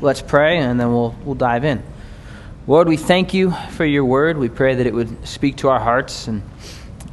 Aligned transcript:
let's 0.00 0.22
pray, 0.22 0.58
and 0.58 0.80
then 0.80 0.92
we'll, 0.92 1.14
we'll 1.24 1.34
dive 1.34 1.64
in. 1.64 1.82
Lord, 2.66 2.88
we 2.88 2.96
thank 2.96 3.34
you 3.34 3.52
for 3.70 3.84
your 3.84 4.04
word. 4.04 4.38
We 4.38 4.48
pray 4.48 4.76
that 4.76 4.86
it 4.86 4.94
would 4.94 5.26
speak 5.26 5.56
to 5.58 5.68
our 5.68 5.80
hearts 5.80 6.28
and 6.28 6.42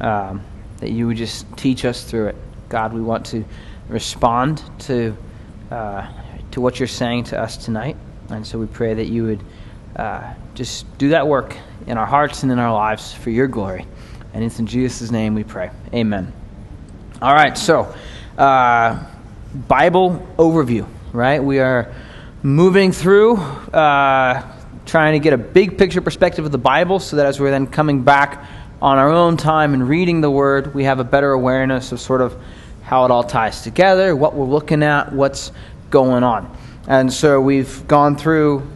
um, 0.00 0.42
that 0.78 0.90
you 0.90 1.06
would 1.06 1.16
just 1.16 1.46
teach 1.56 1.84
us 1.84 2.04
through 2.04 2.28
it. 2.28 2.36
God, 2.68 2.92
we 2.92 3.00
want 3.00 3.26
to 3.26 3.44
respond 3.88 4.62
to, 4.80 5.16
uh, 5.70 6.06
to 6.52 6.60
what 6.60 6.78
you're 6.78 6.86
saying 6.86 7.24
to 7.24 7.40
us 7.40 7.56
tonight. 7.56 7.96
And 8.30 8.46
so 8.46 8.58
we 8.58 8.66
pray 8.66 8.94
that 8.94 9.06
you 9.06 9.24
would 9.24 9.40
uh, 9.96 10.34
just 10.54 10.98
do 10.98 11.08
that 11.10 11.26
work 11.26 11.56
in 11.86 11.98
our 11.98 12.06
hearts 12.06 12.42
and 12.42 12.52
in 12.52 12.58
our 12.58 12.72
lives 12.72 13.12
for 13.12 13.30
your 13.30 13.48
glory. 13.48 13.86
And 14.34 14.44
it's 14.44 14.58
in 14.58 14.66
Jesus' 14.66 15.10
name 15.10 15.34
we 15.34 15.44
pray. 15.44 15.70
Amen. 15.92 16.32
All 17.20 17.34
right, 17.34 17.56
so 17.58 17.92
uh, 18.36 19.04
Bible 19.66 20.24
overview, 20.36 20.86
right? 21.12 21.42
We 21.42 21.58
are 21.58 21.92
moving 22.42 22.92
through, 22.92 23.36
uh, 23.36 24.42
trying 24.86 25.12
to 25.14 25.18
get 25.18 25.32
a 25.32 25.38
big 25.38 25.76
picture 25.76 26.00
perspective 26.00 26.44
of 26.44 26.52
the 26.52 26.58
Bible 26.58 27.00
so 27.00 27.16
that 27.16 27.26
as 27.26 27.40
we're 27.40 27.50
then 27.50 27.66
coming 27.66 28.02
back 28.02 28.44
on 28.80 28.96
our 28.96 29.10
own 29.10 29.36
time 29.36 29.74
and 29.74 29.88
reading 29.88 30.20
the 30.20 30.30
Word, 30.30 30.72
we 30.72 30.84
have 30.84 31.00
a 31.00 31.04
better 31.04 31.32
awareness 31.32 31.90
of 31.90 32.00
sort 32.00 32.20
of 32.20 32.40
how 32.82 33.04
it 33.04 33.10
all 33.10 33.24
ties 33.24 33.62
together, 33.62 34.14
what 34.14 34.34
we're 34.34 34.46
looking 34.46 34.84
at, 34.84 35.12
what's 35.12 35.50
going 35.90 36.22
on. 36.22 36.56
And 36.86 37.12
so 37.12 37.40
we've 37.40 37.86
gone 37.88 38.16
through, 38.16 38.66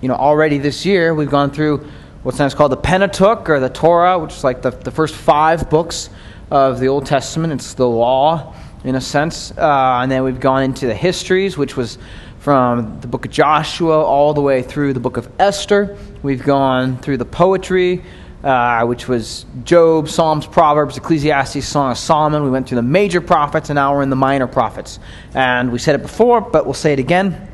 you 0.00 0.08
know, 0.08 0.14
already 0.14 0.58
this 0.58 0.86
year, 0.86 1.14
we've 1.14 1.30
gone 1.30 1.50
through 1.50 1.78
what's 2.22 2.38
sometimes 2.38 2.54
called 2.54 2.72
the 2.72 2.76
Pentateuch 2.76 3.50
or 3.50 3.58
the 3.58 3.68
Torah, 3.68 4.18
which 4.20 4.34
is 4.34 4.44
like 4.44 4.62
the, 4.62 4.70
the 4.70 4.90
first 4.92 5.16
five 5.16 5.68
books 5.68 6.10
of 6.50 6.78
the 6.78 6.86
Old 6.86 7.06
Testament. 7.06 7.52
It's 7.52 7.74
the 7.74 7.88
law, 7.88 8.54
in 8.84 8.94
a 8.94 9.00
sense. 9.00 9.50
Uh, 9.50 9.98
and 10.00 10.10
then 10.10 10.22
we've 10.22 10.40
gone 10.40 10.62
into 10.62 10.86
the 10.86 10.94
histories, 10.94 11.58
which 11.58 11.76
was 11.76 11.98
from 12.44 13.00
the 13.00 13.08
book 13.08 13.24
of 13.24 13.30
Joshua 13.30 14.04
all 14.04 14.34
the 14.34 14.40
way 14.42 14.60
through 14.60 14.92
the 14.92 15.00
book 15.00 15.16
of 15.16 15.26
Esther. 15.38 15.96
We've 16.22 16.42
gone 16.42 16.98
through 16.98 17.16
the 17.16 17.24
poetry, 17.24 18.02
uh, 18.42 18.84
which 18.84 19.08
was 19.08 19.46
Job, 19.64 20.10
Psalms, 20.10 20.44
Proverbs, 20.44 20.98
Ecclesiastes, 20.98 21.66
Song 21.66 21.92
of 21.92 21.96
Solomon. 21.96 22.44
We 22.44 22.50
went 22.50 22.68
through 22.68 22.76
the 22.76 22.82
major 22.82 23.22
prophets, 23.22 23.70
and 23.70 23.76
now 23.76 23.94
we're 23.94 24.02
in 24.02 24.10
the 24.10 24.16
minor 24.16 24.46
prophets. 24.46 24.98
And 25.32 25.72
we 25.72 25.78
said 25.78 25.94
it 25.94 26.02
before, 26.02 26.42
but 26.42 26.66
we'll 26.66 26.74
say 26.74 26.92
it 26.92 26.98
again. 26.98 27.48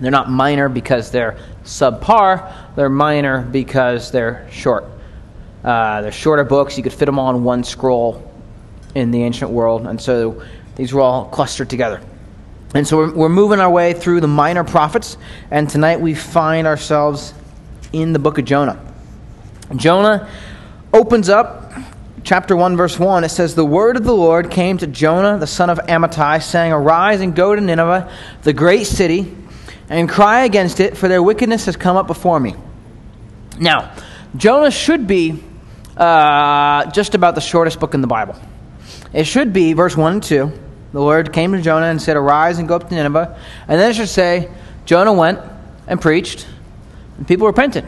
They're 0.00 0.10
not 0.10 0.30
minor 0.30 0.68
because 0.68 1.10
they're 1.10 1.38
subpar, 1.64 2.76
they're 2.76 2.90
minor 2.90 3.40
because 3.40 4.10
they're 4.10 4.46
short. 4.50 4.84
Uh, 5.64 6.02
they're 6.02 6.12
shorter 6.12 6.44
books. 6.44 6.76
You 6.76 6.82
could 6.82 6.92
fit 6.92 7.06
them 7.06 7.18
all 7.18 7.34
in 7.34 7.42
one 7.42 7.64
scroll 7.64 8.30
in 8.94 9.12
the 9.12 9.22
ancient 9.22 9.50
world. 9.50 9.86
And 9.86 9.98
so 9.98 10.42
these 10.74 10.92
were 10.92 11.00
all 11.00 11.24
clustered 11.24 11.70
together. 11.70 12.02
And 12.74 12.86
so 12.86 12.98
we're, 12.98 13.12
we're 13.14 13.28
moving 13.28 13.60
our 13.60 13.70
way 13.70 13.92
through 13.92 14.20
the 14.20 14.28
minor 14.28 14.64
prophets. 14.64 15.16
And 15.50 15.68
tonight 15.68 16.00
we 16.00 16.14
find 16.14 16.66
ourselves 16.66 17.32
in 17.92 18.12
the 18.12 18.18
book 18.18 18.38
of 18.38 18.44
Jonah. 18.44 18.80
Jonah 19.76 20.28
opens 20.92 21.28
up 21.28 21.72
chapter 22.22 22.56
1, 22.56 22.76
verse 22.76 22.98
1. 22.98 23.24
It 23.24 23.28
says, 23.30 23.54
The 23.54 23.64
word 23.64 23.96
of 23.96 24.04
the 24.04 24.14
Lord 24.14 24.50
came 24.50 24.78
to 24.78 24.86
Jonah, 24.86 25.38
the 25.38 25.46
son 25.46 25.70
of 25.70 25.78
Amittai, 25.78 26.42
saying, 26.42 26.72
Arise 26.72 27.20
and 27.20 27.34
go 27.34 27.54
to 27.54 27.60
Nineveh, 27.60 28.12
the 28.42 28.52
great 28.52 28.84
city, 28.84 29.34
and 29.88 30.08
cry 30.08 30.44
against 30.44 30.80
it, 30.80 30.96
for 30.96 31.08
their 31.08 31.22
wickedness 31.22 31.66
has 31.66 31.76
come 31.76 31.96
up 31.96 32.06
before 32.06 32.38
me. 32.38 32.54
Now, 33.58 33.94
Jonah 34.36 34.70
should 34.70 35.06
be 35.06 35.42
uh, 35.96 36.90
just 36.90 37.14
about 37.14 37.34
the 37.34 37.40
shortest 37.40 37.80
book 37.80 37.94
in 37.94 38.00
the 38.00 38.06
Bible. 38.06 38.36
It 39.12 39.24
should 39.24 39.52
be 39.52 39.72
verse 39.72 39.96
1 39.96 40.12
and 40.14 40.22
2. 40.22 40.52
The 40.96 41.02
Lord 41.02 41.30
came 41.30 41.52
to 41.52 41.60
Jonah 41.60 41.88
and 41.88 42.00
said, 42.00 42.16
Arise 42.16 42.58
and 42.58 42.66
go 42.66 42.74
up 42.74 42.88
to 42.88 42.94
Nineveh. 42.94 43.38
And 43.68 43.78
then 43.78 43.90
it 43.90 43.94
should 43.96 44.08
say, 44.08 44.50
Jonah 44.86 45.12
went 45.12 45.38
and 45.86 46.00
preached, 46.00 46.46
and 47.18 47.28
people 47.28 47.46
repented. 47.46 47.84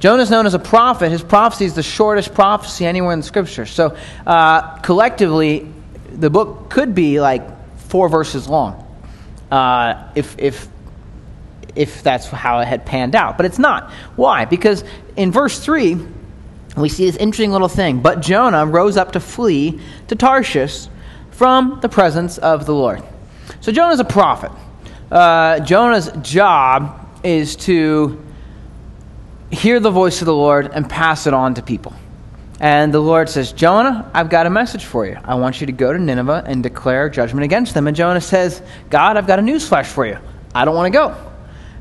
Jonah 0.00 0.24
is 0.24 0.30
known 0.30 0.44
as 0.46 0.54
a 0.54 0.58
prophet. 0.58 1.12
His 1.12 1.22
prophecy 1.22 1.66
is 1.66 1.74
the 1.74 1.84
shortest 1.84 2.34
prophecy 2.34 2.84
anywhere 2.84 3.12
in 3.12 3.20
the 3.20 3.24
scripture. 3.24 3.64
So, 3.64 3.96
uh, 4.26 4.78
collectively, 4.78 5.72
the 6.10 6.30
book 6.30 6.68
could 6.68 6.96
be 6.96 7.20
like 7.20 7.44
four 7.78 8.08
verses 8.08 8.48
long 8.48 8.92
uh, 9.52 10.10
if, 10.16 10.34
if, 10.36 10.66
if 11.76 12.02
that's 12.02 12.26
how 12.26 12.58
it 12.58 12.66
had 12.66 12.84
panned 12.84 13.14
out. 13.14 13.36
But 13.36 13.46
it's 13.46 13.60
not. 13.60 13.92
Why? 14.16 14.46
Because 14.46 14.82
in 15.14 15.30
verse 15.30 15.60
3, 15.60 15.96
we 16.76 16.88
see 16.88 17.06
this 17.06 17.16
interesting 17.18 17.52
little 17.52 17.68
thing. 17.68 18.00
But 18.00 18.18
Jonah 18.20 18.66
rose 18.66 18.96
up 18.96 19.12
to 19.12 19.20
flee 19.20 19.78
to 20.08 20.16
Tarshish 20.16 20.88
from 21.42 21.80
the 21.80 21.88
presence 21.88 22.38
of 22.38 22.66
the 22.66 22.72
Lord. 22.72 23.02
So, 23.62 23.72
Jonah's 23.72 23.98
a 23.98 24.04
prophet. 24.04 24.52
Uh, 25.10 25.58
Jonah's 25.58 26.08
job 26.22 27.04
is 27.24 27.56
to 27.56 28.24
hear 29.50 29.80
the 29.80 29.90
voice 29.90 30.22
of 30.22 30.26
the 30.26 30.34
Lord 30.36 30.70
and 30.72 30.88
pass 30.88 31.26
it 31.26 31.34
on 31.34 31.54
to 31.54 31.62
people. 31.62 31.94
And 32.60 32.94
the 32.94 33.00
Lord 33.00 33.28
says, 33.28 33.50
Jonah, 33.52 34.08
I've 34.14 34.30
got 34.30 34.46
a 34.46 34.50
message 34.50 34.84
for 34.84 35.04
you. 35.04 35.18
I 35.24 35.34
want 35.34 35.60
you 35.60 35.66
to 35.66 35.72
go 35.72 35.92
to 35.92 35.98
Nineveh 35.98 36.44
and 36.46 36.62
declare 36.62 37.08
judgment 37.08 37.42
against 37.42 37.74
them. 37.74 37.88
And 37.88 37.96
Jonah 37.96 38.20
says, 38.20 38.62
God, 38.88 39.16
I've 39.16 39.26
got 39.26 39.40
a 39.40 39.42
newsflash 39.42 39.86
for 39.86 40.06
you. 40.06 40.18
I 40.54 40.64
don't 40.64 40.76
want 40.76 40.92
to 40.92 40.96
go. 40.96 41.16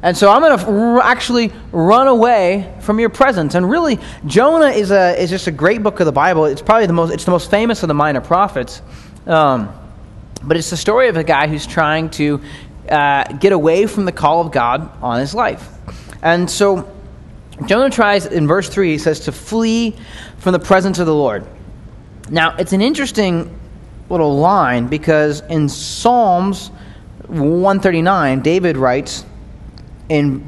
And 0.01 0.17
so 0.17 0.31
I'm 0.31 0.41
going 0.41 0.57
to 0.57 1.05
actually 1.05 1.53
run 1.71 2.07
away 2.07 2.73
from 2.79 2.99
your 2.99 3.09
presence. 3.09 3.53
And 3.53 3.69
really, 3.69 3.99
Jonah 4.25 4.69
is, 4.69 4.89
a, 4.89 5.21
is 5.21 5.29
just 5.29 5.45
a 5.45 5.51
great 5.51 5.83
book 5.83 5.99
of 5.99 6.07
the 6.07 6.11
Bible. 6.11 6.45
It's 6.45 6.63
probably 6.63 6.87
the 6.87 6.93
most, 6.93 7.13
it's 7.13 7.25
the 7.25 7.31
most 7.31 7.51
famous 7.51 7.83
of 7.83 7.89
the 7.89 7.93
minor 7.93 8.21
prophets. 8.21 8.81
Um, 9.27 9.73
but 10.43 10.57
it's 10.57 10.69
the 10.69 10.77
story 10.77 11.07
of 11.07 11.17
a 11.17 11.23
guy 11.23 11.47
who's 11.47 11.67
trying 11.67 12.09
to 12.11 12.41
uh, 12.89 13.23
get 13.33 13.53
away 13.53 13.85
from 13.85 14.05
the 14.05 14.11
call 14.11 14.41
of 14.41 14.51
God 14.51 14.89
on 15.01 15.19
his 15.19 15.35
life. 15.35 15.67
And 16.21 16.49
so 16.49 16.91
Jonah 17.65 17.89
tries, 17.89 18.25
in 18.25 18.47
verse 18.47 18.69
3, 18.69 18.91
he 18.91 18.97
says, 18.97 19.21
to 19.21 19.31
flee 19.31 19.95
from 20.39 20.53
the 20.53 20.59
presence 20.59 20.99
of 20.99 21.05
the 21.05 21.13
Lord. 21.13 21.45
Now, 22.29 22.55
it's 22.57 22.73
an 22.73 22.81
interesting 22.81 23.59
little 24.09 24.37
line 24.37 24.87
because 24.87 25.41
in 25.41 25.69
Psalms 25.69 26.69
139, 27.27 28.41
David 28.41 28.77
writes 28.77 29.25
in 30.09 30.43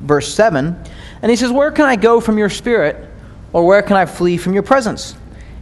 verse 0.00 0.32
7, 0.32 0.76
and 1.22 1.30
he 1.30 1.36
says, 1.36 1.50
Where 1.50 1.70
can 1.70 1.86
I 1.86 1.96
go 1.96 2.20
from 2.20 2.38
your 2.38 2.50
spirit, 2.50 3.08
or 3.52 3.66
where 3.66 3.82
can 3.82 3.96
I 3.96 4.06
flee 4.06 4.36
from 4.36 4.52
your 4.52 4.62
presence? 4.62 5.14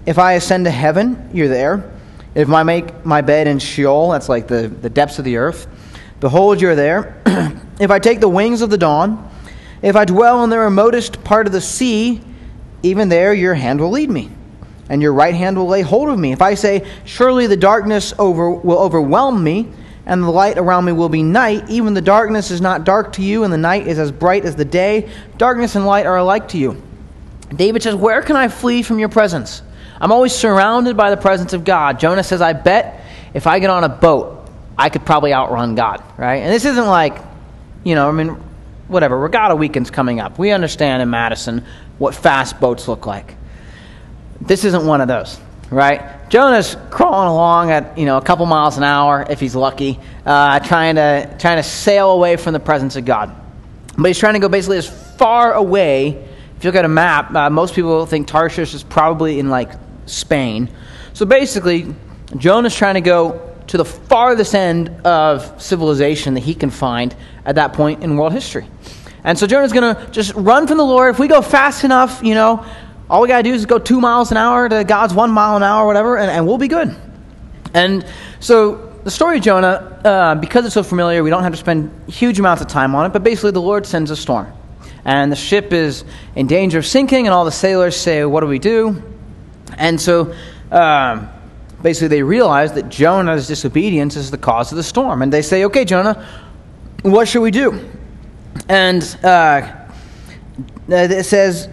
If 0.05 0.19
I 0.19 0.35
ascend 0.35 0.67
to 0.67 0.71
heaven, 0.71 1.31
you're 1.33 1.49
there. 1.49 1.93
If 2.37 2.51
I 2.51 2.65
make 2.65 3.07
my 3.07 3.23
bed 3.23 3.47
in 3.47 3.59
Sheol, 3.59 4.11
that's 4.11 4.29
like 4.29 4.47
the, 4.47 4.69
the 4.69 4.91
depths 4.91 5.19
of 5.19 5.25
the 5.25 5.39
earth, 5.39 5.67
behold, 6.21 6.61
you're 6.61 6.75
there. 6.75 7.23
if 7.81 7.91
I 7.91 7.99
take 7.99 8.21
the 8.21 8.29
wings 8.29 8.61
of 8.61 8.69
the 8.69 8.77
dawn, 8.77 9.31
if 9.81 9.97
I 9.97 10.05
dwell 10.05 10.45
in 10.45 10.51
the 10.51 10.59
remotest 10.59 11.25
part 11.25 11.47
of 11.47 11.55
the 11.55 11.63
sea, 11.63 12.21
even 12.83 13.09
there 13.09 13.33
your 13.33 13.55
hand 13.55 13.81
will 13.81 13.89
lead 13.89 14.11
me, 14.11 14.31
and 14.91 15.01
your 15.01 15.15
right 15.15 15.35
hand 15.35 15.57
will 15.57 15.67
lay 15.67 15.81
hold 15.81 16.11
of 16.11 16.19
me. 16.19 16.33
If 16.33 16.43
I 16.43 16.57
say, 16.57 16.87
Surely 17.07 17.47
the 17.47 17.57
darkness 17.57 18.13
over, 18.19 18.51
will 18.51 18.81
overwhelm 18.81 19.43
me, 19.43 19.73
and 20.05 20.23
the 20.23 20.29
light 20.31 20.59
around 20.59 20.85
me 20.85 20.93
will 20.93 21.09
be 21.09 21.23
night, 21.23 21.65
even 21.71 21.95
the 21.95 22.03
darkness 22.03 22.51
is 22.51 22.61
not 22.61 22.85
dark 22.85 23.15
to 23.15 23.23
you, 23.23 23.45
and 23.45 23.53
the 23.53 23.57
night 23.57 23.87
is 23.87 23.99
as 23.99 24.13
bright 24.13 24.45
as 24.45 24.55
the 24.55 24.65
day, 24.67 25.09
darkness 25.39 25.75
and 25.75 25.87
light 25.87 26.05
are 26.05 26.19
alike 26.19 26.49
to 26.49 26.59
you. 26.59 26.83
David 27.55 27.83
says, 27.83 27.95
Where 27.95 28.21
can 28.21 28.37
I 28.37 28.49
flee 28.49 28.83
from 28.83 28.99
your 28.99 29.09
presence? 29.09 29.63
I'm 30.01 30.13
always 30.13 30.33
surrounded 30.35 30.97
by 30.97 31.11
the 31.11 31.17
presence 31.17 31.53
of 31.53 31.65
God. 31.65 31.99
Jonah 31.99 32.25
says, 32.25 32.41
I 32.41 32.53
bet 32.53 33.05
if 33.35 33.47
I 33.47 33.59
get 33.59 33.71
on 33.71 33.85
a 33.85 33.89
boat, 33.89 34.49
I 34.79 34.91
could 34.91 35.05
probably 35.07 35.33
outrun 35.33 35.75
God, 35.75 36.03
right? 36.17 36.37
And 36.37 36.53
this 36.53 36.65
isn't 36.65 36.87
like, 36.87 37.19
you 37.85 37.95
know, 37.95 38.09
I 38.09 38.13
mean, 38.13 38.37
whatever, 38.89 39.19
regatta 39.19 39.57
weekend's 39.57 39.91
coming 39.91 40.21
up. 40.21 40.39
We 40.39 40.51
understand 40.51 41.03
in 41.03 41.11
Madison 41.11 41.65
what 41.99 42.15
fast 42.15 42.61
boats 42.61 42.89
look 42.89 43.07
like. 43.07 43.37
This 44.41 44.65
isn't 44.65 44.87
one 44.87 45.01
of 45.01 45.09
those, 45.09 45.41
right? 45.71 46.29
Jonah's 46.29 46.77
crawling 46.91 47.29
along 47.29 47.71
at 47.71 47.97
you 47.97 48.05
know 48.05 48.19
a 48.19 48.23
couple 48.23 48.45
miles 48.47 48.77
an 48.77 48.83
hour 48.83 49.25
if 49.29 49.41
he's 49.41 49.55
lucky, 49.55 49.99
uh, 50.27 50.61
trying 50.61 50.97
to 50.97 51.35
trying 51.39 51.57
to 51.57 51.63
sail 51.63 52.11
away 52.11 52.37
from 52.37 52.53
the 52.53 52.61
presence 52.61 52.97
of 52.97 53.05
God. 53.05 53.35
But 53.97 54.09
he's 54.09 54.19
trying 54.19 54.35
to 54.35 54.41
go 54.41 54.49
basically 54.49 54.79
as 54.79 54.89
far 55.17 55.55
away. 55.55 56.25
If 56.57 56.65
you 56.65 56.69
look 56.71 56.77
at 56.77 56.85
a 56.85 56.89
map, 56.89 57.35
uh, 57.35 57.51
most 57.51 57.75
people 57.75 58.05
think 58.07 58.29
Tarshish 58.29 58.75
is 58.75 58.83
probably 58.83 59.39
in 59.39 59.49
like 59.49 59.71
Spain. 60.07 60.71
So 61.13 61.27
basically, 61.27 61.95
Jonah's 62.37 62.75
trying 62.75 62.95
to 62.95 63.01
go 63.01 63.55
to 63.69 63.77
the 63.77 63.85
farthest 63.85 64.55
end 64.55 64.89
of 65.05 65.61
civilization 65.61 66.35
that 66.35 66.41
he 66.41 66.55
can 66.55 66.71
find 66.71 67.15
at 67.45 67.57
that 67.57 67.73
point 67.73 68.03
in 68.03 68.17
world 68.17 68.33
history. 68.33 68.67
And 69.25 69.37
so 69.39 69.47
Jonah's 69.47 69.73
going 69.73 69.95
to 69.95 70.11
just 70.11 70.35
run 70.35 70.67
from 70.67 70.79
the 70.79 70.85
Lord. 70.85 71.13
If 71.13 71.19
we 71.19 71.27
go 71.27 71.43
fast 71.43 71.83
enough, 71.83 72.23
you 72.23 72.35
know, 72.35 72.65
all 73.11 73.23
we 73.23 73.29
got 73.29 73.39
to 73.39 73.43
do 73.43 73.53
is 73.53 73.67
go 73.67 73.79
two 73.79 74.01
miles 74.01 74.31
an 74.31 74.37
hour 74.37 74.69
to 74.69 74.85
God's 74.85 75.15
one 75.15 75.31
mile 75.31 75.57
an 75.57 75.63
hour, 75.63 75.85
or 75.85 75.87
whatever, 75.87 76.17
and, 76.17 76.31
and 76.31 76.47
we'll 76.47 76.59
be 76.59 76.69
good. 76.69 76.95
And 77.75 78.07
so 78.41 78.87
the 79.05 79.11
story 79.11 79.39
of 79.39 79.43
Jonah, 79.43 80.01
uh, 80.05 80.35
because 80.37 80.65
it's 80.65 80.75
so 80.75 80.83
familiar, 80.83 81.23
we 81.23 81.31
don't 81.31 81.43
have 81.43 81.53
to 81.53 81.59
spend 81.59 81.91
huge 82.09 82.39
amounts 82.39 82.63
of 82.63 82.69
time 82.69 82.95
on 82.95 83.07
it, 83.07 83.13
but 83.13 83.23
basically 83.23 83.53
the 83.53 83.61
Lord 83.61 83.87
sends 83.87 84.11
a 84.11 84.17
storm. 84.17 84.53
And 85.05 85.31
the 85.31 85.37
ship 85.37 85.73
is 85.73 86.05
in 86.35 86.49
danger 86.49 86.79
of 86.79 86.87
sinking, 86.87 87.27
and 87.27 87.35
all 87.35 87.45
the 87.45 87.53
sailors 87.53 87.97
say, 87.97 88.25
What 88.25 88.41
do 88.41 88.49
we 88.49 88.59
do? 88.59 89.03
And 89.77 90.01
so 90.01 90.35
um, 90.71 91.29
basically 91.83 92.09
they 92.09 92.23
realize 92.23 92.73
that 92.75 92.89
Jonah's 92.89 93.47
disobedience 93.47 94.17
is 94.17 94.31
the 94.31 94.39
cause 94.39 94.73
of 94.73 94.77
the 94.77 94.83
storm. 94.83 95.23
And 95.23 95.33
they 95.33 95.43
say, 95.43 95.65
Okay, 95.65 95.85
Jonah, 95.85 96.27
what 97.03 97.29
should 97.29 97.43
we 97.43 97.51
do? 97.51 97.89
And 98.69 99.03
uh, 99.23 99.87
it 100.89 101.25
says, 101.25 101.69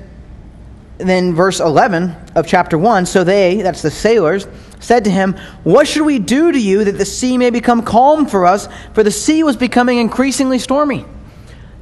then 0.97 1.33
verse 1.33 1.59
11 1.59 2.15
of 2.35 2.47
chapter 2.47 2.77
1 2.77 3.05
so 3.05 3.23
they, 3.23 3.61
that's 3.61 3.81
the 3.81 3.91
sailors, 3.91 4.47
said 4.79 5.05
to 5.05 5.09
him, 5.09 5.33
What 5.63 5.87
should 5.87 6.05
we 6.05 6.19
do 6.19 6.51
to 6.51 6.59
you 6.59 6.83
that 6.83 6.97
the 6.97 7.05
sea 7.05 7.37
may 7.37 7.49
become 7.49 7.83
calm 7.83 8.25
for 8.25 8.45
us? 8.45 8.67
For 8.93 9.03
the 9.03 9.11
sea 9.11 9.43
was 9.43 9.57
becoming 9.57 9.99
increasingly 9.99 10.59
stormy. 10.59 11.05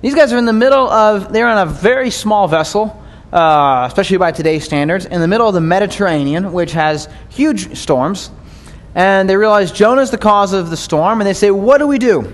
These 0.01 0.15
guys 0.15 0.33
are 0.33 0.37
in 0.37 0.45
the 0.45 0.53
middle 0.53 0.87
of, 0.89 1.31
they're 1.31 1.47
on 1.47 1.67
a 1.67 1.71
very 1.71 2.09
small 2.09 2.47
vessel, 2.47 3.00
uh, 3.31 3.85
especially 3.87 4.17
by 4.17 4.31
today's 4.31 4.63
standards, 4.63 5.05
in 5.05 5.21
the 5.21 5.27
middle 5.27 5.47
of 5.47 5.53
the 5.53 5.61
Mediterranean, 5.61 6.51
which 6.51 6.73
has 6.73 7.07
huge 7.29 7.77
storms. 7.77 8.29
And 8.93 9.29
they 9.29 9.37
realize 9.37 9.71
Jonah's 9.71 10.11
the 10.11 10.17
cause 10.17 10.53
of 10.53 10.69
the 10.69 10.77
storm, 10.77 11.21
and 11.21 11.27
they 11.27 11.33
say, 11.33 11.51
What 11.51 11.77
do 11.77 11.87
we 11.87 11.97
do? 11.97 12.33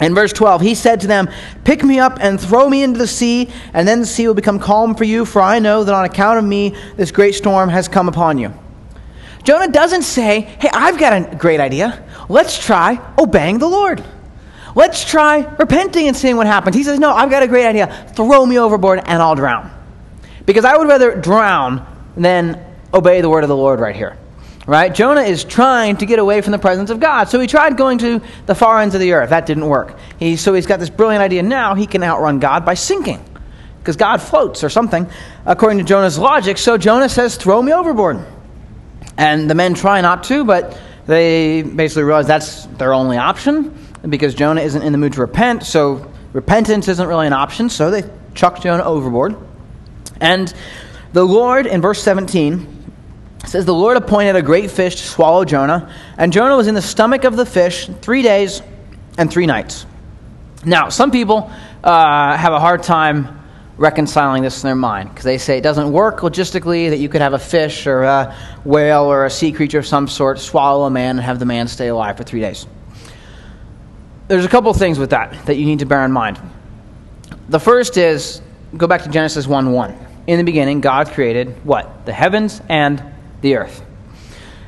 In 0.00 0.14
verse 0.14 0.32
12, 0.32 0.60
he 0.60 0.74
said 0.74 1.00
to 1.02 1.06
them, 1.06 1.28
Pick 1.64 1.84
me 1.84 2.00
up 2.00 2.18
and 2.20 2.40
throw 2.40 2.68
me 2.68 2.82
into 2.82 2.98
the 2.98 3.06
sea, 3.06 3.50
and 3.72 3.86
then 3.86 4.00
the 4.00 4.06
sea 4.06 4.26
will 4.26 4.34
become 4.34 4.58
calm 4.58 4.94
for 4.94 5.04
you, 5.04 5.24
for 5.24 5.40
I 5.40 5.58
know 5.58 5.84
that 5.84 5.94
on 5.94 6.04
account 6.04 6.38
of 6.38 6.44
me 6.44 6.74
this 6.96 7.10
great 7.12 7.34
storm 7.34 7.68
has 7.68 7.86
come 7.86 8.08
upon 8.08 8.38
you. 8.38 8.52
Jonah 9.44 9.70
doesn't 9.70 10.02
say, 10.02 10.40
Hey, 10.40 10.70
I've 10.72 10.98
got 10.98 11.12
a 11.12 11.36
great 11.36 11.60
idea. 11.60 12.02
Let's 12.28 12.58
try 12.58 12.98
obeying 13.18 13.58
the 13.58 13.68
Lord. 13.68 14.02
Let's 14.74 15.04
try 15.04 15.40
repenting 15.58 16.08
and 16.08 16.16
seeing 16.16 16.36
what 16.36 16.46
happens. 16.46 16.74
He 16.74 16.82
says, 16.82 16.98
No, 16.98 17.12
I've 17.12 17.30
got 17.30 17.42
a 17.42 17.46
great 17.46 17.66
idea. 17.66 18.10
Throw 18.16 18.46
me 18.46 18.58
overboard 18.58 19.00
and 19.04 19.22
I'll 19.22 19.34
drown. 19.34 19.70
Because 20.46 20.64
I 20.64 20.76
would 20.76 20.88
rather 20.88 21.14
drown 21.14 21.86
than 22.16 22.62
obey 22.92 23.20
the 23.20 23.28
word 23.28 23.44
of 23.44 23.48
the 23.48 23.56
Lord 23.56 23.80
right 23.80 23.96
here. 23.96 24.16
Right? 24.66 24.94
Jonah 24.94 25.22
is 25.22 25.44
trying 25.44 25.98
to 25.98 26.06
get 26.06 26.18
away 26.18 26.40
from 26.40 26.52
the 26.52 26.58
presence 26.58 26.88
of 26.88 26.98
God. 26.98 27.28
So 27.28 27.38
he 27.38 27.46
tried 27.46 27.76
going 27.76 27.98
to 27.98 28.22
the 28.46 28.54
far 28.54 28.80
ends 28.80 28.94
of 28.94 29.00
the 29.00 29.12
earth. 29.12 29.30
That 29.30 29.44
didn't 29.44 29.66
work. 29.66 29.98
He, 30.18 30.36
so 30.36 30.54
he's 30.54 30.66
got 30.66 30.80
this 30.80 30.88
brilliant 30.88 31.22
idea 31.22 31.42
now 31.42 31.74
he 31.74 31.86
can 31.86 32.02
outrun 32.02 32.38
God 32.38 32.64
by 32.64 32.74
sinking. 32.74 33.22
Because 33.78 33.96
God 33.96 34.22
floats 34.22 34.64
or 34.64 34.70
something, 34.70 35.06
according 35.44 35.78
to 35.78 35.84
Jonah's 35.84 36.18
logic. 36.18 36.56
So 36.56 36.78
Jonah 36.78 37.10
says, 37.10 37.36
Throw 37.36 37.60
me 37.60 37.72
overboard. 37.72 38.24
And 39.18 39.50
the 39.50 39.54
men 39.54 39.74
try 39.74 40.00
not 40.00 40.24
to, 40.24 40.44
but 40.44 40.80
they 41.06 41.60
basically 41.62 42.04
realize 42.04 42.26
that's 42.26 42.64
their 42.78 42.94
only 42.94 43.18
option 43.18 43.76
because 44.08 44.34
Jonah 44.34 44.62
isn't 44.62 44.82
in 44.82 44.92
the 44.92 44.98
mood 44.98 45.12
to 45.14 45.20
repent, 45.20 45.64
so 45.64 46.10
repentance 46.32 46.88
isn't 46.88 47.06
really 47.06 47.26
an 47.26 47.32
option, 47.32 47.68
so 47.68 47.90
they 47.90 48.02
chuck 48.34 48.60
Jonah 48.60 48.82
overboard. 48.82 49.36
And 50.20 50.52
the 51.12 51.24
Lord, 51.24 51.66
in 51.66 51.80
verse 51.80 52.02
17, 52.02 52.92
says, 53.46 53.64
The 53.64 53.74
Lord 53.74 53.96
appointed 53.96 54.36
a 54.36 54.42
great 54.42 54.70
fish 54.70 54.96
to 54.96 55.02
swallow 55.02 55.44
Jonah, 55.44 55.92
and 56.16 56.32
Jonah 56.32 56.56
was 56.56 56.66
in 56.66 56.74
the 56.74 56.82
stomach 56.82 57.24
of 57.24 57.36
the 57.36 57.46
fish 57.46 57.88
three 58.00 58.22
days 58.22 58.62
and 59.18 59.30
three 59.30 59.46
nights. 59.46 59.86
Now, 60.64 60.88
some 60.88 61.10
people 61.10 61.50
uh, 61.82 62.36
have 62.36 62.52
a 62.52 62.60
hard 62.60 62.82
time 62.82 63.40
reconciling 63.76 64.42
this 64.42 64.62
in 64.62 64.68
their 64.68 64.76
mind 64.76 65.08
because 65.08 65.24
they 65.24 65.36
say 65.36 65.58
it 65.58 65.62
doesn't 65.62 65.90
work 65.90 66.20
logistically 66.20 66.90
that 66.90 66.98
you 66.98 67.08
could 67.08 67.20
have 67.20 67.32
a 67.32 67.38
fish 67.38 67.88
or 67.88 68.04
a 68.04 68.36
whale 68.64 69.02
or 69.02 69.24
a 69.24 69.30
sea 69.30 69.50
creature 69.50 69.80
of 69.80 69.86
some 69.86 70.06
sort 70.06 70.38
swallow 70.38 70.84
a 70.84 70.90
man 70.90 71.16
and 71.16 71.20
have 71.20 71.40
the 71.40 71.44
man 71.44 71.66
stay 71.66 71.88
alive 71.88 72.16
for 72.16 72.22
three 72.22 72.38
days 72.38 72.68
there's 74.28 74.44
a 74.44 74.48
couple 74.48 74.72
things 74.72 74.98
with 74.98 75.10
that 75.10 75.46
that 75.46 75.56
you 75.56 75.66
need 75.66 75.80
to 75.80 75.86
bear 75.86 76.04
in 76.04 76.12
mind. 76.12 76.40
The 77.48 77.60
first 77.60 77.96
is 77.96 78.40
go 78.76 78.86
back 78.86 79.02
to 79.02 79.08
Genesis 79.08 79.46
1 79.46 79.72
1. 79.72 80.03
In 80.26 80.38
the 80.38 80.44
beginning, 80.44 80.80
God 80.80 81.10
created 81.10 81.64
what? 81.64 82.06
The 82.06 82.12
heavens 82.12 82.60
and 82.68 83.02
the 83.40 83.56
earth. 83.56 83.84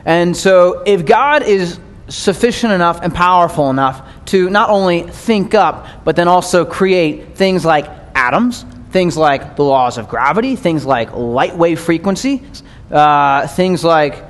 And 0.05 0.37
so, 0.37 0.83
if 0.87 1.07
God 1.07 1.43
is 1.43 1.81
sufficient 2.09 2.73
enough 2.73 3.01
and 3.03 3.15
powerful 3.15 3.71
enough 3.71 4.07
to 4.27 4.49
not 4.51 4.71
only 4.71 5.03
think 5.03 5.55
up, 5.55 5.87
but 6.05 6.17
then 6.17 6.29
also 6.29 6.65
create 6.65 7.37
things 7.37 7.65
like 7.65 7.89
atoms, 8.15 8.65
things 8.91 9.17
like 9.17 9.57
the 9.57 9.65
laws 9.65 9.99
of 9.99 10.09
gravity, 10.09 10.57
things 10.57 10.85
like 10.85 11.13
light 11.13 11.57
wave 11.57 11.81
frequency, 11.81 12.43
uh, 12.91 13.47
things 13.49 13.83
like 13.83 14.25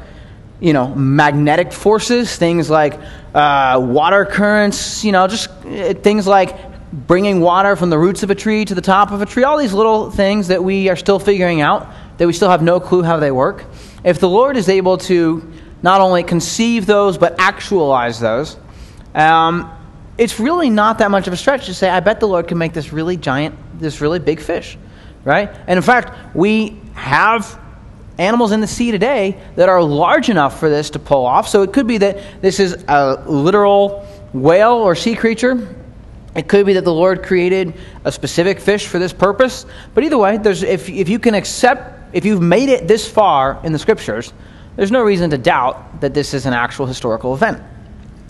you 0.60 0.72
know 0.72 0.94
magnetic 0.94 1.72
forces, 1.72 2.34
things 2.36 2.70
like 2.70 2.98
uh, 3.34 3.78
water 3.82 4.24
currents, 4.24 5.04
you 5.04 5.12
know, 5.12 5.26
just 5.26 5.50
uh, 5.50 5.92
things 5.94 6.26
like 6.26 6.56
bringing 6.96 7.40
water 7.40 7.76
from 7.76 7.90
the 7.90 7.98
roots 7.98 8.22
of 8.22 8.30
a 8.30 8.34
tree 8.34 8.64
to 8.64 8.74
the 8.74 8.80
top 8.80 9.10
of 9.10 9.20
a 9.20 9.26
tree, 9.26 9.44
all 9.44 9.58
these 9.58 9.74
little 9.74 10.10
things 10.10 10.48
that 10.48 10.64
we 10.64 10.88
are 10.88 10.96
still 10.96 11.18
figuring 11.18 11.60
out, 11.60 11.86
that 12.16 12.26
we 12.26 12.32
still 12.32 12.48
have 12.48 12.62
no 12.62 12.80
clue 12.80 13.02
how 13.02 13.18
they 13.18 13.30
work. 13.30 13.64
If 14.02 14.18
the 14.18 14.28
Lord 14.28 14.56
is 14.56 14.70
able 14.70 14.96
to 14.98 15.52
not 15.82 16.00
only 16.00 16.22
conceive 16.22 16.86
those, 16.86 17.18
but 17.18 17.38
actualize 17.38 18.18
those, 18.18 18.56
um, 19.14 19.70
it's 20.16 20.40
really 20.40 20.70
not 20.70 20.98
that 20.98 21.10
much 21.10 21.26
of 21.26 21.34
a 21.34 21.36
stretch 21.36 21.66
to 21.66 21.74
say, 21.74 21.90
I 21.90 22.00
bet 22.00 22.18
the 22.20 22.28
Lord 22.28 22.48
can 22.48 22.56
make 22.56 22.72
this 22.72 22.92
really 22.92 23.18
giant, 23.18 23.54
this 23.78 24.00
really 24.00 24.18
big 24.18 24.40
fish, 24.40 24.78
right? 25.24 25.50
And 25.66 25.76
in 25.76 25.82
fact, 25.82 26.34
we 26.34 26.80
have 26.94 27.60
animals 28.18 28.52
in 28.52 28.62
the 28.62 28.66
sea 28.66 28.90
today 28.90 29.38
that 29.56 29.68
are 29.68 29.82
large 29.82 30.30
enough 30.30 30.58
for 30.58 30.70
this 30.70 30.88
to 30.90 30.98
pull 30.98 31.26
off. 31.26 31.46
So 31.46 31.62
it 31.62 31.74
could 31.74 31.86
be 31.86 31.98
that 31.98 32.40
this 32.40 32.58
is 32.58 32.72
a 32.88 33.22
literal 33.26 34.06
whale 34.32 34.72
or 34.72 34.94
sea 34.94 35.14
creature. 35.14 35.74
It 36.36 36.48
could 36.48 36.66
be 36.66 36.74
that 36.74 36.84
the 36.84 36.92
Lord 36.92 37.24
created 37.24 37.74
a 38.04 38.12
specific 38.12 38.60
fish 38.60 38.86
for 38.86 38.98
this 38.98 39.12
purpose. 39.12 39.66
But 39.94 40.04
either 40.04 40.18
way, 40.18 40.36
there's, 40.36 40.62
if, 40.62 40.88
if 40.88 41.08
you 41.08 41.18
can 41.18 41.34
accept, 41.34 42.14
if 42.14 42.24
you've 42.24 42.42
made 42.42 42.68
it 42.68 42.86
this 42.86 43.08
far 43.08 43.60
in 43.64 43.72
the 43.72 43.78
scriptures, 43.78 44.32
there's 44.76 44.92
no 44.92 45.02
reason 45.02 45.30
to 45.30 45.38
doubt 45.38 46.02
that 46.02 46.12
this 46.12 46.34
is 46.34 46.46
an 46.46 46.52
actual 46.52 46.86
historical 46.86 47.34
event. 47.34 47.62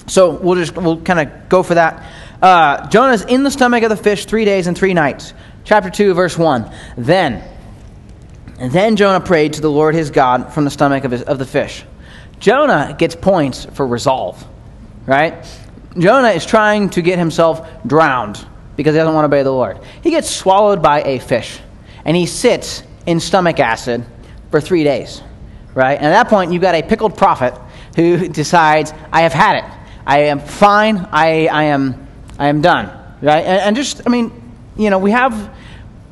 So 0.07 0.31
we'll 0.31 0.55
just 0.55 0.77
we'll 0.77 1.01
kind 1.01 1.19
of 1.29 1.49
go 1.49 1.65
for 1.65 1.75
that. 1.75 2.11
Uh, 2.41 2.89
Jonah's 2.89 3.23
in 3.23 3.43
the 3.43 3.51
stomach 3.51 3.83
of 3.83 3.91
the 3.91 3.97
fish 3.97 4.25
three 4.25 4.45
days 4.45 4.69
and 4.69 4.79
three 4.79 4.95
nights. 4.95 5.35
Chapter 5.65 5.91
2, 5.91 6.15
verse 6.15 6.39
1. 6.39 6.71
Then 6.97 7.43
and 8.59 8.73
then 8.73 8.97
Jonah 8.97 9.21
prayed 9.21 9.55
to 9.55 9.61
the 9.61 9.71
Lord 9.71 9.95
his 9.95 10.11
God 10.11 10.53
from 10.53 10.65
the 10.65 10.71
stomach 10.71 11.05
of, 11.05 11.11
his, 11.11 11.23
of 11.23 11.39
the 11.39 11.45
fish. 11.45 11.85
Jonah 12.41 12.95
gets 12.99 13.15
points 13.15 13.67
for 13.67 13.87
resolve, 13.87 14.43
right? 15.07 15.45
Jonah 15.99 16.31
is 16.31 16.45
trying 16.45 16.91
to 16.91 17.03
get 17.03 17.19
himself 17.19 17.67
drowned 17.87 18.45
because 18.77 18.95
he 18.95 18.99
doesn't 18.99 19.15
want 19.15 19.25
to 19.25 19.35
obey 19.35 19.43
the 19.43 19.51
Lord. 19.51 19.81
He 20.03 20.11
gets 20.11 20.31
swallowed 20.31 20.83
by 20.83 21.03
a 21.03 21.19
fish, 21.19 21.59
and 22.05 22.17
he 22.17 22.27
sits 22.27 22.83
in 23.07 23.21
stomach 23.21 23.59
acid 23.61 24.05
for 24.51 24.61
three 24.61 24.85
days, 24.85 25.23
right? 25.75 25.97
And 25.97 26.07
at 26.07 26.11
that 26.11 26.29
point, 26.29 26.53
you've 26.53 26.63
got 26.63 26.75
a 26.75 26.83
pickled 26.83 27.17
prophet 27.17 27.55
who 27.95 28.29
decides, 28.43 28.93
I 29.13 29.23
have 29.23 29.33
had 29.33 29.65
it. 29.65 29.65
I 30.07 30.25
am 30.25 30.41
fine. 30.41 30.99
I, 31.11 31.47
I, 31.47 31.63
am, 31.65 32.07
I 32.39 32.49
am 32.49 32.61
done, 32.61 32.87
right? 33.23 33.45
And, 33.45 33.61
and 33.61 33.77
just, 33.77 34.03
I 34.07 34.11
mean, 34.11 34.31
you 34.77 34.91
know, 34.91 34.99
we 34.99 35.11
have. 35.11 35.55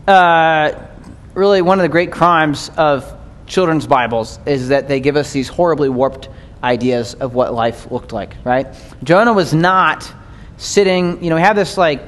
Uh, 0.07 0.89
really 1.35 1.63
one 1.63 1.79
of 1.79 1.83
the 1.83 1.89
great 1.89 2.13
crimes 2.13 2.71
of 2.77 3.13
children's 3.47 3.87
Bibles 3.87 4.39
is 4.47 4.69
that 4.69 4.89
they 4.89 5.01
give 5.01 5.17
us 5.17 5.33
these 5.33 5.49
horribly 5.49 5.89
warped 5.89 6.29
ideas 6.65 7.15
of 7.15 7.35
what 7.35 7.55
life 7.55 7.91
looked 7.91 8.13
like, 8.13 8.35
right? 8.45 8.67
Jonah 9.03 9.33
was 9.33 9.55
not 9.55 10.11
sitting, 10.57 11.23
you 11.23 11.31
know, 11.31 11.37
we 11.37 11.43
have 11.43 11.57
this 11.57 11.77
like, 11.77 12.03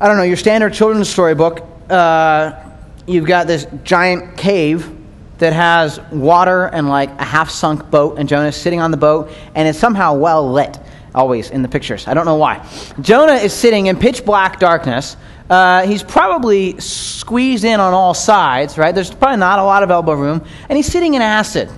I 0.00 0.06
don't 0.06 0.16
know, 0.16 0.22
your 0.22 0.36
standard 0.36 0.72
children's 0.72 1.08
storybook. 1.08 1.66
Uh, 1.88 2.52
you've 3.06 3.26
got 3.26 3.46
this 3.46 3.66
giant 3.82 4.36
cave 4.36 4.90
that 5.38 5.52
has 5.52 5.98
water 6.12 6.66
and 6.66 6.88
like 6.88 7.10
a 7.20 7.24
half 7.24 7.50
sunk 7.50 7.90
boat, 7.90 8.18
and 8.18 8.28
Jonah's 8.28 8.56
sitting 8.56 8.80
on 8.80 8.90
the 8.90 8.96
boat, 8.96 9.30
and 9.54 9.66
it's 9.66 9.78
somehow 9.78 10.14
well 10.14 10.52
lit, 10.52 10.78
always 11.14 11.50
in 11.50 11.62
the 11.62 11.68
pictures. 11.68 12.06
I 12.06 12.14
don't 12.14 12.26
know 12.26 12.36
why. 12.36 12.66
Jonah 13.00 13.34
is 13.34 13.52
sitting 13.52 13.86
in 13.86 13.96
pitch 13.96 14.24
black 14.24 14.60
darkness 14.60 15.16
uh, 15.48 15.86
he's 15.86 16.02
probably 16.02 16.80
squeezed 16.80 17.64
in 17.64 17.78
on 17.78 17.92
all 17.92 18.14
sides, 18.14 18.78
right? 18.78 18.94
There's 18.94 19.12
probably 19.12 19.36
not 19.36 19.58
a 19.58 19.62
lot 19.62 19.82
of 19.82 19.90
elbow 19.90 20.14
room. 20.14 20.44
And 20.68 20.76
he's 20.76 20.86
sitting 20.86 21.14
in 21.14 21.22
acid. 21.22 21.70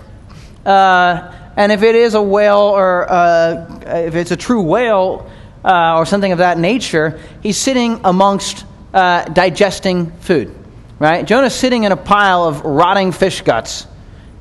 Uh, 0.64 1.32
and 1.56 1.72
if 1.72 1.82
it 1.82 1.94
is 1.94 2.14
a 2.14 2.22
whale 2.22 2.58
or 2.58 3.10
uh, 3.10 3.80
if 4.06 4.14
it's 4.14 4.30
a 4.30 4.36
true 4.36 4.62
whale 4.62 5.30
uh, 5.64 5.96
or 5.96 6.06
something 6.06 6.32
of 6.32 6.38
that 6.38 6.58
nature, 6.58 7.20
he's 7.42 7.56
sitting 7.56 8.00
amongst 8.04 8.64
uh, 8.92 9.25
digesting 9.25 10.10
food, 10.20 10.54
right? 10.98 11.26
Jonah's 11.26 11.54
sitting 11.54 11.84
in 11.84 11.92
a 11.92 11.96
pile 11.96 12.44
of 12.44 12.64
rotting 12.64 13.12
fish 13.12 13.40
guts 13.42 13.86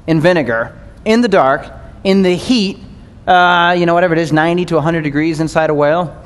in 0.07 0.22
vinegar 0.22 0.79
in 1.05 1.22
the 1.22 1.27
dark, 1.27 1.72
in 2.03 2.24
the 2.24 2.36
heat, 2.36 2.79
uh, 3.27 3.75
you 3.77 3.86
know, 3.86 3.93
whatever 3.93 4.13
it 4.13 4.19
is, 4.19 4.34
90 4.34 4.65
to 4.65 4.75
100 4.75 5.01
degrees 5.03 5.39
inside 5.39 5.69
a 5.69 5.74
whale. 5.74 6.24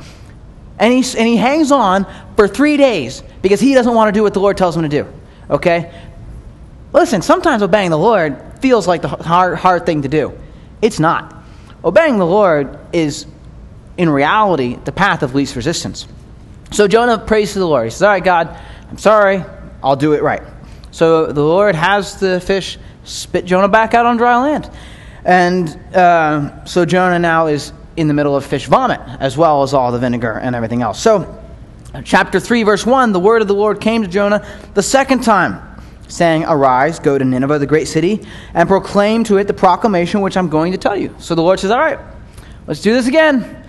And 0.80 0.94
he, 0.94 1.00
and 1.18 1.28
he 1.28 1.36
hangs 1.36 1.72
on 1.72 2.08
for 2.36 2.48
three 2.48 2.78
days 2.78 3.22
because 3.42 3.60
he 3.60 3.74
doesn't 3.74 3.94
want 3.94 4.08
to 4.08 4.18
do 4.18 4.24
what 4.24 4.34
the 4.34 4.40
Lord 4.40 4.58
tells 4.58 4.76
him 4.76 4.84
to 4.84 4.90
do. 4.90 5.08
Okay? 5.50 5.94
Listen, 6.94 7.22
sometimes 7.22 7.62
obeying 7.62 7.90
the 7.90 7.98
Lord 7.98 8.42
feels 8.60 8.88
like 8.88 9.02
the 9.02 9.10
hard, 9.10 9.58
hard 9.58 9.86
thing 9.86 10.02
to 10.04 10.08
do. 10.08 10.38
It's 10.82 11.00
not. 11.00 11.44
Obeying 11.84 12.18
the 12.18 12.26
Lord 12.26 12.80
is, 12.94 13.26
in 13.98 14.10
reality, 14.10 14.76
the 14.76 14.92
path 14.92 15.24
of 15.24 15.36
least 15.36 15.56
resistance. 15.56 16.08
So 16.72 16.88
Jonah 16.88 17.18
prays 17.18 17.54
to 17.54 17.60
the 17.60 17.68
Lord. 17.68 17.86
He 17.86 17.90
says, 17.90 18.04
All 18.04 18.10
right, 18.10 18.24
God, 18.24 18.60
I'm 18.90 18.98
sorry. 18.98 19.44
I'll 19.84 19.96
do 19.96 20.14
it 20.14 20.22
right. 20.22 20.44
So 20.92 21.28
the 21.28 21.44
Lord 21.44 21.76
has 21.76 22.20
the 22.20 22.42
fish 22.42 22.78
spit 23.06 23.46
Jonah 23.46 23.70
back 23.70 23.94
out 23.94 24.06
on 24.06 24.18
dry 24.18 24.38
land. 24.38 24.70
And 25.24 25.70
uh, 25.96 26.66
so 26.66 26.86
Jonah 26.86 27.20
now 27.20 27.48
is 27.48 27.74
in 27.98 28.08
the 28.08 28.14
middle 28.14 28.36
of 28.36 28.46
fish 28.46 28.68
vomit, 28.68 29.02
as 29.20 29.38
well 29.38 29.64
as 29.64 29.74
all 29.74 29.92
the 29.92 30.00
vinegar 30.00 30.34
and 30.34 30.56
everything 30.56 30.82
else. 30.82 31.00
So 31.00 31.40
Chapter 32.04 32.40
3, 32.40 32.64
verse 32.64 32.86
1 32.86 33.14
the 33.14 33.20
word 33.20 33.42
of 33.42 33.48
the 33.48 33.56
Lord 33.56 33.82
came 33.82 34.04
to 34.04 34.08
Jonah 34.08 34.46
the 34.76 34.84
second 34.84 35.24
time, 35.24 35.69
saying, 36.10 36.44
Arise, 36.44 37.00
go 37.00 37.18
to 37.18 37.24
Nineveh, 37.24 37.60
the 37.60 37.66
great 37.66 37.88
city, 37.88 38.28
and 38.54 38.68
proclaim 38.68 39.24
to 39.26 39.38
it 39.38 39.48
the 39.48 39.54
proclamation 39.54 40.22
which 40.22 40.36
I'm 40.36 40.50
going 40.50 40.74
to 40.74 40.78
tell 40.78 40.98
you. 40.98 41.16
So 41.20 41.36
the 41.36 41.42
Lord 41.42 41.60
says, 41.60 41.72
All 41.72 41.80
right, 41.80 42.00
let's 42.68 42.82
do 42.82 42.94
this 42.94 43.08
again. 43.08 43.66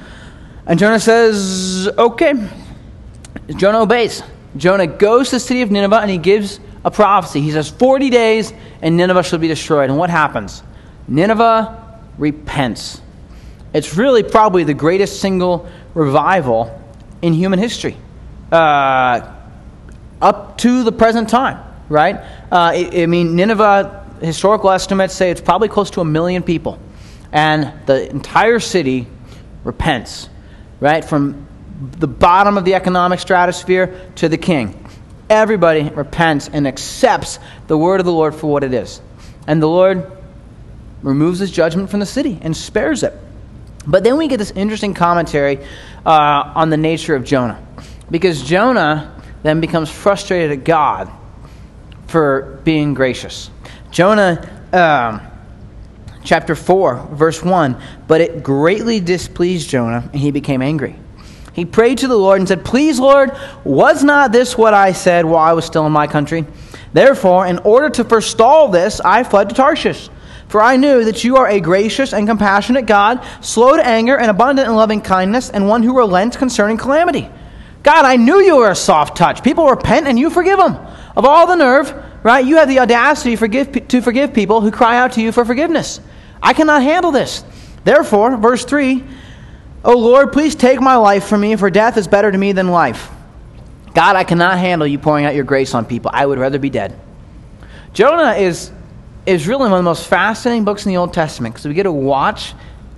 And 0.67 0.79
Jonah 0.79 1.01
says, 1.01 1.89
Okay. 1.97 2.35
Jonah 3.57 3.81
obeys. 3.81 4.23
Jonah 4.57 4.87
goes 4.87 5.31
to 5.31 5.37
the 5.37 5.41
city 5.41 5.63
of 5.63 5.71
Nineveh 5.71 6.01
and 6.01 6.11
he 6.11 6.19
gives 6.19 6.59
a 6.85 6.91
prophecy. 6.91 7.41
He 7.41 7.53
says, 7.53 7.69
40 7.69 8.11
days 8.11 8.53
and 8.83 8.97
Nineveh 8.97 9.23
shall 9.23 9.39
be 9.39 9.49
destroyed. 9.49 9.91
And 9.91 9.99
what 9.99 10.11
happens? 10.11 10.63
Nineveh 11.07 12.01
repents. 12.19 13.01
It's 13.73 13.97
really 13.97 14.23
probably 14.23 14.65
the 14.65 14.75
greatest 14.75 15.21
single 15.21 15.69
revival 15.95 16.77
in 17.23 17.33
human 17.33 17.59
history 17.59 17.97
uh, 18.51 19.33
up 20.21 20.59
to 20.59 20.83
the 20.83 20.93
present 20.93 21.29
time, 21.29 21.63
right? 21.91 22.17
Uh, 22.17 22.23
I, 22.51 22.91
I 22.95 23.07
mean, 23.07 23.37
Nineveh, 23.37 24.07
historical 24.23 24.71
estimates 24.71 25.13
say 25.13 25.31
it's 25.31 25.41
probably 25.43 25.69
close 25.69 25.91
to 25.91 26.01
a 26.01 26.05
million 26.05 26.43
people. 26.43 26.79
And 27.33 27.73
the 27.87 28.09
entire 28.09 28.61
city 28.61 29.07
repents, 29.65 30.31
right? 30.79 31.05
From 31.05 31.47
the 31.81 32.09
bottom 32.09 32.57
of 32.57 32.65
the 32.65 32.75
economic 32.75 33.21
stratosphere 33.21 34.11
to 34.17 34.29
the 34.29 34.39
king. 34.39 34.87
Everybody 35.29 35.83
repents 35.83 36.49
and 36.49 36.67
accepts 36.67 37.39
the 37.67 37.77
word 37.77 38.01
of 38.01 38.07
the 38.07 38.13
Lord 38.13 38.35
for 38.35 38.51
what 38.51 38.65
it 38.65 38.73
is. 38.73 39.01
And 39.47 39.63
the 39.63 39.69
Lord 39.69 40.11
removes 41.03 41.39
his 41.39 41.51
judgment 41.51 41.91
from 41.91 42.01
the 42.01 42.07
city 42.07 42.39
and 42.43 42.57
spares 42.57 43.03
it. 43.03 43.15
But 43.87 44.05
then 44.05 44.17
we 44.17 44.29
get 44.29 44.37
this 44.37 44.51
interesting 44.51 44.93
commentary 44.93 45.65
uh, 46.05 46.53
on 46.55 46.71
the 46.71 46.77
nature 46.77 47.15
of 47.15 47.25
Jonah. 47.25 47.65
Because 48.11 48.43
Jonah 48.43 49.23
then 49.43 49.61
becomes 49.61 49.91
frustrated 49.91 50.59
at 50.59 50.65
God 50.65 51.11
for 52.11 52.61
being 52.65 52.93
gracious. 52.93 53.51
Jonah, 53.91 54.49
um, 54.73 55.21
chapter 56.25 56.55
4, 56.55 57.09
verse 57.13 57.43
1 57.43 57.81
But 58.07 58.21
it 58.21 58.43
greatly 58.43 59.01
displeased 59.01 59.69
Jonah, 59.69 60.09
and 60.13 60.21
he 60.21 60.31
became 60.31 60.61
angry. 60.61 60.97
He 61.53 61.65
prayed 61.65 61.99
to 61.99 62.09
the 62.09 62.17
Lord 62.17 62.41
and 62.41 62.49
said, 62.49 62.65
Please, 62.65 62.99
Lord, 62.99 63.37
was 63.65 64.05
not 64.05 64.33
this 64.33 64.57
what 64.57 64.75
I 64.75 64.93
said 64.93 65.25
while 65.25 65.39
I 65.43 65.53
was 65.53 65.65
still 65.65 65.87
in 65.87 65.93
my 65.93 66.07
country? 66.07 66.47
Therefore, 66.93 67.47
in 67.47 67.59
order 67.59 67.91
to 67.91 68.05
forestall 68.05 68.69
this, 68.69 69.01
I 69.01 69.23
fled 69.23 69.49
to 69.49 69.55
Tarshish. 69.55 70.09
For 70.49 70.61
I 70.61 70.77
knew 70.77 71.05
that 71.05 71.23
you 71.23 71.37
are 71.37 71.49
a 71.49 71.61
gracious 71.61 72.13
and 72.13 72.27
compassionate 72.27 72.87
God, 72.87 73.25
slow 73.41 73.77
to 73.77 73.87
anger 73.87 74.19
and 74.19 74.31
abundant 74.31 74.67
in 74.69 74.75
loving 74.75 75.01
kindness, 75.01 75.49
and 75.51 75.69
one 75.69 75.85
who 75.85 75.97
relents 75.97 76.37
concerning 76.37 76.77
calamity. 76.77 77.29
God, 77.85 78.05
I 78.05 78.17
knew 78.17 78.41
you 78.41 78.57
were 78.57 78.71
a 78.71 78.77
soft 78.77 79.17
touch. 79.17 79.45
People 79.45 79.69
repent 79.69 80.07
and 80.09 80.19
you 80.19 80.29
forgive 80.29 80.59
them. 80.59 80.77
Of 81.21 81.27
all 81.27 81.47
the 81.47 81.55
nerve, 81.55 81.93
right, 82.23 82.43
you 82.43 82.57
have 82.57 82.67
the 82.67 82.79
audacity 82.79 83.37
forgive, 83.37 83.89
to 83.89 84.01
forgive 84.01 84.33
people 84.33 84.63
who 84.63 84.71
cry 84.71 84.97
out 84.97 85.13
to 85.13 85.21
you 85.21 85.33
for 85.33 85.45
forgiveness. 85.45 86.01
I 86.43 86.55
cannot 86.55 86.83
handle 86.83 87.13
this. 87.13 87.45
Therefore, 87.85 88.39
verse 88.39 88.65
3 88.65 89.05
O 89.85 89.99
Lord, 89.99 90.33
please 90.33 90.55
take 90.55 90.81
my 90.81 90.97
life 90.97 91.27
from 91.27 91.43
me, 91.43 91.57
for 91.57 91.69
death 91.69 91.99
is 91.99 92.09
better 92.09 92.33
to 92.33 92.39
me 92.39 92.53
than 92.53 92.69
life. 92.69 93.11
God, 93.93 94.17
I 94.17 94.25
cannot 94.25 94.57
handle 94.57 94.87
you 94.87 94.99
pouring 94.99 95.27
out 95.27 95.35
your 95.35 95.45
grace 95.45 95.75
on 95.75 95.85
people. 95.85 96.11
I 96.15 96.25
would 96.25 96.39
rather 96.39 96.59
be 96.59 96.71
dead. 96.71 96.99
Jonah 97.93 98.37
is, 98.37 98.73
is 99.27 99.47
really 99.47 99.65
one 99.65 99.73
of 99.73 99.79
the 99.79 99.83
most 99.83 100.07
fascinating 100.07 100.65
books 100.65 100.87
in 100.87 100.89
the 100.89 100.97
Old 100.97 101.13
Testament 101.13 101.55
because 101.55 101.69
we 101.69 101.75
get 101.75 101.83
to 101.83 101.93
watch, 101.93 102.55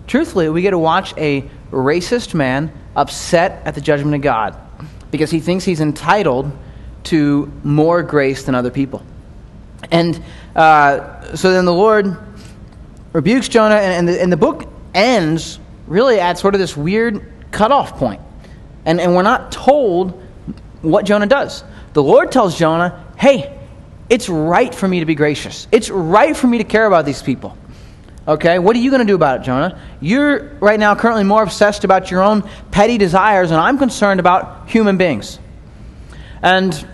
truthfully, 0.07 0.49
we 0.49 0.63
get 0.63 0.71
to 0.71 0.79
watch 0.79 1.13
a 1.17 1.51
racist 1.73 2.35
man 2.35 2.73
upset 2.95 3.67
at 3.67 3.75
the 3.75 3.81
judgment 3.81 4.15
of 4.15 4.21
God 4.21 4.57
because 5.11 5.33
he 5.33 5.41
thinks 5.41 5.65
he's 5.65 5.81
entitled 5.81 6.53
to 7.05 7.53
more 7.65 8.03
grace 8.03 8.45
than 8.45 8.55
other 8.55 8.71
people. 8.71 9.03
And 9.91 10.23
uh, 10.55 11.35
so 11.37 11.53
then 11.53 11.65
the 11.65 11.73
Lord 11.73 12.17
rebukes 13.13 13.49
Jonah, 13.49 13.77
and, 13.77 13.93
and, 13.93 14.09
the, 14.09 14.23
and 14.23 14.33
the 14.33 14.37
book 14.37 14.69
ends 14.95 15.59
really 15.87 16.21
at 16.21 16.39
sort 16.39 16.55
of 16.55 16.61
this 16.61 16.77
weird 16.77 17.33
cutoff 17.51 17.97
point. 17.97 18.21
And, 18.85 19.01
and 19.01 19.15
we're 19.15 19.23
not 19.23 19.53
told 19.53 20.23
what 20.81 21.05
Jonah 21.05 21.27
does. 21.27 21.65
The 21.93 22.03
Lord 22.03 22.33
tells 22.33 22.59
Jonah, 22.59 23.07
hey, 23.17 23.59
it's 24.09 24.29
right 24.29 24.75
for 24.75 24.89
me 24.89 25.01
to 25.01 25.07
be 25.07 25.15
gracious. 25.15 25.67
It's 25.73 25.91
right 25.91 26.37
for 26.37 26.47
me 26.47 26.59
to 26.59 26.65
care 26.65 26.87
about 26.87 27.05
these 27.05 27.23
people. 27.23 27.57
Okay, 28.27 28.59
what 28.59 28.77
are 28.77 28.79
you 28.79 28.91
going 28.91 29.01
to 29.01 29.07
do 29.07 29.17
about 29.17 29.41
it, 29.41 29.45
Jonah? 29.45 29.81
You're 30.01 30.55
right 30.61 30.79
now 30.79 30.95
currently 30.95 31.25
more 31.25 31.43
obsessed 31.43 31.83
about 31.83 32.11
your 32.11 32.23
own 32.23 32.49
petty 32.71 32.97
desires, 32.97 33.51
and 33.51 33.61
I'm 33.61 33.79
concerned 33.79 34.21
about 34.21 34.71
human 34.71 34.97
beings. 34.97 35.41
And 36.43 36.87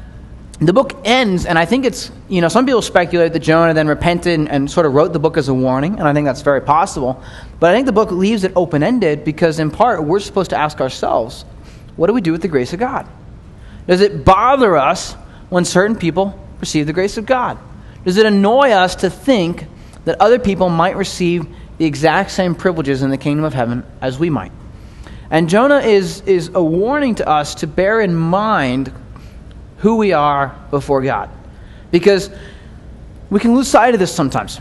the 0.60 0.72
book 0.72 0.94
ends, 1.04 1.46
and 1.46 1.58
I 1.58 1.64
think 1.64 1.84
it's, 1.84 2.10
you 2.28 2.40
know, 2.40 2.48
some 2.48 2.66
people 2.66 2.82
speculate 2.82 3.32
that 3.32 3.40
Jonah 3.40 3.74
then 3.74 3.86
repented 3.86 4.38
and, 4.38 4.48
and, 4.48 4.70
sort 4.70 4.86
of 4.86 4.94
wrote 4.94 5.12
the 5.12 5.20
book 5.20 5.36
as 5.36 5.48
a 5.48 5.54
warning, 5.54 5.98
and 5.98 6.08
I 6.08 6.12
think 6.12 6.26
that's 6.26 6.42
very 6.42 6.60
possible. 6.60 7.22
But 7.60 7.70
I 7.70 7.74
think 7.74 7.86
the 7.86 7.92
book 7.92 8.10
leaves 8.10 8.42
it 8.42 8.52
open 8.56 8.82
ended 8.82 9.24
because, 9.24 9.60
in 9.60 9.70
part, 9.70 10.02
we're 10.02 10.20
supposed 10.20 10.50
to 10.50 10.56
ask 10.56 10.80
ourselves 10.80 11.44
what 11.96 12.06
do 12.06 12.12
we 12.12 12.20
do 12.20 12.32
with 12.32 12.42
the 12.42 12.48
grace 12.48 12.72
of 12.72 12.78
God? 12.78 13.08
Does 13.88 14.00
it 14.00 14.24
bother 14.24 14.76
us 14.76 15.14
when 15.48 15.64
certain 15.64 15.96
people 15.96 16.38
receive 16.60 16.86
the 16.86 16.92
grace 16.92 17.16
of 17.16 17.26
God? 17.26 17.58
Does 18.04 18.16
it 18.16 18.26
annoy 18.26 18.70
us 18.70 18.96
to 18.96 19.10
think 19.10 19.66
that 20.04 20.20
other 20.20 20.38
people 20.38 20.68
might 20.68 20.96
receive 20.96 21.46
the 21.78 21.84
exact 21.84 22.30
same 22.30 22.54
privileges 22.54 23.02
in 23.02 23.10
the 23.10 23.18
kingdom 23.18 23.44
of 23.44 23.54
heaven 23.54 23.84
as 24.00 24.18
we 24.18 24.30
might? 24.30 24.52
And 25.30 25.48
Jonah 25.48 25.80
is, 25.80 26.20
is 26.22 26.50
a 26.54 26.62
warning 26.62 27.16
to 27.16 27.28
us 27.28 27.56
to 27.56 27.66
bear 27.66 28.00
in 28.00 28.14
mind 28.14 28.92
who 29.78 29.96
we 29.96 30.12
are 30.12 30.56
before 30.70 31.02
God. 31.02 31.30
Because 31.90 32.30
we 33.30 33.40
can 33.40 33.54
lose 33.54 33.68
sight 33.68 33.94
of 33.94 34.00
this 34.00 34.14
sometimes. 34.14 34.60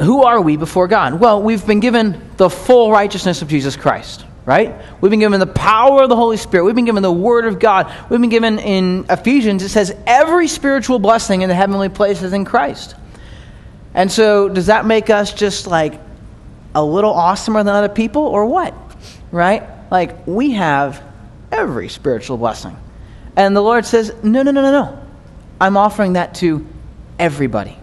Who 0.00 0.24
are 0.24 0.40
we 0.40 0.56
before 0.56 0.88
God? 0.88 1.20
Well, 1.20 1.42
we've 1.42 1.64
been 1.66 1.80
given 1.80 2.20
the 2.36 2.48
full 2.48 2.90
righteousness 2.90 3.42
of 3.42 3.48
Jesus 3.48 3.76
Christ, 3.76 4.24
right? 4.46 4.74
We've 5.00 5.10
been 5.10 5.20
given 5.20 5.40
the 5.40 5.46
power 5.46 6.02
of 6.02 6.08
the 6.08 6.16
Holy 6.16 6.36
Spirit. 6.36 6.64
We've 6.64 6.74
been 6.74 6.86
given 6.86 7.02
the 7.02 7.12
Word 7.12 7.44
of 7.46 7.58
God. 7.58 7.92
We've 8.08 8.20
been 8.20 8.30
given 8.30 8.58
in 8.58 9.06
Ephesians, 9.10 9.62
it 9.62 9.68
says 9.68 9.94
every 10.06 10.48
spiritual 10.48 10.98
blessing 10.98 11.42
in 11.42 11.48
the 11.48 11.54
heavenly 11.54 11.88
places 11.88 12.32
in 12.32 12.44
Christ. 12.44 12.94
And 13.92 14.10
so, 14.10 14.48
does 14.48 14.66
that 14.66 14.86
make 14.86 15.10
us 15.10 15.32
just 15.32 15.66
like 15.66 16.00
a 16.74 16.84
little 16.84 17.14
awesomer 17.14 17.64
than 17.64 17.74
other 17.74 17.88
people, 17.88 18.22
or 18.22 18.46
what? 18.46 18.74
Right? 19.30 19.62
Like, 19.90 20.26
we 20.26 20.52
have 20.52 21.00
every 21.52 21.88
spiritual 21.88 22.36
blessing. 22.36 22.76
And 23.36 23.56
the 23.56 23.62
Lord 23.62 23.84
says, 23.84 24.12
No, 24.22 24.42
no, 24.42 24.50
no, 24.50 24.62
no, 24.62 24.70
no. 24.70 25.06
I'm 25.60 25.76
offering 25.76 26.14
that 26.14 26.34
to 26.36 26.66
everybody. 27.18 27.76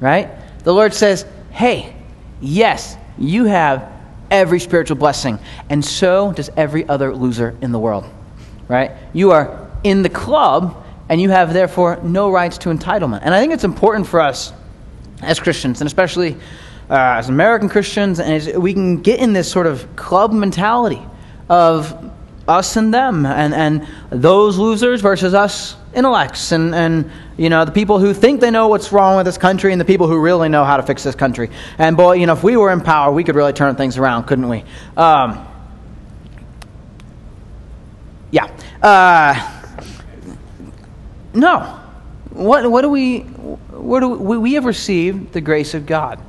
Right? 0.00 0.30
The 0.64 0.72
Lord 0.72 0.94
says, 0.94 1.26
Hey, 1.50 1.94
yes, 2.40 2.96
you 3.18 3.44
have 3.44 3.90
every 4.30 4.60
spiritual 4.60 4.96
blessing. 4.96 5.38
And 5.70 5.84
so 5.84 6.32
does 6.32 6.50
every 6.56 6.88
other 6.88 7.14
loser 7.14 7.56
in 7.60 7.72
the 7.72 7.78
world. 7.78 8.04
Right? 8.68 8.92
You 9.12 9.30
are 9.30 9.70
in 9.84 10.02
the 10.02 10.08
club, 10.08 10.84
and 11.08 11.20
you 11.20 11.30
have 11.30 11.52
therefore 11.52 12.00
no 12.02 12.30
rights 12.30 12.58
to 12.58 12.70
entitlement. 12.70 13.20
And 13.22 13.34
I 13.34 13.40
think 13.40 13.52
it's 13.52 13.64
important 13.64 14.06
for 14.06 14.20
us 14.20 14.52
as 15.22 15.38
Christians, 15.38 15.80
and 15.80 15.86
especially 15.86 16.36
uh, 16.90 17.16
as 17.18 17.28
American 17.28 17.68
Christians, 17.68 18.18
and 18.18 18.32
as 18.32 18.48
we 18.48 18.72
can 18.72 19.00
get 19.00 19.20
in 19.20 19.32
this 19.32 19.50
sort 19.50 19.66
of 19.66 19.96
club 19.96 20.32
mentality 20.32 21.02
of 21.48 22.12
us 22.46 22.76
and 22.76 22.92
them, 22.92 23.24
and, 23.24 23.54
and 23.54 23.86
those 24.10 24.58
losers 24.58 25.00
versus 25.00 25.34
us 25.34 25.76
intellects, 25.94 26.52
and, 26.52 26.74
and 26.74 27.10
you 27.36 27.48
know 27.48 27.64
the 27.64 27.72
people 27.72 27.98
who 27.98 28.12
think 28.12 28.40
they 28.40 28.50
know 28.50 28.68
what's 28.68 28.92
wrong 28.92 29.16
with 29.16 29.26
this 29.26 29.38
country, 29.38 29.72
and 29.72 29.80
the 29.80 29.84
people 29.84 30.06
who 30.06 30.18
really 30.18 30.48
know 30.48 30.64
how 30.64 30.76
to 30.76 30.82
fix 30.82 31.02
this 31.02 31.14
country. 31.14 31.50
And 31.78 31.96
boy, 31.96 32.14
you 32.14 32.26
know, 32.26 32.34
if 32.34 32.42
we 32.42 32.56
were 32.56 32.70
in 32.70 32.80
power, 32.80 33.12
we 33.12 33.24
could 33.24 33.34
really 33.34 33.52
turn 33.52 33.76
things 33.76 33.96
around, 33.96 34.24
couldn't 34.24 34.48
we? 34.48 34.64
Um, 34.96 35.46
yeah. 38.30 38.50
Uh, 38.82 39.62
no. 41.32 41.80
What, 42.30 42.70
what 42.70 42.82
do 42.82 42.90
we? 42.90 43.20
What 43.20 44.00
do 44.00 44.08
we, 44.08 44.38
we 44.38 44.52
have 44.54 44.64
received 44.64 45.32
the 45.32 45.40
grace 45.40 45.74
of 45.74 45.86
God, 45.86 46.20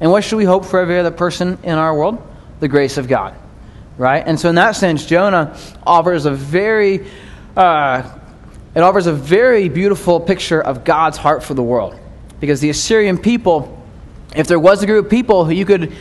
and 0.00 0.10
what 0.10 0.24
should 0.24 0.36
we 0.36 0.44
hope 0.44 0.64
for 0.64 0.78
every 0.78 0.98
other 0.98 1.10
person 1.10 1.58
in 1.62 1.74
our 1.74 1.94
world? 1.94 2.22
The 2.60 2.68
grace 2.68 2.96
of 2.96 3.06
God 3.06 3.34
right? 3.98 4.22
And 4.24 4.40
so, 4.40 4.48
in 4.48 4.54
that 4.54 4.76
sense, 4.76 5.04
Jonah 5.04 5.58
offers 5.86 6.24
a 6.24 6.30
very, 6.30 7.06
uh, 7.56 8.08
it 8.74 8.80
offers 8.80 9.06
a 9.06 9.12
very 9.12 9.68
beautiful 9.68 10.20
picture 10.20 10.60
of 10.60 10.84
God's 10.84 11.18
heart 11.18 11.42
for 11.42 11.54
the 11.54 11.62
world. 11.62 11.98
Because 12.40 12.60
the 12.60 12.70
Assyrian 12.70 13.18
people, 13.18 13.84
if 14.34 14.46
there 14.46 14.60
was 14.60 14.82
a 14.82 14.86
group 14.86 15.06
of 15.06 15.10
people 15.10 15.44
who 15.44 15.52
you 15.52 15.66
could, 15.66 15.92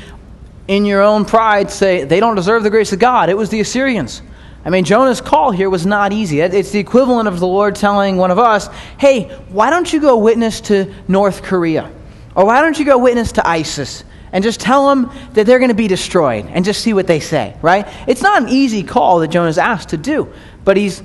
in 0.68 0.86
your 0.86 1.02
own 1.02 1.26
pride, 1.26 1.72
say 1.72 2.04
they 2.04 2.20
don't 2.20 2.36
deserve 2.36 2.64
the 2.64 2.70
grace 2.70 2.94
of 2.94 3.00
God, 3.00 3.30
it 3.30 3.38
was 3.38 3.50
the 3.50 3.60
Assyrians. 3.60 4.22
I 4.64 4.70
mean, 4.70 4.84
Jonah's 4.84 5.22
call 5.22 5.52
here 5.52 5.70
was 5.70 5.86
not 5.86 6.12
easy. 6.12 6.42
It's 6.42 6.72
the 6.72 6.80
equivalent 6.80 7.28
of 7.30 7.40
the 7.40 7.48
Lord 7.48 7.76
telling 7.76 8.18
one 8.18 8.32
of 8.32 8.40
us, 8.40 8.68
hey, 9.00 9.30
why 9.48 9.70
don't 9.70 9.92
you 9.92 10.02
go 10.02 10.18
witness 10.18 10.60
to 10.62 10.94
North 11.08 11.42
Korea? 11.42 11.90
Or 12.36 12.46
why 12.46 12.62
don't 12.62 12.78
you 12.78 12.84
go 12.84 12.98
witness 12.98 13.32
to 13.34 13.48
ISIS? 13.48 14.04
And 14.38 14.44
just 14.44 14.60
tell 14.60 14.90
them 14.90 15.12
that 15.34 15.48
they're 15.48 15.58
going 15.58 15.72
to 15.72 15.74
be 15.74 15.88
destroyed 15.88 16.46
and 16.46 16.64
just 16.64 16.84
see 16.84 16.94
what 16.94 17.08
they 17.08 17.20
say, 17.20 17.58
right? 17.64 17.88
It's 18.06 18.22
not 18.22 18.44
an 18.44 18.50
easy 18.50 18.84
call 18.84 19.18
that 19.22 19.30
Jonah's 19.30 19.58
asked 19.58 19.90
to 19.90 19.98
do, 19.98 20.32
but 20.64 20.78
he's 20.78 21.02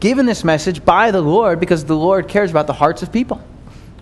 given 0.00 0.26
this 0.26 0.42
message 0.42 0.84
by 0.84 1.12
the 1.12 1.20
Lord 1.20 1.60
because 1.60 1.84
the 1.84 1.94
Lord 1.94 2.26
cares 2.26 2.50
about 2.50 2.66
the 2.66 2.72
hearts 2.72 3.04
of 3.04 3.12
people, 3.12 3.40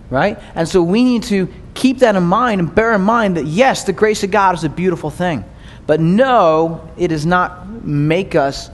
right? 0.09 0.39
And 0.55 0.67
so 0.67 0.81
we 0.81 1.03
need 1.03 1.21
to 1.25 1.53
keep 1.75 1.99
that 1.99 2.15
in 2.15 2.23
mind 2.23 2.61
and 2.61 2.73
bear 2.73 2.93
in 2.93 3.01
mind 3.01 3.37
that 3.37 3.45
yes, 3.45 3.83
the 3.83 3.93
grace 3.93 4.23
of 4.23 4.31
God 4.31 4.55
is 4.55 4.63
a 4.63 4.69
beautiful 4.69 5.11
thing, 5.11 5.45
but 5.85 5.99
no, 5.99 6.89
it 6.97 7.09
does 7.09 7.27
not 7.27 7.67
make 7.85 8.33
us 8.33 8.71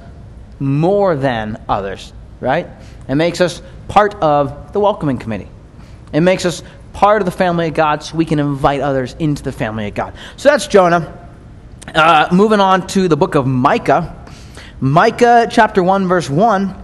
more 0.62 1.14
than 1.14 1.62
others, 1.68 2.14
right? 2.40 2.68
It 3.10 3.16
makes 3.16 3.42
us 3.42 3.62
part 3.90 4.16
of 4.16 4.72
the 4.72 4.80
welcoming 4.80 5.18
committee. 5.18 5.50
It 6.14 6.22
makes 6.22 6.46
us 6.46 6.64
part 6.94 7.22
of 7.22 7.26
the 7.26 7.32
family 7.32 7.68
of 7.68 7.74
God 7.74 8.04
so 8.04 8.16
we 8.16 8.26
can 8.26 8.40
invite 8.40 8.82
others 8.82 9.16
into 9.20 9.44
the 9.44 9.52
family 9.52 9.88
of 9.88 9.96
God. 9.96 10.14
So 10.38 10.50
that's 10.50 10.68
Jonah. 10.68 11.18
Uh, 11.94 12.30
moving 12.32 12.60
on 12.60 12.88
to 12.88 13.08
the 13.08 13.18
book 13.18 13.36
of 13.36 13.48
Micah. 13.48 14.16
Micah 14.80 15.48
chapter 15.50 15.84
1, 15.84 16.08
verse 16.08 16.30
1 16.30 16.76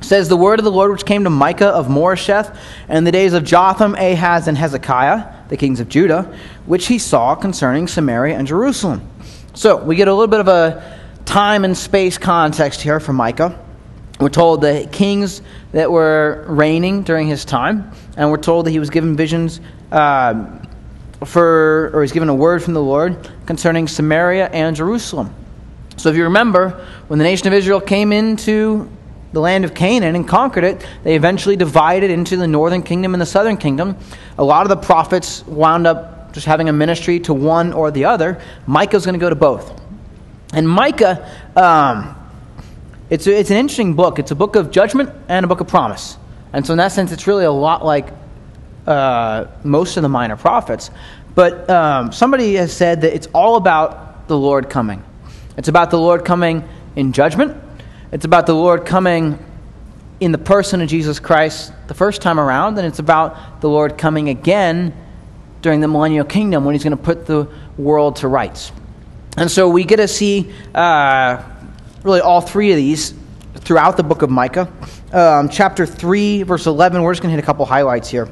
says, 0.00 0.28
The 0.28 0.36
word 0.36 0.58
of 0.58 0.64
the 0.64 0.70
Lord 0.70 0.90
which 0.90 1.04
came 1.04 1.24
to 1.24 1.30
Micah 1.30 1.68
of 1.68 1.88
Moresheth 1.88 2.56
in 2.88 3.04
the 3.04 3.12
days 3.12 3.32
of 3.32 3.44
Jotham, 3.44 3.94
Ahaz, 3.94 4.48
and 4.48 4.56
Hezekiah, 4.56 5.48
the 5.48 5.56
kings 5.56 5.80
of 5.80 5.88
Judah, 5.88 6.36
which 6.66 6.86
he 6.86 6.98
saw 6.98 7.34
concerning 7.34 7.88
Samaria 7.88 8.36
and 8.36 8.46
Jerusalem. 8.46 9.08
So 9.54 9.76
we 9.76 9.96
get 9.96 10.08
a 10.08 10.12
little 10.12 10.28
bit 10.28 10.40
of 10.40 10.48
a 10.48 10.98
time 11.24 11.64
and 11.64 11.76
space 11.76 12.16
context 12.16 12.80
here 12.80 13.00
from 13.00 13.16
Micah. 13.16 13.58
We're 14.20 14.28
told 14.30 14.62
the 14.62 14.88
kings 14.90 15.42
that 15.72 15.90
were 15.90 16.44
reigning 16.48 17.02
during 17.02 17.28
his 17.28 17.44
time, 17.44 17.92
and 18.16 18.30
we're 18.30 18.38
told 18.38 18.66
that 18.66 18.72
he 18.72 18.80
was 18.80 18.90
given 18.90 19.16
visions 19.16 19.60
uh, 19.92 20.58
for, 21.24 21.90
or 21.94 22.02
he's 22.02 22.12
given 22.12 22.28
a 22.28 22.34
word 22.34 22.62
from 22.62 22.74
the 22.74 22.82
Lord 22.82 23.30
concerning 23.46 23.86
Samaria 23.86 24.48
and 24.48 24.74
Jerusalem. 24.74 25.32
So 25.96 26.08
if 26.08 26.16
you 26.16 26.24
remember, 26.24 26.86
when 27.06 27.18
the 27.18 27.24
nation 27.24 27.46
of 27.46 27.52
Israel 27.52 27.80
came 27.80 28.12
into 28.12 28.90
the 29.32 29.40
land 29.40 29.64
of 29.64 29.74
Canaan 29.74 30.16
and 30.16 30.26
conquered 30.26 30.64
it, 30.64 30.86
they 31.04 31.14
eventually 31.14 31.54
divided 31.56 32.10
into 32.10 32.36
the 32.36 32.46
northern 32.46 32.82
kingdom 32.82 33.14
and 33.14 33.20
the 33.20 33.26
southern 33.26 33.56
kingdom. 33.56 33.96
A 34.38 34.44
lot 34.44 34.62
of 34.62 34.68
the 34.68 34.76
prophets 34.76 35.46
wound 35.46 35.86
up 35.86 36.32
just 36.32 36.46
having 36.46 36.68
a 36.68 36.72
ministry 36.72 37.20
to 37.20 37.34
one 37.34 37.72
or 37.72 37.90
the 37.90 38.04
other. 38.04 38.40
Micah's 38.66 39.04
going 39.04 39.14
to 39.14 39.20
go 39.20 39.30
to 39.30 39.36
both. 39.36 39.80
And 40.52 40.68
Micah, 40.68 41.30
um, 41.56 42.16
it's, 43.10 43.26
a, 43.26 43.38
it's 43.38 43.50
an 43.50 43.56
interesting 43.56 43.94
book. 43.94 44.18
It's 44.18 44.30
a 44.30 44.34
book 44.34 44.56
of 44.56 44.70
judgment 44.70 45.10
and 45.28 45.44
a 45.44 45.48
book 45.48 45.60
of 45.60 45.68
promise. 45.68 46.18
And 46.52 46.66
so, 46.66 46.72
in 46.72 46.78
that 46.78 46.92
sense, 46.92 47.12
it's 47.12 47.26
really 47.26 47.44
a 47.44 47.52
lot 47.52 47.84
like 47.84 48.08
uh, 48.86 49.46
most 49.64 49.96
of 49.96 50.02
the 50.02 50.08
minor 50.08 50.36
prophets. 50.36 50.90
But 51.34 51.68
um, 51.70 52.12
somebody 52.12 52.54
has 52.54 52.72
said 52.72 53.02
that 53.02 53.14
it's 53.14 53.28
all 53.28 53.56
about 53.56 54.28
the 54.28 54.36
Lord 54.36 54.68
coming. 54.68 55.02
It's 55.56 55.68
about 55.68 55.90
the 55.90 55.98
Lord 55.98 56.24
coming 56.24 56.68
in 56.96 57.12
judgment, 57.12 57.56
it's 58.10 58.24
about 58.24 58.46
the 58.46 58.54
Lord 58.54 58.84
coming 58.84 59.38
in 60.20 60.32
the 60.32 60.38
person 60.38 60.80
of 60.80 60.88
Jesus 60.88 61.20
Christ 61.20 61.72
the 61.86 61.94
first 61.94 62.22
time 62.22 62.40
around, 62.40 62.76
and 62.76 62.86
it's 62.86 62.98
about 62.98 63.60
the 63.60 63.68
Lord 63.68 63.96
coming 63.96 64.28
again 64.30 64.92
during 65.62 65.80
the 65.80 65.86
millennial 65.86 66.24
kingdom 66.24 66.64
when 66.64 66.74
he's 66.74 66.82
going 66.82 66.96
to 66.96 67.02
put 67.02 67.26
the 67.26 67.48
world 67.76 68.16
to 68.16 68.28
rights. 68.28 68.72
And 69.36 69.50
so 69.50 69.68
we 69.68 69.84
get 69.84 69.96
to 69.96 70.08
see. 70.08 70.52
Uh, 70.74 71.42
really 72.02 72.20
all 72.20 72.40
three 72.40 72.70
of 72.70 72.76
these 72.76 73.14
throughout 73.54 73.96
the 73.96 74.02
book 74.02 74.22
of 74.22 74.30
Micah. 74.30 74.72
Um, 75.12 75.48
chapter 75.48 75.86
3, 75.86 76.42
verse 76.44 76.66
11, 76.66 77.02
we're 77.02 77.12
just 77.12 77.22
going 77.22 77.32
to 77.32 77.36
hit 77.36 77.42
a 77.42 77.46
couple 77.46 77.64
highlights 77.64 78.08
here. 78.08 78.28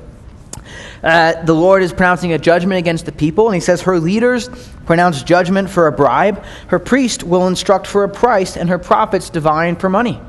Uh, 1.02 1.44
the 1.44 1.54
Lord 1.54 1.82
is 1.82 1.92
pronouncing 1.92 2.32
a 2.32 2.38
judgment 2.38 2.78
against 2.78 3.06
the 3.06 3.12
people, 3.12 3.46
and 3.46 3.54
he 3.54 3.61
says, 3.61 3.82
Her 3.82 3.99
leaders 3.99 4.49
pronounce 4.87 5.23
judgment 5.23 5.70
for 5.70 5.87
a 5.87 5.92
bribe, 5.92 6.42
her 6.68 6.78
priest 6.78 7.23
will 7.23 7.46
instruct 7.46 7.87
for 7.87 8.04
a 8.04 8.08
price, 8.08 8.56
and 8.56 8.68
her 8.68 8.78
prophets 8.78 9.30
divine 9.30 9.76
for 9.76 9.88
money. 9.88 10.20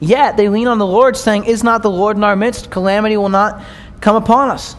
Yet 0.00 0.36
they 0.36 0.48
lean 0.48 0.68
on 0.68 0.78
the 0.78 0.86
Lord, 0.86 1.16
saying, 1.16 1.44
Is 1.44 1.64
not 1.64 1.82
the 1.82 1.90
Lord 1.90 2.16
in 2.16 2.24
our 2.24 2.36
midst? 2.36 2.70
Calamity 2.70 3.16
will 3.16 3.28
not 3.28 3.62
come 4.00 4.16
upon 4.16 4.50
us. 4.50 4.76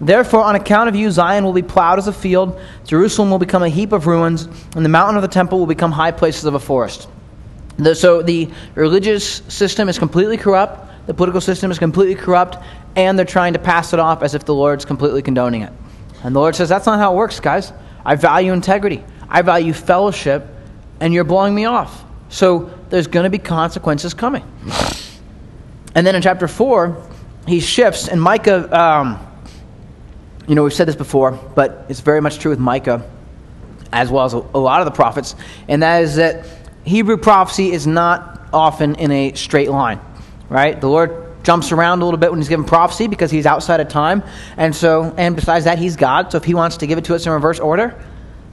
Therefore, 0.00 0.42
on 0.42 0.54
account 0.54 0.88
of 0.88 0.96
you, 0.96 1.10
Zion 1.10 1.44
will 1.44 1.52
be 1.52 1.62
plowed 1.62 1.98
as 1.98 2.08
a 2.08 2.12
field, 2.12 2.58
Jerusalem 2.86 3.30
will 3.30 3.38
become 3.38 3.62
a 3.62 3.68
heap 3.68 3.92
of 3.92 4.06
ruins, 4.06 4.48
and 4.74 4.84
the 4.84 4.88
mountain 4.88 5.16
of 5.16 5.22
the 5.22 5.28
temple 5.28 5.58
will 5.58 5.66
become 5.66 5.92
high 5.92 6.10
places 6.10 6.46
of 6.46 6.54
a 6.54 6.60
forest. 6.60 7.08
The, 7.78 7.94
so 7.94 8.22
the 8.22 8.50
religious 8.74 9.42
system 9.48 9.88
is 9.88 9.98
completely 9.98 10.36
corrupt, 10.36 11.06
the 11.06 11.14
political 11.14 11.40
system 11.40 11.70
is 11.70 11.78
completely 11.78 12.14
corrupt, 12.14 12.56
and 12.96 13.18
they're 13.18 13.26
trying 13.26 13.52
to 13.54 13.58
pass 13.58 13.92
it 13.92 13.98
off 13.98 14.22
as 14.22 14.34
if 14.34 14.44
the 14.44 14.54
Lord's 14.54 14.84
completely 14.84 15.22
condoning 15.22 15.62
it. 15.62 15.72
And 16.22 16.34
the 16.34 16.40
Lord 16.40 16.54
says, 16.54 16.68
That's 16.68 16.86
not 16.86 16.98
how 16.98 17.12
it 17.12 17.16
works, 17.16 17.40
guys. 17.40 17.72
I 18.04 18.14
value 18.16 18.52
integrity, 18.52 19.04
I 19.28 19.42
value 19.42 19.72
fellowship, 19.72 20.46
and 21.00 21.14
you're 21.14 21.24
blowing 21.24 21.54
me 21.54 21.64
off. 21.64 22.04
So 22.28 22.70
there's 22.90 23.06
going 23.06 23.24
to 23.24 23.30
be 23.30 23.38
consequences 23.38 24.14
coming. 24.14 24.44
And 25.94 26.06
then 26.06 26.14
in 26.14 26.22
chapter 26.22 26.46
4, 26.46 27.08
he 27.46 27.60
shifts, 27.60 28.08
and 28.08 28.20
Micah, 28.22 28.78
um, 28.78 29.26
you 30.46 30.54
know, 30.54 30.62
we've 30.62 30.72
said 30.72 30.86
this 30.86 30.96
before, 30.96 31.32
but 31.32 31.86
it's 31.88 32.00
very 32.00 32.20
much 32.20 32.38
true 32.38 32.50
with 32.50 32.60
Micah 32.60 33.08
as 33.92 34.08
well 34.08 34.24
as 34.24 34.34
a, 34.34 34.38
a 34.54 34.58
lot 34.58 34.80
of 34.80 34.84
the 34.84 34.92
prophets, 34.92 35.34
and 35.66 35.82
that 35.82 36.02
is 36.02 36.16
that 36.16 36.46
Hebrew 36.84 37.16
prophecy 37.16 37.72
is 37.72 37.86
not 37.86 38.48
often 38.52 38.94
in 38.96 39.10
a 39.10 39.32
straight 39.34 39.70
line, 39.70 40.00
right? 40.48 40.80
The 40.80 40.88
Lord 40.88 41.30
jumps 41.42 41.72
around 41.72 42.02
a 42.02 42.04
little 42.04 42.18
bit 42.18 42.30
when 42.30 42.40
he's 42.40 42.48
giving 42.48 42.66
prophecy 42.66 43.06
because 43.06 43.30
he's 43.30 43.46
outside 43.46 43.80
of 43.80 43.88
time. 43.88 44.22
And 44.56 44.74
so, 44.74 45.14
and 45.16 45.36
besides 45.36 45.64
that, 45.64 45.78
he's 45.78 45.96
God. 45.96 46.32
So 46.32 46.38
if 46.38 46.44
he 46.44 46.54
wants 46.54 46.78
to 46.78 46.86
give 46.86 46.98
it 46.98 47.04
to 47.06 47.14
us 47.14 47.26
in 47.26 47.32
reverse 47.32 47.60
order, 47.60 48.02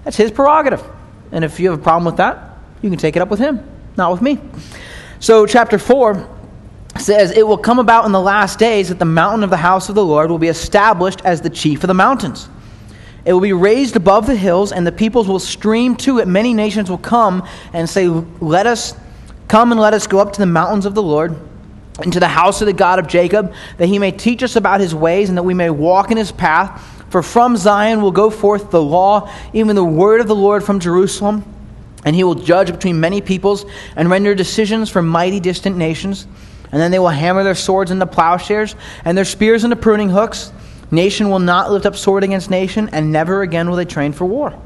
that's 0.03 0.17
his 0.17 0.31
prerogative. 0.31 0.83
And 1.31 1.43
if 1.43 1.59
you 1.59 1.69
have 1.71 1.79
a 1.79 1.83
problem 1.83 2.05
with 2.05 2.17
that, 2.17 2.57
you 2.81 2.89
can 2.89 2.99
take 2.99 3.15
it 3.15 3.21
up 3.21 3.29
with 3.29 3.39
him, 3.39 3.67
not 3.97 4.11
with 4.11 4.21
me. 4.21 4.39
So, 5.19 5.45
chapter 5.45 5.79
4 5.79 6.29
says, 6.99 7.31
It 7.31 7.45
will 7.45 7.57
come 7.57 7.79
about 7.79 8.05
in 8.05 8.11
the 8.11 8.21
last 8.21 8.59
days 8.59 8.89
that 8.89 8.99
the 8.99 9.05
mountain 9.05 9.43
of 9.43 9.49
the 9.49 9.57
house 9.57 9.89
of 9.89 9.95
the 9.95 10.05
Lord 10.05 10.29
will 10.29 10.37
be 10.37 10.47
established 10.47 11.21
as 11.25 11.41
the 11.41 11.49
chief 11.49 11.83
of 11.83 11.87
the 11.87 11.93
mountains 11.93 12.47
it 13.27 13.33
will 13.33 13.41
be 13.41 13.51
raised 13.51 13.97
above 13.97 14.25
the 14.25 14.37
hills, 14.37 14.71
and 14.71 14.87
the 14.87 14.91
peoples 14.91 15.27
will 15.27 15.37
stream 15.37 15.97
to 15.97 16.19
it. 16.19 16.29
Many 16.29 16.53
nations 16.53 16.89
will 16.89 16.97
come 16.97 17.45
and 17.73 17.89
say, 17.89 18.07
Let 18.07 18.65
us 18.65 18.95
come 19.49 19.73
and 19.73 19.81
let 19.81 19.93
us 19.93 20.07
go 20.07 20.19
up 20.19 20.31
to 20.31 20.39
the 20.39 20.45
mountains 20.45 20.85
of 20.85 20.95
the 20.95 21.03
Lord, 21.03 21.37
and 22.01 22.13
to 22.13 22.21
the 22.21 22.29
house 22.29 22.61
of 22.61 22.67
the 22.67 22.73
God 22.73 22.99
of 22.99 23.07
Jacob, 23.07 23.53
that 23.79 23.87
he 23.87 23.99
may 23.99 24.11
teach 24.11 24.43
us 24.43 24.55
about 24.55 24.79
his 24.79 24.95
ways, 24.95 25.27
and 25.27 25.37
that 25.37 25.43
we 25.43 25.53
may 25.53 25.69
walk 25.69 26.09
in 26.09 26.15
his 26.15 26.31
path. 26.31 26.81
For 27.09 27.21
from 27.21 27.57
Zion 27.57 28.01
will 28.01 28.11
go 28.11 28.29
forth 28.29 28.71
the 28.71 28.81
law, 28.81 29.29
even 29.51 29.75
the 29.75 29.83
word 29.83 30.21
of 30.21 30.27
the 30.27 30.35
Lord 30.35 30.63
from 30.63 30.79
Jerusalem. 30.79 31.43
And 32.05 32.15
he 32.15 32.23
will 32.23 32.35
judge 32.35 32.71
between 32.71 33.01
many 33.01 33.19
peoples 33.19 33.65
and 33.97 34.09
render 34.09 34.35
decisions 34.35 34.89
for 34.89 35.01
mighty 35.01 35.41
distant 35.41 35.75
nations. 35.75 36.27
And 36.71 36.81
then 36.81 36.91
they 36.91 36.99
will 36.99 37.09
hammer 37.09 37.43
their 37.43 37.55
swords 37.55 37.91
into 37.91 38.05
plowshares 38.05 38.75
and 39.03 39.17
their 39.17 39.25
spears 39.25 39.65
into 39.65 39.75
pruning 39.75 40.09
hooks. 40.09 40.53
Nation 40.89 41.29
will 41.29 41.39
not 41.39 41.71
lift 41.71 41.85
up 41.85 41.95
sword 41.95 42.23
against 42.23 42.49
nation, 42.49 42.89
and 42.91 43.11
never 43.11 43.41
again 43.41 43.69
will 43.69 43.75
they 43.75 43.85
train 43.85 44.13
for 44.13 44.25
war. 44.25 44.57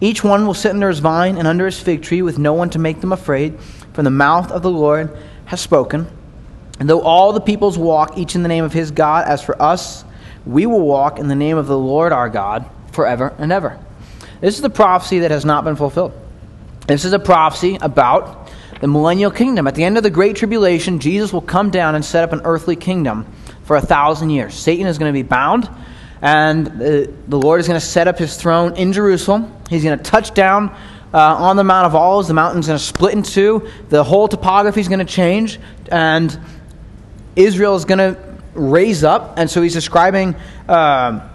Each 0.00 0.24
one 0.24 0.46
will 0.46 0.54
sit 0.54 0.72
under 0.72 0.88
his 0.88 0.98
vine 0.98 1.36
and 1.36 1.46
under 1.46 1.66
his 1.66 1.78
fig 1.78 2.02
tree 2.02 2.22
with 2.22 2.38
no 2.38 2.54
one 2.54 2.70
to 2.70 2.78
make 2.78 3.00
them 3.00 3.12
afraid, 3.12 3.58
for 3.92 4.02
the 4.02 4.10
mouth 4.10 4.50
of 4.50 4.62
the 4.62 4.70
Lord 4.70 5.16
has 5.44 5.60
spoken. 5.60 6.08
And 6.80 6.88
though 6.88 7.02
all 7.02 7.32
the 7.32 7.40
peoples 7.40 7.78
walk, 7.78 8.18
each 8.18 8.34
in 8.34 8.42
the 8.42 8.48
name 8.48 8.64
of 8.64 8.72
his 8.72 8.90
God, 8.90 9.28
as 9.28 9.42
for 9.42 9.60
us, 9.62 10.04
we 10.44 10.66
will 10.66 10.80
walk 10.80 11.18
in 11.18 11.28
the 11.28 11.34
name 11.34 11.56
of 11.56 11.66
the 11.66 11.78
Lord 11.78 12.12
our 12.12 12.28
God 12.28 12.68
forever 12.90 13.32
and 13.38 13.52
ever. 13.52 13.78
This 14.40 14.56
is 14.56 14.62
the 14.62 14.70
prophecy 14.70 15.20
that 15.20 15.30
has 15.30 15.44
not 15.44 15.62
been 15.62 15.76
fulfilled. 15.76 16.12
This 16.88 17.04
is 17.04 17.12
a 17.12 17.18
prophecy 17.18 17.78
about 17.80 18.50
the 18.80 18.88
millennial 18.88 19.30
kingdom. 19.30 19.68
At 19.68 19.76
the 19.76 19.84
end 19.84 19.96
of 19.96 20.02
the 20.02 20.10
Great 20.10 20.34
Tribulation, 20.34 20.98
Jesus 20.98 21.32
will 21.32 21.42
come 21.42 21.70
down 21.70 21.94
and 21.94 22.04
set 22.04 22.24
up 22.24 22.32
an 22.32 22.40
earthly 22.44 22.74
kingdom 22.74 23.24
for 23.72 23.78
a 23.78 23.80
thousand 23.80 24.28
years. 24.28 24.52
Satan 24.52 24.86
is 24.86 24.98
going 24.98 25.08
to 25.08 25.18
be 25.18 25.26
bound, 25.26 25.66
and 26.20 26.66
the, 26.66 27.10
the 27.26 27.38
Lord 27.38 27.58
is 27.58 27.66
going 27.66 27.80
to 27.80 27.86
set 27.86 28.06
up 28.06 28.18
his 28.18 28.36
throne 28.36 28.76
in 28.76 28.92
Jerusalem. 28.92 29.50
He's 29.70 29.82
going 29.82 29.96
to 29.96 30.04
touch 30.04 30.34
down 30.34 30.68
uh, 31.14 31.18
on 31.18 31.56
the 31.56 31.64
Mount 31.64 31.86
of 31.86 31.94
Olives. 31.94 32.28
The 32.28 32.34
mountain's 32.34 32.66
going 32.66 32.78
to 32.78 32.84
split 32.84 33.14
in 33.14 33.22
two. 33.22 33.66
The 33.88 34.04
whole 34.04 34.28
topography 34.28 34.82
is 34.82 34.88
going 34.88 34.98
to 34.98 35.06
change, 35.06 35.58
and 35.90 36.38
Israel 37.34 37.74
is 37.74 37.86
going 37.86 37.96
to 37.96 38.20
raise 38.52 39.04
up. 39.04 39.38
And 39.38 39.48
so 39.48 39.62
he's 39.62 39.72
describing 39.72 40.36
uh, 40.68 41.26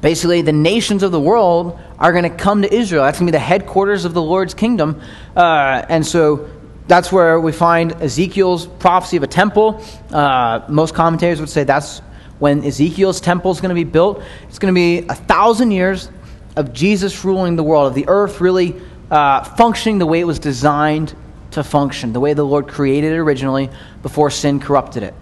basically 0.00 0.42
the 0.42 0.52
nations 0.52 1.02
of 1.02 1.10
the 1.10 1.20
world 1.20 1.80
are 1.98 2.12
going 2.12 2.30
to 2.30 2.30
come 2.30 2.62
to 2.62 2.72
Israel. 2.72 3.02
That's 3.02 3.18
going 3.18 3.26
to 3.26 3.32
be 3.32 3.36
the 3.36 3.44
headquarters 3.44 4.04
of 4.04 4.14
the 4.14 4.22
Lord's 4.22 4.54
kingdom. 4.54 5.02
Uh, 5.34 5.84
and 5.88 6.06
so 6.06 6.48
that's 6.90 7.12
where 7.12 7.40
we 7.40 7.52
find 7.52 7.92
Ezekiel's 8.02 8.66
prophecy 8.66 9.16
of 9.16 9.22
a 9.22 9.28
temple. 9.28 9.80
Uh, 10.10 10.62
most 10.68 10.92
commentators 10.92 11.38
would 11.38 11.48
say 11.48 11.62
that's 11.62 12.00
when 12.40 12.64
Ezekiel's 12.64 13.20
temple 13.20 13.52
is 13.52 13.60
going 13.60 13.68
to 13.68 13.76
be 13.76 13.84
built. 13.84 14.20
It's 14.48 14.58
going 14.58 14.74
to 14.74 14.76
be 14.76 15.06
a 15.06 15.14
thousand 15.14 15.70
years 15.70 16.10
of 16.56 16.72
Jesus 16.72 17.24
ruling 17.24 17.54
the 17.54 17.62
world, 17.62 17.86
of 17.86 17.94
the 17.94 18.06
earth 18.08 18.40
really 18.40 18.74
uh, 19.08 19.44
functioning 19.44 20.00
the 20.00 20.06
way 20.06 20.18
it 20.18 20.24
was 20.24 20.40
designed 20.40 21.14
to 21.52 21.62
function, 21.62 22.12
the 22.12 22.18
way 22.18 22.34
the 22.34 22.44
Lord 22.44 22.66
created 22.66 23.12
it 23.12 23.18
originally 23.18 23.70
before 24.02 24.28
sin 24.28 24.58
corrupted 24.58 25.04
it. 25.04 25.14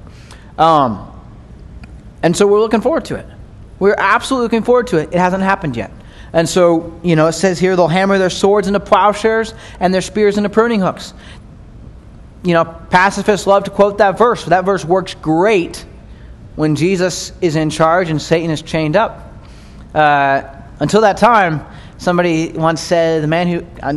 Um, 0.57 1.13
and 2.23 2.35
so 2.35 2.47
we're 2.47 2.61
looking 2.61 2.81
forward 2.81 3.05
to 3.07 3.17
it. 3.17 3.27
We're 3.79 3.95
absolutely 3.99 4.45
looking 4.47 4.63
forward 4.63 4.87
to 4.87 4.97
it. 4.97 5.11
It 5.13 5.19
hasn't 5.19 5.43
happened 5.43 5.77
yet. 5.77 5.93
And 6.33 6.49
so, 6.49 6.99
you 7.03 7.17
know, 7.17 7.27
it 7.29 7.33
says 7.33 7.59
here 7.59 7.75
they'll 7.75 7.89
hammer 7.89 8.19
their 8.19 8.31
swords 8.31 8.69
into 8.69 8.81
plowshares 8.81 9.55
and 9.81 9.95
their 9.95 10.03
spears 10.03 10.37
into 10.37 10.51
pruning 10.51 10.81
hooks. 10.81 11.15
You 12.43 12.55
know, 12.55 12.65
pacifists 12.65 13.47
love 13.47 13.65
to 13.65 13.71
quote 13.71 13.99
that 13.99 14.19
verse. 14.19 14.45
That 14.45 14.65
verse 14.65 14.85
works 14.85 15.15
great 15.15 15.85
when 16.57 16.77
Jesus 16.77 17.33
is 17.41 17.57
in 17.57 17.71
charge 17.71 18.11
and 18.11 18.21
Satan 18.21 18.51
is 18.51 18.63
chained 18.63 18.97
up. 18.97 19.33
Uh, 19.95 20.43
until 20.81 21.01
that 21.01 21.17
time, 21.17 21.65
somebody 21.99 22.53
once 22.53 22.81
said, 22.81 23.23
the 23.23 23.27
man 23.27 23.49
who, 23.49 23.55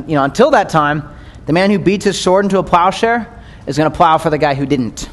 you 0.08 0.16
know, 0.16 0.24
until 0.24 0.52
that 0.52 0.70
time, 0.70 1.04
the 1.46 1.54
man 1.54 1.70
who 1.70 1.80
beats 1.80 2.06
his 2.06 2.20
sword 2.20 2.46
into 2.46 2.60
a 2.60 2.64
plowshare 2.64 3.42
is 3.68 3.78
going 3.78 3.90
to 3.90 3.96
plow 3.96 4.18
for 4.18 4.30
the 4.30 4.38
guy 4.38 4.56
who 4.56 4.66
didn't. 4.66 5.10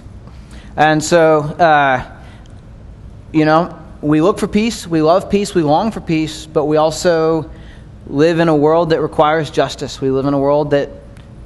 And 0.77 1.03
so, 1.03 1.41
uh, 1.41 2.19
you 3.33 3.45
know, 3.45 3.79
we 4.01 4.21
look 4.21 4.39
for 4.39 4.49
peace, 4.49 4.87
we 4.87 5.03
love 5.03 5.29
peace, 5.29 5.55
we 5.55 5.63
long 5.63 5.91
for 5.91 6.01
peace, 6.01 6.47
but 6.47 6.67
we 6.67 6.77
also 6.77 7.51
live 8.07 8.39
in 8.39 8.49
a 8.49 8.57
world 8.57 8.91
that 8.91 9.01
requires 9.01 9.51
justice. 9.51 10.01
We 10.01 10.11
live 10.11 10.27
in 10.27 10.35
a 10.35 10.39
world 10.39 10.71
that 10.71 10.91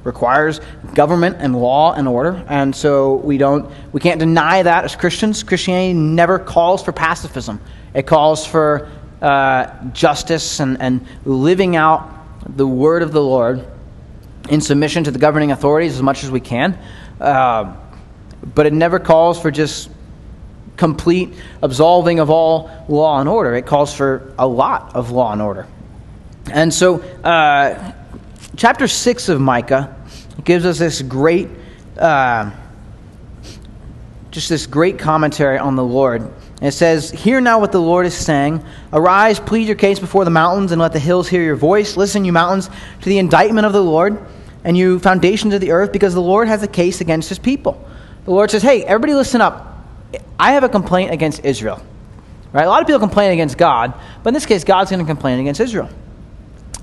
requires 0.05 0.61
government 0.95 1.37
and 1.39 1.55
law 1.61 1.93
and 1.93 2.09
order. 2.09 2.45
And 2.49 2.75
so 2.75 3.15
we 3.15 3.39
don't 3.39 3.71
we 3.93 4.01
can't 4.01 4.19
deny 4.19 4.63
that 4.63 4.85
as 4.85 4.97
Christians. 4.97 5.43
Christianity 5.43 5.95
never 5.95 6.39
calls 6.39 6.83
for 6.83 6.93
pacifism. 6.93 7.61
It 7.95 8.07
calls 8.07 8.47
for 8.47 8.91
uh, 9.21 9.85
justice 9.93 10.61
and, 10.61 10.81
and 10.81 11.07
living 11.25 11.77
out 11.77 12.11
the 12.57 12.67
word 12.67 13.03
of 13.03 13.13
the 13.13 13.23
Lord 13.23 13.65
in 14.49 14.61
submission 14.61 15.05
to 15.05 15.11
the 15.11 15.19
governing 15.19 15.53
authorities 15.53 15.95
as 15.95 16.03
much 16.03 16.25
as 16.25 16.31
we 16.31 16.41
can. 16.41 16.79
Uh, 17.21 17.77
but 18.55 18.67
it 18.67 18.73
never 18.73 18.99
calls 18.99 19.41
for 19.41 19.51
just 19.51 19.89
complete 20.77 21.33
absolving 21.63 22.19
of 22.19 22.31
all 22.31 22.71
law 22.89 23.21
and 23.21 23.29
order. 23.29 23.55
It 23.55 23.67
calls 23.67 23.95
for 23.95 24.35
a 24.39 24.47
lot 24.47 24.97
of 24.97 25.11
law 25.11 25.33
and 25.33 25.41
order. 25.41 25.69
And 26.51 26.75
so, 26.75 27.01
uh, 27.23 27.93
chapter 28.63 28.87
6 28.87 29.29
of 29.29 29.41
Micah 29.41 29.93
gives 30.45 30.65
us 30.65 30.79
this 30.79 31.03
great, 31.03 31.49
uh, 31.99 32.49
just 34.31 34.49
this 34.49 34.69
great 34.69 35.01
commentary 35.01 35.59
on 35.59 35.75
the 35.75 35.83
Lord. 35.83 36.21
And 36.23 36.69
it 36.69 36.71
says, 36.71 37.11
Hear 37.11 37.41
now 37.41 37.59
what 37.59 37.73
the 37.73 37.81
Lord 37.81 38.07
is 38.07 38.15
saying. 38.15 38.65
Arise, 38.93 39.41
plead 39.41 39.67
your 39.67 39.75
case 39.75 39.99
before 39.99 40.25
the 40.25 40.31
mountains, 40.31 40.71
and 40.71 40.81
let 40.81 40.93
the 40.93 41.01
hills 41.01 41.27
hear 41.27 41.43
your 41.43 41.57
voice. 41.57 41.97
Listen, 41.97 42.25
you 42.25 42.31
mountains, 42.31 42.71
to 43.01 43.09
the 43.09 43.19
indictment 43.19 43.67
of 43.67 43.73
the 43.73 43.83
Lord, 43.83 44.25
and 44.63 44.77
you 44.77 45.01
foundations 45.01 45.55
of 45.55 45.61
the 45.61 45.73
earth, 45.73 45.91
because 45.91 46.15
the 46.15 46.23
Lord 46.23 46.47
has 46.47 46.63
a 46.63 46.69
case 46.69 47.01
against 47.01 47.31
his 47.31 47.41
people. 47.41 47.85
The 48.27 48.31
Lord 48.31 48.53
says, 48.53 48.63
Hey, 48.63 48.85
everybody 48.85 49.15
listen 49.15 49.41
up. 49.41 49.85
I 50.39 50.53
have 50.53 50.63
a 50.63 50.69
complaint 50.69 51.11
against 51.11 51.45
Israel. 51.45 51.83
Right? 52.53 52.63
A 52.63 52.69
lot 52.69 52.81
of 52.81 52.87
people 52.87 53.01
complain 53.01 53.33
against 53.33 53.59
God, 53.59 53.93
but 54.23 54.29
in 54.29 54.35
this 54.35 54.47
case, 54.47 54.63
God's 54.63 54.93
going 54.93 55.01
to 55.01 55.07
complain 55.07 55.41
against 55.41 55.61
Israel. 55.61 55.91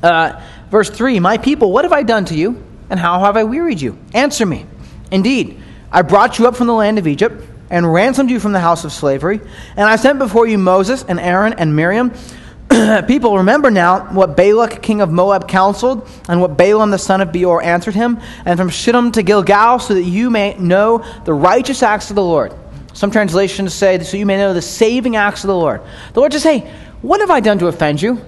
Uh, 0.01 0.41
verse 0.69 0.89
3 0.89 1.19
My 1.19 1.37
people, 1.37 1.71
what 1.71 1.85
have 1.85 1.93
I 1.93 2.03
done 2.03 2.25
to 2.25 2.35
you, 2.35 2.63
and 2.89 2.99
how 2.99 3.19
have 3.19 3.37
I 3.37 3.43
wearied 3.43 3.81
you? 3.81 3.97
Answer 4.13 4.45
me. 4.45 4.65
Indeed, 5.11 5.61
I 5.91 6.01
brought 6.01 6.39
you 6.39 6.47
up 6.47 6.55
from 6.55 6.67
the 6.67 6.73
land 6.73 6.99
of 6.99 7.07
Egypt 7.07 7.43
and 7.69 7.91
ransomed 7.91 8.29
you 8.29 8.39
from 8.39 8.51
the 8.51 8.59
house 8.59 8.83
of 8.83 8.91
slavery, 8.91 9.39
and 9.75 9.81
I 9.87 9.95
sent 9.95 10.19
before 10.19 10.47
you 10.47 10.57
Moses 10.57 11.03
and 11.03 11.19
Aaron 11.19 11.53
and 11.53 11.75
Miriam. 11.75 12.11
people, 13.07 13.37
remember 13.37 13.71
now 13.71 14.11
what 14.13 14.37
Balak, 14.37 14.81
king 14.81 15.01
of 15.01 15.11
Moab, 15.11 15.47
counseled, 15.47 16.07
and 16.27 16.39
what 16.39 16.57
Balaam, 16.57 16.91
the 16.91 16.99
son 16.99 17.21
of 17.21 17.31
Beor, 17.31 17.63
answered 17.63 17.95
him, 17.95 18.19
and 18.45 18.57
from 18.57 18.69
Shittim 18.69 19.11
to 19.13 19.23
Gilgal, 19.23 19.79
so 19.79 19.95
that 19.95 20.03
you 20.03 20.29
may 20.29 20.55
know 20.57 21.03
the 21.25 21.33
righteous 21.33 21.81
acts 21.81 22.09
of 22.09 22.15
the 22.15 22.23
Lord. 22.23 22.53
Some 22.93 23.11
translations 23.11 23.73
say, 23.73 24.01
so 24.03 24.17
you 24.17 24.25
may 24.25 24.37
know 24.37 24.53
the 24.53 24.61
saving 24.61 25.15
acts 25.15 25.43
of 25.43 25.47
the 25.47 25.55
Lord. 25.55 25.81
The 26.13 26.19
Lord 26.19 26.33
says, 26.33 26.43
hey, 26.43 26.71
what 27.01 27.21
have 27.21 27.31
I 27.31 27.39
done 27.39 27.57
to 27.59 27.67
offend 27.67 28.01
you? 28.01 28.21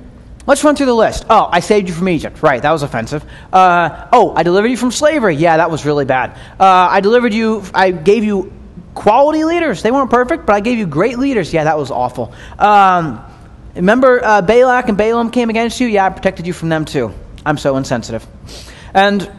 Let's 0.48 0.64
run 0.64 0.76
through 0.76 0.88
the 0.88 0.96
list. 0.96 1.26
Oh, 1.30 1.48
I 1.52 1.60
saved 1.60 1.88
you 1.88 1.94
from 1.94 2.10
Egypt. 2.10 2.42
Right, 2.42 2.62
that 2.62 2.72
was 2.72 2.84
offensive. 2.84 3.24
Uh, 3.54 4.08
oh, 4.12 4.34
I 4.36 4.44
delivered 4.44 4.70
you 4.70 4.78
from 4.78 4.92
slavery. 4.92 5.36
Yeah, 5.36 5.58
that 5.58 5.70
was 5.70 5.86
really 5.86 6.06
bad. 6.06 6.32
Uh, 6.60 6.66
I 6.90 7.02
delivered 7.02 7.34
you, 7.34 7.64
I 7.74 7.92
gave 7.92 8.24
you 8.24 8.52
quality 8.94 9.44
leaders. 9.44 9.84
They 9.84 9.92
weren't 9.92 10.10
perfect, 10.10 10.46
but 10.46 10.54
I 10.54 10.60
gave 10.60 10.78
you 10.78 10.88
great 10.88 11.20
leaders. 11.20 11.54
Yeah, 11.54 11.66
that 11.66 11.78
was 11.78 11.92
awful. 11.92 12.34
Um, 12.58 13.24
remember 13.76 14.24
uh, 14.24 14.42
Balak 14.42 14.90
and 14.90 14.98
Balaam 14.98 15.30
came 15.32 15.50
against 15.50 15.80
you? 15.80 15.88
Yeah, 15.88 16.06
I 16.06 16.10
protected 16.10 16.48
you 16.48 16.54
from 16.54 16.70
them 16.70 16.86
too. 16.86 17.14
I'm 17.46 17.58
so 17.58 17.78
insensitive. 17.78 18.26
And 18.94 19.32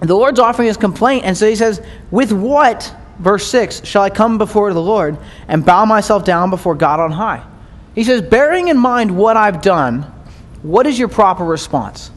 the 0.00 0.14
Lord's 0.14 0.38
offering 0.38 0.68
his 0.68 0.76
complaint, 0.76 1.24
and 1.24 1.36
so 1.36 1.48
he 1.48 1.56
says, 1.56 1.82
With 2.10 2.32
what, 2.32 2.94
verse 3.18 3.46
6, 3.48 3.84
shall 3.84 4.02
I 4.02 4.10
come 4.10 4.38
before 4.38 4.72
the 4.72 4.80
Lord 4.80 5.18
and 5.48 5.64
bow 5.64 5.84
myself 5.84 6.24
down 6.24 6.50
before 6.50 6.74
God 6.74 7.00
on 7.00 7.10
high? 7.10 7.44
He 7.94 8.04
says, 8.04 8.22
Bearing 8.22 8.68
in 8.68 8.78
mind 8.78 9.16
what 9.16 9.36
I've 9.36 9.60
done, 9.60 10.12
what 10.62 10.86
is 10.86 10.98
your 10.98 11.08
proper 11.08 11.44
response? 11.44 12.10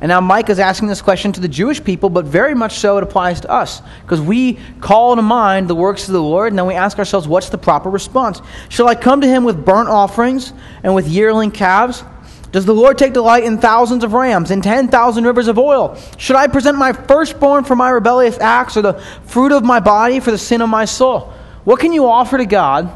And 0.00 0.10
now 0.10 0.20
Micah 0.20 0.52
is 0.52 0.60
asking 0.60 0.86
this 0.86 1.02
question 1.02 1.32
to 1.32 1.40
the 1.40 1.48
Jewish 1.48 1.82
people, 1.82 2.08
but 2.08 2.24
very 2.24 2.54
much 2.54 2.78
so 2.78 2.98
it 2.98 3.02
applies 3.02 3.40
to 3.40 3.50
us. 3.50 3.82
Because 4.02 4.20
we 4.20 4.58
call 4.80 5.16
to 5.16 5.22
mind 5.22 5.68
the 5.68 5.74
works 5.74 6.06
of 6.06 6.12
the 6.12 6.22
Lord, 6.22 6.52
and 6.52 6.58
then 6.58 6.66
we 6.66 6.74
ask 6.74 6.98
ourselves, 6.98 7.26
what's 7.26 7.48
the 7.48 7.58
proper 7.58 7.90
response? 7.90 8.40
Shall 8.68 8.86
I 8.86 8.94
come 8.94 9.20
to 9.22 9.26
him 9.26 9.42
with 9.42 9.64
burnt 9.64 9.88
offerings 9.88 10.52
and 10.84 10.94
with 10.94 11.08
yearling 11.08 11.50
calves? 11.50 12.04
Does 12.52 12.64
the 12.64 12.72
Lord 12.72 12.96
take 12.96 13.12
delight 13.12 13.42
in 13.42 13.58
thousands 13.58 14.04
of 14.04 14.12
rams, 14.12 14.52
in 14.52 14.62
10,000 14.62 15.24
rivers 15.24 15.48
of 15.48 15.58
oil? 15.58 15.98
Should 16.16 16.36
I 16.36 16.46
present 16.46 16.78
my 16.78 16.92
firstborn 16.92 17.64
for 17.64 17.74
my 17.74 17.90
rebellious 17.90 18.38
acts, 18.38 18.76
or 18.76 18.82
the 18.82 18.94
fruit 19.24 19.50
of 19.50 19.64
my 19.64 19.80
body 19.80 20.20
for 20.20 20.30
the 20.30 20.38
sin 20.38 20.62
of 20.62 20.68
my 20.68 20.84
soul? 20.84 21.32
What 21.64 21.80
can 21.80 21.92
you 21.92 22.06
offer 22.06 22.38
to 22.38 22.46
God 22.46 22.88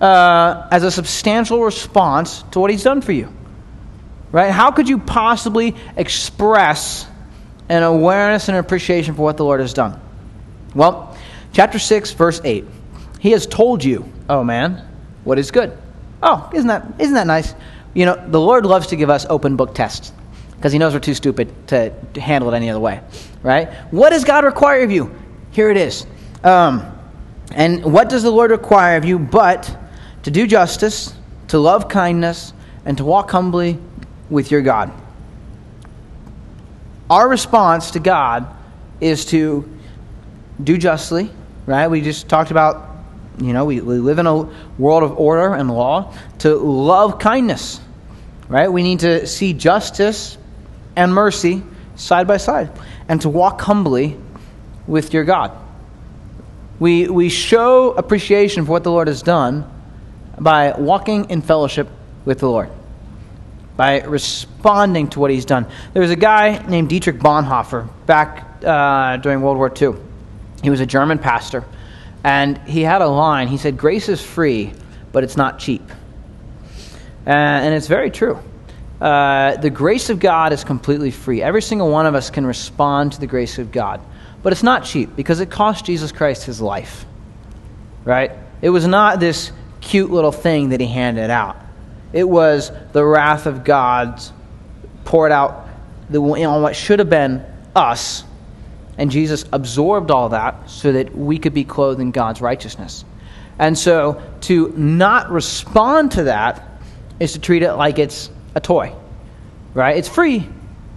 uh, 0.00 0.68
as 0.70 0.84
a 0.84 0.90
substantial 0.90 1.62
response 1.62 2.44
to 2.52 2.60
what 2.60 2.70
he's 2.70 2.84
done 2.84 3.00
for 3.00 3.12
you? 3.12 3.34
Right? 4.30 4.50
How 4.50 4.70
could 4.70 4.88
you 4.88 4.98
possibly 4.98 5.74
express 5.96 7.06
an 7.68 7.82
awareness 7.82 8.48
and 8.48 8.56
an 8.56 8.64
appreciation 8.64 9.14
for 9.14 9.22
what 9.22 9.36
the 9.36 9.44
Lord 9.44 9.60
has 9.60 9.72
done? 9.72 10.00
Well, 10.74 11.16
chapter 11.52 11.78
6, 11.78 12.12
verse 12.12 12.40
8. 12.44 12.64
He 13.20 13.30
has 13.32 13.46
told 13.46 13.82
you, 13.82 14.10
oh 14.28 14.44
man, 14.44 14.86
what 15.24 15.38
is 15.38 15.50
good. 15.50 15.76
Oh, 16.22 16.48
isn't 16.52 16.68
that, 16.68 16.86
isn't 16.98 17.14
that 17.14 17.26
nice? 17.26 17.54
You 17.94 18.06
know, 18.06 18.22
the 18.28 18.40
Lord 18.40 18.66
loves 18.66 18.88
to 18.88 18.96
give 18.96 19.10
us 19.10 19.26
open 19.28 19.56
book 19.56 19.74
tests 19.74 20.12
because 20.56 20.72
he 20.72 20.78
knows 20.78 20.92
we're 20.92 21.00
too 21.00 21.14
stupid 21.14 21.52
to, 21.68 21.92
to, 22.14 22.20
handle 22.20 22.52
it 22.52 22.56
any 22.56 22.68
other 22.68 22.80
way, 22.80 23.00
right? 23.42 23.72
What 23.92 24.10
does 24.10 24.24
God 24.24 24.44
require 24.44 24.82
of 24.82 24.90
you? 24.90 25.14
Here 25.52 25.70
it 25.70 25.76
is. 25.76 26.04
Um, 26.42 26.92
and 27.52 27.92
what 27.92 28.08
does 28.08 28.24
the 28.24 28.30
Lord 28.30 28.50
require 28.50 28.96
of 28.96 29.04
you 29.04 29.18
but 29.18 29.76
to 30.24 30.30
do 30.30 30.46
justice, 30.46 31.14
to 31.48 31.58
love 31.58 31.88
kindness, 31.88 32.52
and 32.84 32.98
to 32.98 33.04
walk 33.04 33.30
humbly 33.30 33.78
with 34.30 34.50
your 34.50 34.60
God. 34.60 34.92
Our 37.10 37.28
response 37.28 37.92
to 37.92 38.00
God 38.00 38.54
is 39.00 39.26
to 39.26 39.68
do 40.62 40.76
justly, 40.76 41.30
right? 41.66 41.88
We 41.88 42.02
just 42.02 42.28
talked 42.28 42.50
about, 42.50 42.88
you 43.40 43.52
know, 43.52 43.64
we, 43.64 43.80
we 43.80 43.98
live 43.98 44.18
in 44.18 44.26
a 44.26 44.42
world 44.78 45.02
of 45.02 45.18
order 45.18 45.54
and 45.54 45.70
law, 45.70 46.14
to 46.40 46.54
love 46.56 47.18
kindness, 47.18 47.80
right? 48.48 48.70
We 48.70 48.82
need 48.82 49.00
to 49.00 49.26
see 49.26 49.54
justice 49.54 50.36
and 50.96 51.14
mercy 51.14 51.62
side 51.94 52.26
by 52.26 52.36
side, 52.36 52.70
and 53.08 53.20
to 53.22 53.28
walk 53.28 53.60
humbly 53.60 54.18
with 54.86 55.14
your 55.14 55.24
God. 55.24 55.56
We, 56.78 57.08
we 57.08 57.28
show 57.28 57.92
appreciation 57.92 58.66
for 58.66 58.72
what 58.72 58.84
the 58.84 58.90
Lord 58.90 59.08
has 59.08 59.22
done 59.22 59.68
by 60.38 60.74
walking 60.78 61.30
in 61.30 61.42
fellowship 61.42 61.88
with 62.24 62.38
the 62.38 62.48
Lord 62.48 62.70
by 63.78 64.00
responding 64.00 65.08
to 65.08 65.20
what 65.20 65.30
he's 65.30 65.44
done. 65.44 65.64
There 65.92 66.02
was 66.02 66.10
a 66.10 66.16
guy 66.16 66.58
named 66.66 66.88
Dietrich 66.88 67.20
Bonhoeffer 67.20 67.88
back 68.06 68.64
uh, 68.64 69.18
during 69.18 69.40
World 69.40 69.56
War 69.56 69.72
II. 69.80 69.94
He 70.64 70.68
was 70.68 70.80
a 70.80 70.86
German 70.86 71.20
pastor, 71.20 71.64
and 72.24 72.58
he 72.66 72.82
had 72.82 73.02
a 73.02 73.06
line. 73.06 73.46
He 73.46 73.56
said, 73.56 73.78
Grace 73.78 74.08
is 74.08 74.20
free, 74.20 74.72
but 75.12 75.22
it's 75.22 75.36
not 75.36 75.60
cheap. 75.60 75.88
Uh, 77.24 77.30
and 77.30 77.72
it's 77.72 77.86
very 77.86 78.10
true. 78.10 78.40
Uh, 79.00 79.56
the 79.58 79.70
grace 79.70 80.10
of 80.10 80.18
God 80.18 80.52
is 80.52 80.64
completely 80.64 81.12
free. 81.12 81.40
Every 81.40 81.62
single 81.62 81.88
one 81.88 82.06
of 82.06 82.16
us 82.16 82.30
can 82.30 82.44
respond 82.44 83.12
to 83.12 83.20
the 83.20 83.28
grace 83.28 83.58
of 83.58 83.70
God. 83.70 84.00
But 84.42 84.52
it's 84.52 84.64
not 84.64 84.84
cheap 84.86 85.14
because 85.14 85.38
it 85.38 85.50
cost 85.50 85.84
Jesus 85.84 86.10
Christ 86.10 86.42
his 86.42 86.60
life. 86.60 87.06
Right? 88.04 88.32
It 88.60 88.70
was 88.70 88.88
not 88.88 89.20
this 89.20 89.52
cute 89.80 90.10
little 90.10 90.32
thing 90.32 90.70
that 90.70 90.80
he 90.80 90.88
handed 90.88 91.30
out. 91.30 91.56
It 92.12 92.28
was 92.28 92.72
the 92.92 93.04
wrath 93.04 93.46
of 93.46 93.64
God 93.64 94.22
poured 95.04 95.32
out 95.32 95.68
on 96.14 96.62
what 96.62 96.74
should 96.74 96.98
have 96.98 97.10
been 97.10 97.44
us. 97.76 98.24
And 98.96 99.10
Jesus 99.10 99.44
absorbed 99.52 100.10
all 100.10 100.30
that 100.30 100.68
so 100.68 100.92
that 100.92 101.16
we 101.16 101.38
could 101.38 101.54
be 101.54 101.64
clothed 101.64 102.00
in 102.00 102.10
God's 102.10 102.40
righteousness. 102.40 103.04
And 103.58 103.78
so 103.78 104.22
to 104.42 104.72
not 104.76 105.30
respond 105.30 106.12
to 106.12 106.24
that 106.24 106.66
is 107.20 107.32
to 107.32 107.38
treat 107.38 107.62
it 107.62 107.74
like 107.74 107.98
it's 107.98 108.30
a 108.54 108.60
toy. 108.60 108.94
Right? 109.74 109.96
It's 109.96 110.08
free, 110.08 110.48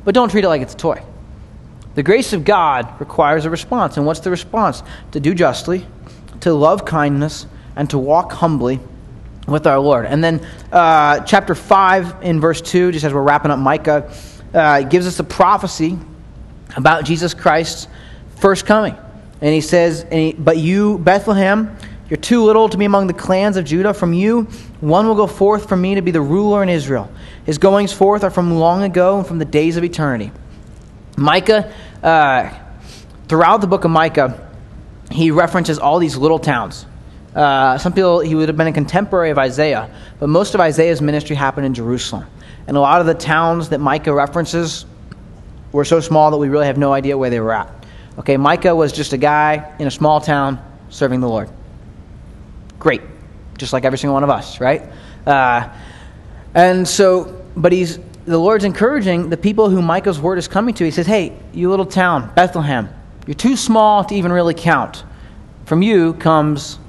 but 0.04 0.15
don't 0.15 0.30
treat 0.30 0.45
it 0.45 0.47
like 0.47 0.62
it's 0.62 0.74
a 0.74 0.78
toy. 0.78 1.04
The 1.93 2.04
grace 2.04 2.34
of 2.34 2.45
God 2.45 3.00
requires 3.00 3.45
a 3.45 3.50
response. 3.50 3.97
And 3.97 4.06
what's 4.06 4.21
the 4.21 4.32
response? 4.32 4.82
To 5.12 5.19
do 5.19 5.34
justly, 5.34 5.86
to 6.39 6.54
love 6.54 6.86
kindness, 6.86 7.45
and 7.76 7.89
to 7.89 7.97
walk 7.97 8.32
humbly 8.32 8.80
with 9.47 9.67
our 9.67 9.80
Lord. 9.80 10.06
And 10.06 10.23
then 10.23 10.45
uh, 10.71 11.21
chapter 11.21 11.56
5 11.56 12.23
in 12.23 12.39
verse 12.39 12.62
2, 12.62 12.91
just 12.91 13.06
as 13.06 13.13
we're 13.13 13.21
wrapping 13.21 13.51
up 13.51 13.60
Micah, 13.60 14.12
uh, 14.54 14.82
gives 14.84 15.08
us 15.08 15.19
a 15.19 15.23
prophecy 15.23 15.97
about 16.75 17.06
Jesus 17.06 17.34
Christ's 17.34 17.88
first 18.38 18.65
coming. 18.65 18.95
And 19.41 19.54
he 19.54 19.62
says, 19.62 20.04
and 20.04 20.13
he, 20.13 20.34
But 20.34 20.58
you, 20.58 20.99
Bethlehem, 20.99 21.75
you're 22.10 22.17
too 22.17 22.43
little 22.43 22.69
to 22.69 22.77
be 22.77 22.86
among 22.86 23.08
the 23.08 23.13
clans 23.13 23.58
of 23.58 23.65
Judah. 23.65 23.93
From 23.93 24.13
you, 24.13 24.43
one 24.82 25.08
will 25.08 25.15
go 25.15 25.27
forth 25.27 25.69
from 25.69 25.82
me 25.82 25.95
to 25.95 26.01
be 26.01 26.12
the 26.12 26.21
ruler 26.21 26.62
in 26.62 26.69
Israel. 26.69 27.10
His 27.45 27.58
goings 27.58 27.93
forth 27.93 28.23
are 28.23 28.30
from 28.30 28.51
long 28.56 28.84
ago 28.84 29.17
and 29.17 29.27
from 29.27 29.39
the 29.39 29.45
days 29.45 29.77
of 29.77 29.84
eternity. 29.84 30.32
Micah, 31.17 31.73
uh, 32.04 32.49
throughout 33.27 33.62
the 33.62 33.67
book 33.67 33.86
of 33.86 33.91
Micah, 33.91 34.49
he 35.10 35.32
references 35.32 35.80
all 35.80 35.99
these 35.99 36.15
little 36.15 36.39
towns. 36.39 36.86
Uh, 37.36 37.78
some 37.78 37.94
people, 37.94 38.20
he 38.20 38.36
would 38.36 38.50
have 38.50 38.58
been 38.58 38.67
a 38.67 38.74
contemporary 38.74 39.30
of 39.30 39.38
Isaiah, 39.38 39.89
but 40.20 40.28
most 40.28 40.54
of 40.54 40.60
Isaiah's 40.60 41.02
ministry 41.02 41.36
happened 41.36 41.65
in 41.65 41.74
Jerusalem. 41.74 42.26
And 42.67 42.76
a 42.76 42.80
lot 42.80 43.02
of 43.02 43.08
the 43.08 43.13
towns 43.13 43.70
that 43.70 43.80
Micah 43.80 44.13
references 44.13 44.86
were 45.72 45.86
so 45.86 46.00
small 46.00 46.32
that 46.32 46.38
we 46.38 46.50
really 46.50 46.65
have 46.65 46.78
no 46.78 46.94
idea 46.94 47.17
where 47.17 47.30
they 47.30 47.39
were 47.39 47.54
at. 47.54 47.86
Okay, 48.20 48.38
Micah 48.38 48.76
was 48.76 48.91
just 48.91 49.13
a 49.13 49.17
guy 49.17 49.74
in 49.80 49.88
a 49.88 49.91
small 49.91 50.20
town 50.20 50.60
serving 50.89 51.22
the 51.22 51.30
Lord. 51.30 51.50
Great. 52.78 53.02
Just 53.58 53.74
like 53.74 53.86
every 53.86 53.98
single 53.98 54.13
one 54.13 54.24
of 54.24 54.30
us, 54.30 54.60
right? 54.60 54.84
Uh, 55.26 55.70
and 56.54 56.86
so, 56.86 57.44
but 57.56 57.72
he's, 57.72 58.00
the 58.26 58.38
Lord's 58.38 58.65
encouraging 58.65 59.30
the 59.30 59.38
people 59.38 59.70
who 59.70 59.82
Micah's 59.82 60.20
word 60.20 60.38
is 60.38 60.48
coming 60.48 60.74
to. 60.76 60.84
He 60.84 60.91
says, 60.91 61.08
Hey, 61.08 61.38
you 61.54 61.70
little 61.70 61.86
town, 61.86 62.32
Bethlehem, 62.36 62.89
you're 63.26 63.36
too 63.36 63.56
small 63.56 64.04
to 64.04 64.15
even 64.15 64.32
really 64.32 64.54
count. 64.54 65.04
From 65.65 65.82
you 65.82 66.13
comes 66.15 66.80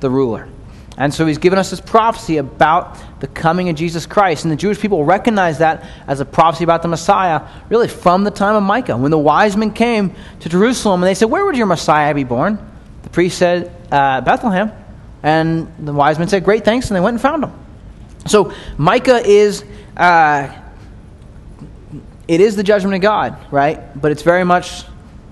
the 0.00 0.10
ruler. 0.10 0.48
And 0.96 1.14
so 1.14 1.26
he's 1.26 1.38
given 1.38 1.58
us 1.58 1.70
this 1.70 1.80
prophecy 1.80 2.36
about 2.36 2.98
the 3.20 3.26
coming 3.26 3.70
of 3.70 3.76
Jesus 3.76 4.04
Christ. 4.04 4.44
And 4.44 4.52
the 4.52 4.56
Jewish 4.56 4.78
people 4.78 5.04
recognize 5.04 5.58
that 5.58 5.86
as 6.06 6.20
a 6.20 6.26
prophecy 6.26 6.64
about 6.64 6.82
the 6.82 6.88
Messiah, 6.88 7.46
really 7.70 7.88
from 7.88 8.24
the 8.24 8.30
time 8.30 8.54
of 8.54 8.62
Micah. 8.62 8.96
When 8.96 9.10
the 9.10 9.18
wise 9.18 9.56
men 9.56 9.72
came 9.72 10.14
to 10.40 10.48
Jerusalem 10.48 11.02
and 11.02 11.08
they 11.08 11.14
said, 11.14 11.30
Where 11.30 11.44
would 11.44 11.56
your 11.56 11.66
Messiah 11.66 12.14
be 12.14 12.24
born? 12.24 12.58
The 13.02 13.08
priest 13.08 13.38
said, 13.38 13.74
uh, 13.90 14.20
Bethlehem. 14.20 14.72
And 15.22 15.72
the 15.78 15.92
wise 15.92 16.18
men 16.18 16.28
said, 16.28 16.44
Great, 16.44 16.64
thanks. 16.64 16.88
And 16.88 16.96
they 16.96 17.00
went 17.00 17.14
and 17.14 17.22
found 17.22 17.44
him. 17.44 17.52
So 18.26 18.52
Micah 18.76 19.26
is. 19.26 19.64
Uh, 19.96 20.54
it 22.30 22.40
is 22.40 22.54
the 22.54 22.62
judgment 22.62 22.94
of 22.94 23.00
God, 23.00 23.36
right? 23.50 24.00
But 24.00 24.12
it's 24.12 24.22
very 24.22 24.44
much 24.44 24.84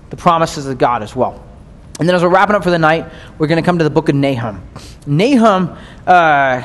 the 0.09 0.17
promises 0.17 0.65
of 0.65 0.77
God 0.77 1.01
as 1.01 1.15
well. 1.15 1.41
And 1.99 2.07
then 2.07 2.15
as 2.15 2.23
we're 2.23 2.29
wrapping 2.29 2.55
up 2.55 2.63
for 2.63 2.69
the 2.69 2.79
night, 2.79 3.11
we're 3.37 3.47
going 3.47 3.61
to 3.61 3.65
come 3.65 3.77
to 3.77 3.83
the 3.83 3.89
book 3.89 4.07
of 4.07 4.15
Nahum. 4.15 4.63
Nahum, 5.05 5.77
uh, 6.07 6.63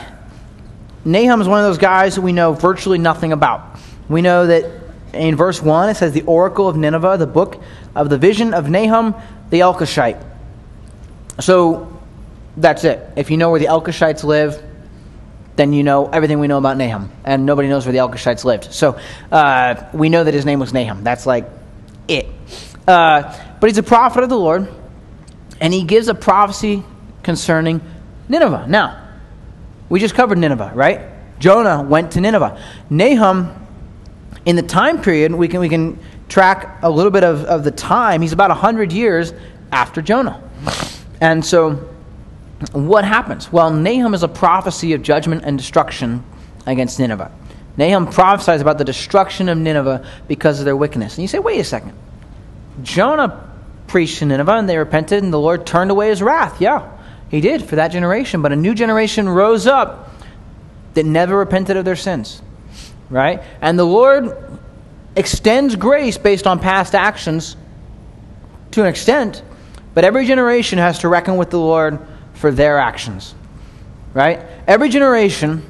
Nahum 1.05 1.41
is 1.41 1.49
one 1.49 1.59
of 1.59 1.67
those 1.67 1.79
guys 1.79 2.15
that 2.15 2.23
we 2.23 2.33
know 2.33 2.53
virtually 2.53 2.99
nothing 2.99 3.33
about. 3.33 3.79
We 4.09 4.23
know 4.23 4.47
that 4.47 4.71
in 5.13 5.35
verse 5.35 5.61
1 5.61 5.89
it 5.89 5.97
says, 5.97 6.13
The 6.13 6.23
Oracle 6.23 6.69
of 6.69 6.77
Nineveh, 6.77 7.17
the 7.19 7.27
book 7.27 7.61
of 7.97 8.11
the 8.11 8.17
vision 8.17 8.55
of 8.55 8.71
Nahum 8.71 9.15
the 9.51 9.61
Elkoshite. 9.61 10.23
So 11.41 12.01
that's 12.57 12.85
it. 12.85 13.01
If 13.17 13.31
you 13.31 13.37
know 13.37 13.51
where 13.51 13.59
the 13.59 13.67
Elkoshites 13.67 14.23
live, 14.23 14.63
then 15.57 15.73
you 15.73 15.83
know 15.83 16.07
everything 16.07 16.39
we 16.39 16.47
know 16.47 16.59
about 16.59 16.77
Nahum. 16.77 17.11
And 17.25 17.45
nobody 17.45 17.69
knows 17.69 17.87
where 17.87 17.93
the 17.93 17.99
Elkoshites 17.99 18.45
lived. 18.45 18.73
So 18.73 18.99
uh, 19.33 19.85
we 19.93 20.09
know 20.09 20.23
that 20.23 20.35
his 20.35 20.45
name 20.45 20.61
was 20.61 20.73
Nahum. 20.73 21.03
That's 21.03 21.27
like 21.27 21.49
it. 22.07 22.27
Uh, 22.87 23.37
but 23.59 23.69
he's 23.69 23.79
a 23.79 23.83
prophet 23.83 24.23
of 24.23 24.29
the 24.29 24.39
Lord 24.39 24.69
and 25.65 25.73
he 25.73 25.83
gives 25.83 26.09
a 26.09 26.15
prophecy 26.15 26.83
concerning 27.23 27.81
Nineveh. 28.29 28.67
Now, 28.69 29.03
we 29.89 29.99
just 29.99 30.15
covered 30.15 30.37
Nineveh, 30.37 30.73
right? 30.75 31.01
Jonah 31.39 31.83
went 31.83 32.13
to 32.13 32.21
Nineveh. 32.21 32.63
Nahum, 32.91 33.67
in 34.45 34.57
the 34.57 34.63
time 34.63 35.01
period, 35.01 35.33
we 35.33 35.49
can, 35.49 35.61
we 35.61 35.71
can 35.71 35.99
track 36.29 36.81
a 36.83 36.91
little 36.91 37.11
bit 37.11 37.25
of, 37.25 37.47
of 37.47 37.65
the 37.65 37.71
time. 37.71 38.21
He's 38.21 38.33
about 38.33 38.51
100 38.51 38.93
years 38.93 39.33
after 39.73 40.03
Jonah. 40.03 40.39
And 41.23 41.43
so, 41.43 41.77
what 42.73 43.07
happens? 43.07 43.51
Well, 43.51 43.71
Nahum 43.71 44.13
is 44.13 44.23
a 44.23 44.29
prophecy 44.29 44.93
of 44.93 45.01
judgment 45.01 45.45
and 45.47 45.57
destruction 45.57 46.23
against 46.67 47.01
Nineveh. 47.01 47.33
Nahum 47.79 48.07
prophesies 48.07 48.61
about 48.61 48.77
the 48.77 48.85
destruction 48.85 49.49
of 49.49 49.57
Nineveh 49.57 50.07
because 50.29 50.59
of 50.59 50.67
their 50.67 50.77
wickedness. 50.77 51.15
And 51.15 51.23
you 51.23 51.29
say, 51.29 51.39
wait 51.39 51.59
a 51.59 51.65
second. 51.65 51.95
Jonah 52.83 53.54
preached 53.87 54.23
in 54.23 54.29
Nineveh 54.29 54.53
and 54.53 54.69
they 54.69 54.77
repented, 54.79 55.23
and 55.23 55.33
the 55.33 55.41
Lord 55.41 55.67
turned 55.67 55.91
away 55.91 56.09
his 56.09 56.23
wrath. 56.23 56.61
Yeah, 56.61 56.91
he 57.31 57.41
did 57.41 57.65
for 57.65 57.77
that 57.77 57.89
generation. 57.89 58.43
But 58.43 58.53
a 58.53 58.57
new 58.57 58.75
generation 58.75 59.29
rose 59.29 59.67
up 59.67 60.11
that 60.95 61.05
never 61.05 61.37
repented 61.37 61.77
of 61.77 61.85
their 61.85 61.97
sins. 61.97 62.41
Right? 63.11 63.43
And 63.61 63.79
the 63.79 63.85
Lord 63.85 64.59
extends 65.15 65.77
grace 65.77 66.19
based 66.19 66.47
on 66.47 66.59
past 66.59 66.95
actions 66.95 67.57
to 68.73 68.81
an 68.81 68.89
extent, 68.89 69.43
but 69.93 70.05
every 70.05 70.27
generation 70.27 70.79
has 70.79 71.01
to 71.01 71.09
reckon 71.09 71.37
with 71.37 71.51
the 71.51 71.59
Lord 71.59 71.99
for 72.33 72.51
their 72.51 72.79
actions. 72.79 73.35
Right? 74.15 74.41
Every 74.67 74.89
generation, 74.89 75.63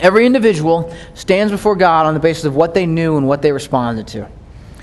every 0.00 0.26
individual 0.26 0.94
stands 1.14 1.50
before 1.50 1.74
God 1.74 2.06
on 2.06 2.14
the 2.14 2.20
basis 2.20 2.44
of 2.44 2.54
what 2.54 2.74
they 2.74 2.86
knew 2.86 3.16
and 3.16 3.26
what 3.26 3.42
they 3.42 3.50
responded 3.50 4.06
to. 4.08 4.28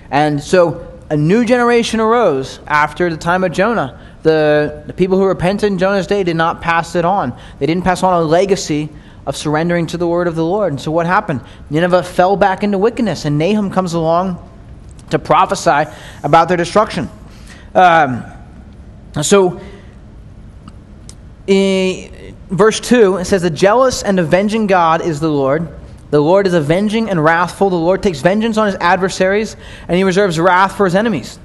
And 0.09 0.41
so 0.41 0.94
a 1.09 1.17
new 1.17 1.45
generation 1.45 1.99
arose 1.99 2.59
after 2.67 3.09
the 3.09 3.17
time 3.17 3.43
of 3.43 3.51
Jonah. 3.51 3.99
The, 4.23 4.83
the 4.87 4.93
people 4.93 5.17
who 5.17 5.25
repented 5.25 5.71
in 5.71 5.77
Jonah's 5.77 6.07
day 6.07 6.23
did 6.23 6.35
not 6.35 6.61
pass 6.61 6.95
it 6.95 7.05
on. 7.05 7.37
They 7.59 7.65
didn't 7.65 7.83
pass 7.83 8.01
on 8.01 8.13
a 8.13 8.25
legacy 8.25 8.89
of 9.25 9.35
surrendering 9.35 9.87
to 9.87 9.97
the 9.97 10.07
word 10.07 10.27
of 10.27 10.35
the 10.35 10.45
Lord. 10.45 10.73
And 10.73 10.81
so 10.81 10.91
what 10.91 11.05
happened? 11.05 11.41
Nineveh 11.69 12.03
fell 12.03 12.35
back 12.35 12.63
into 12.63 12.77
wickedness, 12.77 13.25
and 13.25 13.37
Nahum 13.37 13.71
comes 13.71 13.93
along 13.93 14.51
to 15.11 15.19
prophesy 15.19 15.91
about 16.23 16.47
their 16.47 16.57
destruction. 16.57 17.09
Um, 17.75 18.23
so, 19.21 19.61
in 21.47 22.35
verse 22.49 22.79
2, 22.79 23.17
it 23.17 23.25
says, 23.25 23.43
The 23.43 23.49
jealous 23.49 24.01
and 24.01 24.19
avenging 24.19 24.67
God 24.67 25.01
is 25.01 25.19
the 25.19 25.29
Lord 25.29 25.69
the 26.15 26.21
Lord 26.21 26.47
is 26.47 26.53
avenging 26.53 27.09
and 27.09 27.21
wrathful. 27.21 27.69
The 27.69 27.75
Lord 27.75 28.01
takes 28.01 28.21
vengeance 28.21 28.55
on 28.55 28.67
his 28.67 28.75
adversaries, 28.75 29.57
and 29.85 29.97
he 29.97 30.05
reserves 30.05 30.39
wrath 30.39 30.77
for 30.77 30.85
his 30.85 30.95
enemies. 30.95 31.37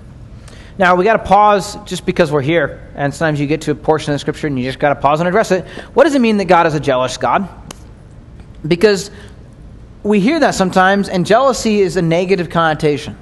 Now, 0.79 0.95
we 0.95 1.03
got 1.03 1.17
to 1.17 1.25
pause 1.29 1.75
just 1.87 2.07
because 2.07 2.31
we're 2.31 2.41
here, 2.41 2.89
and 2.95 3.13
sometimes 3.13 3.41
you 3.41 3.49
get 3.49 3.63
to 3.63 3.73
a 3.73 3.75
portion 3.75 4.13
of 4.13 4.15
the 4.15 4.21
scripture 4.21 4.47
and 4.47 4.57
you 4.57 4.65
just 4.65 4.79
got 4.79 4.91
to 4.91 4.95
pause 4.95 5.19
and 5.19 5.29
address 5.29 5.51
it. 5.51 5.67
What 5.95 6.05
does 6.05 6.15
it 6.15 6.21
mean 6.21 6.37
that 6.37 6.45
God 6.45 6.69
is 6.69 6.75
a 6.75 6.79
jealous 6.79 7.17
God? 7.17 7.49
Because 8.65 9.11
we 10.05 10.21
hear 10.21 10.39
that 10.39 10.55
sometimes, 10.55 11.09
and 11.09 11.27
jealousy 11.27 11.81
is 11.81 11.97
a 11.97 12.03
negative 12.03 12.49
connotation, 12.49 13.19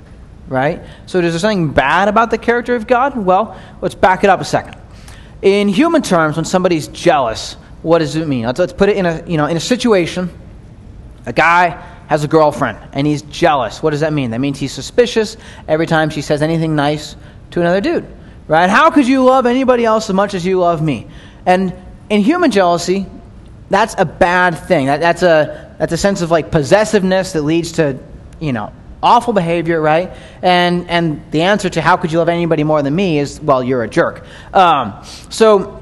right? 0.49 0.83
So, 1.07 1.19
is 1.19 1.33
there 1.33 1.39
something 1.39 1.73
bad 1.73 2.09
about 2.09 2.31
the 2.31 2.37
character 2.37 2.75
of 2.75 2.87
God? 2.87 3.17
Well, 3.17 3.59
let's 3.81 3.95
back 3.95 4.23
it 4.23 4.29
up 4.29 4.43
a 4.43 4.45
second. 4.45 4.77
In 5.41 5.69
human 5.69 6.03
terms, 6.03 6.37
when 6.37 6.45
somebody's 6.45 6.89
jealous, 6.89 7.55
what 7.81 8.01
does 8.01 8.17
it 8.17 8.29
mean? 8.29 8.45
Let's, 8.45 8.59
let's 8.59 8.75
put 8.75 8.91
it 8.91 8.99
in 8.99 9.07
a, 9.07 9.25
you 9.27 9.39
know, 9.39 9.47
in 9.47 9.57
a 9.57 9.61
situation 9.61 10.29
a 11.29 11.33
guy 11.33 11.69
has 12.09 12.25
a 12.25 12.29
girlfriend 12.29 12.79
and 12.93 13.07
he's 13.07 13.21
jealous. 13.23 13.83
What 13.83 13.91
does 13.91 14.01
that 14.01 14.15
mean? 14.15 14.31
That 14.31 14.41
means 14.41 14.59
he's 14.59 14.73
suspicious 14.73 15.37
every 15.69 15.87
time 15.87 16.09
she 16.09 16.23
says 16.23 16.41
anything 16.41 16.75
nice 16.75 17.17
to 17.51 17.61
another 17.61 17.83
dude. 17.83 18.07
Right? 18.47 18.71
How 18.71 18.91
could 18.91 19.07
you 19.07 19.23
love 19.25 19.45
anybody 19.45 19.85
else 19.85 20.09
as 20.09 20.15
much 20.15 20.33
as 20.33 20.45
you 20.45 20.59
love 20.59 20.81
me? 20.81 21.07
And 21.45 21.75
in 22.09 22.23
human 22.23 22.51
jealousy, 22.51 23.05
that's 23.69 23.95
a 23.99 24.07
bad 24.07 24.53
thing. 24.53 24.87
That, 24.87 25.01
that's, 25.01 25.23
a, 25.23 25.77
that's 25.79 25.93
a 25.93 25.99
sense 25.99 26.23
of 26.23 26.31
like 26.31 26.51
possessiveness 26.51 27.35
that 27.35 27.43
leads 27.43 27.73
to, 27.73 27.99
you 28.41 28.55
know, 28.55 28.73
awful 29.03 29.35
behavior, 29.35 29.79
right? 29.79 30.11
And, 30.41 30.89
and 30.89 31.31
the 31.31 31.43
answer 31.43 31.69
to 31.69 31.83
how 31.83 31.99
could 31.99 32.11
you 32.11 32.19
love 32.21 32.31
anybody 32.31 32.65
more 32.65 32.81
than 32.81 32.95
me 32.95 33.19
is, 33.19 33.39
well, 33.39 33.63
you're 33.63 33.83
a 33.83 33.89
jerk. 33.89 34.25
Um, 34.55 35.05
so, 35.29 35.75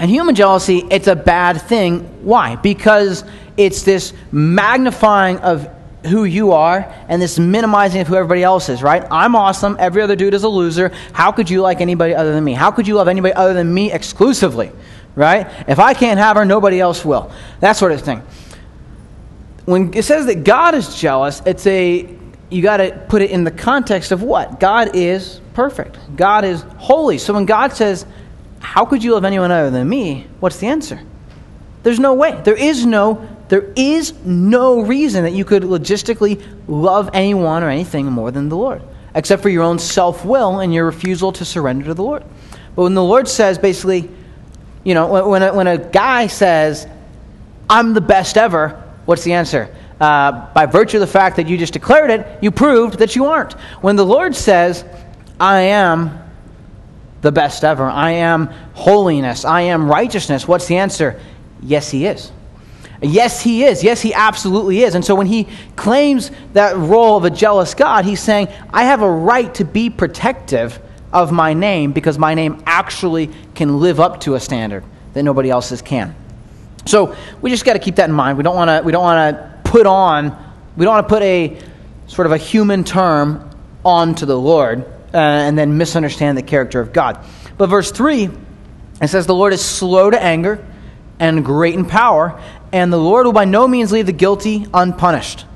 in 0.00 0.08
human 0.08 0.34
jealousy, 0.34 0.82
it's 0.90 1.08
a 1.08 1.16
bad 1.16 1.60
thing. 1.60 2.24
Why? 2.24 2.56
Because 2.56 3.24
it's 3.58 3.82
this 3.82 4.14
magnifying 4.32 5.38
of 5.38 5.68
who 6.06 6.24
you 6.24 6.52
are 6.52 6.94
and 7.08 7.20
this 7.20 7.38
minimizing 7.38 8.00
of 8.00 8.06
who 8.06 8.14
everybody 8.14 8.42
else 8.42 8.68
is, 8.68 8.82
right? 8.82 9.04
I'm 9.10 9.34
awesome. 9.34 9.76
Every 9.80 10.00
other 10.00 10.16
dude 10.16 10.32
is 10.32 10.44
a 10.44 10.48
loser. 10.48 10.92
How 11.12 11.32
could 11.32 11.50
you 11.50 11.60
like 11.60 11.80
anybody 11.80 12.14
other 12.14 12.32
than 12.32 12.44
me? 12.44 12.54
How 12.54 12.70
could 12.70 12.86
you 12.86 12.94
love 12.94 13.08
anybody 13.08 13.34
other 13.34 13.52
than 13.52 13.74
me 13.74 13.92
exclusively, 13.92 14.70
right? 15.16 15.46
If 15.68 15.80
I 15.80 15.92
can't 15.94 16.18
have 16.18 16.36
her, 16.36 16.44
nobody 16.44 16.80
else 16.80 17.04
will. 17.04 17.32
That 17.60 17.72
sort 17.72 17.92
of 17.92 18.00
thing. 18.00 18.22
When 19.64 19.92
it 19.92 20.04
says 20.04 20.26
that 20.26 20.44
God 20.44 20.74
is 20.74 20.94
jealous, 20.94 21.42
it's 21.44 21.66
a 21.66 22.16
you 22.50 22.62
got 22.62 22.78
to 22.78 23.04
put 23.08 23.20
it 23.20 23.30
in 23.30 23.44
the 23.44 23.50
context 23.50 24.10
of 24.10 24.22
what? 24.22 24.58
God 24.58 24.92
is 24.94 25.42
perfect. 25.52 25.98
God 26.16 26.46
is 26.46 26.62
holy. 26.78 27.18
So 27.18 27.34
when 27.34 27.44
God 27.44 27.74
says, 27.74 28.06
"How 28.60 28.86
could 28.86 29.04
you 29.04 29.12
love 29.12 29.26
anyone 29.26 29.50
other 29.50 29.70
than 29.70 29.86
me?" 29.86 30.26
What's 30.40 30.56
the 30.56 30.68
answer? 30.68 30.98
There's 31.82 32.00
no 32.00 32.14
way. 32.14 32.40
There 32.44 32.54
is 32.54 32.86
no 32.86 33.26
there 33.48 33.72
is 33.76 34.12
no 34.24 34.82
reason 34.82 35.24
that 35.24 35.32
you 35.32 35.44
could 35.44 35.62
logistically 35.62 36.42
love 36.66 37.10
anyone 37.14 37.62
or 37.62 37.68
anything 37.68 38.06
more 38.06 38.30
than 38.30 38.48
the 38.48 38.56
Lord, 38.56 38.82
except 39.14 39.42
for 39.42 39.48
your 39.48 39.62
own 39.62 39.78
self 39.78 40.24
will 40.24 40.60
and 40.60 40.72
your 40.72 40.86
refusal 40.86 41.32
to 41.32 41.44
surrender 41.44 41.86
to 41.86 41.94
the 41.94 42.02
Lord. 42.02 42.24
But 42.76 42.82
when 42.82 42.94
the 42.94 43.02
Lord 43.02 43.26
says, 43.26 43.58
basically, 43.58 44.10
you 44.84 44.94
know, 44.94 45.28
when 45.28 45.42
a, 45.42 45.54
when 45.54 45.66
a 45.66 45.78
guy 45.78 46.26
says, 46.26 46.86
I'm 47.68 47.94
the 47.94 48.00
best 48.00 48.36
ever, 48.36 48.82
what's 49.04 49.24
the 49.24 49.32
answer? 49.32 49.74
Uh, 50.00 50.52
by 50.52 50.66
virtue 50.66 50.98
of 50.98 51.00
the 51.00 51.06
fact 51.06 51.36
that 51.36 51.48
you 51.48 51.58
just 51.58 51.72
declared 51.72 52.10
it, 52.10 52.26
you 52.42 52.50
proved 52.50 52.98
that 52.98 53.16
you 53.16 53.26
aren't. 53.26 53.54
When 53.82 53.96
the 53.96 54.06
Lord 54.06 54.36
says, 54.36 54.84
I 55.40 55.60
am 55.60 56.18
the 57.20 57.32
best 57.32 57.64
ever. 57.64 57.84
I 57.84 58.12
am 58.12 58.46
holiness. 58.74 59.44
I 59.44 59.62
am 59.62 59.90
righteousness. 59.90 60.46
What's 60.46 60.66
the 60.66 60.76
answer? 60.76 61.20
Yes, 61.60 61.90
he 61.90 62.06
is. 62.06 62.30
Yes, 63.00 63.40
he 63.40 63.64
is. 63.64 63.84
Yes, 63.84 64.00
he 64.00 64.12
absolutely 64.12 64.82
is. 64.82 64.94
And 64.94 65.04
so 65.04 65.14
when 65.14 65.26
he 65.26 65.46
claims 65.76 66.30
that 66.54 66.76
role 66.76 67.16
of 67.16 67.24
a 67.24 67.30
jealous 67.30 67.74
God, 67.74 68.04
he's 68.04 68.20
saying, 68.20 68.48
I 68.70 68.84
have 68.84 69.02
a 69.02 69.10
right 69.10 69.52
to 69.54 69.64
be 69.64 69.88
protective 69.88 70.80
of 71.12 71.32
my 71.32 71.54
name 71.54 71.92
because 71.92 72.18
my 72.18 72.34
name 72.34 72.62
actually 72.66 73.30
can 73.54 73.80
live 73.80 74.00
up 74.00 74.20
to 74.22 74.34
a 74.34 74.40
standard 74.40 74.84
that 75.14 75.22
nobody 75.22 75.50
else's 75.50 75.80
can. 75.80 76.14
So 76.86 77.14
we 77.40 77.50
just 77.50 77.64
got 77.64 77.74
to 77.74 77.78
keep 77.78 77.96
that 77.96 78.08
in 78.08 78.14
mind. 78.14 78.36
We 78.36 78.44
don't 78.44 78.56
want 78.56 78.68
to 78.68 78.82
we 78.84 78.92
don't 78.92 79.02
want 79.02 79.36
to 79.36 79.70
put 79.70 79.86
on 79.86 80.44
we 80.76 80.84
don't 80.84 80.94
want 80.94 81.08
to 81.08 81.14
put 81.14 81.22
a 81.22 81.58
sort 82.06 82.26
of 82.26 82.32
a 82.32 82.36
human 82.36 82.84
term 82.84 83.50
onto 83.84 84.26
the 84.26 84.38
Lord 84.38 84.84
uh, 85.12 85.18
and 85.18 85.58
then 85.58 85.76
misunderstand 85.76 86.38
the 86.38 86.42
character 86.42 86.80
of 86.80 86.92
God. 86.92 87.24
But 87.56 87.68
verse 87.68 87.90
3 87.90 88.30
it 89.00 89.08
says 89.08 89.26
the 89.26 89.34
Lord 89.34 89.52
is 89.52 89.64
slow 89.64 90.10
to 90.10 90.20
anger 90.20 90.64
and 91.18 91.44
great 91.44 91.74
in 91.74 91.84
power 91.84 92.40
and 92.72 92.92
the 92.92 92.98
Lord 92.98 93.26
will 93.26 93.32
by 93.32 93.44
no 93.44 93.66
means 93.66 93.92
leave 93.92 94.06
the 94.06 94.12
guilty 94.12 94.66
unpunished. 94.72 95.46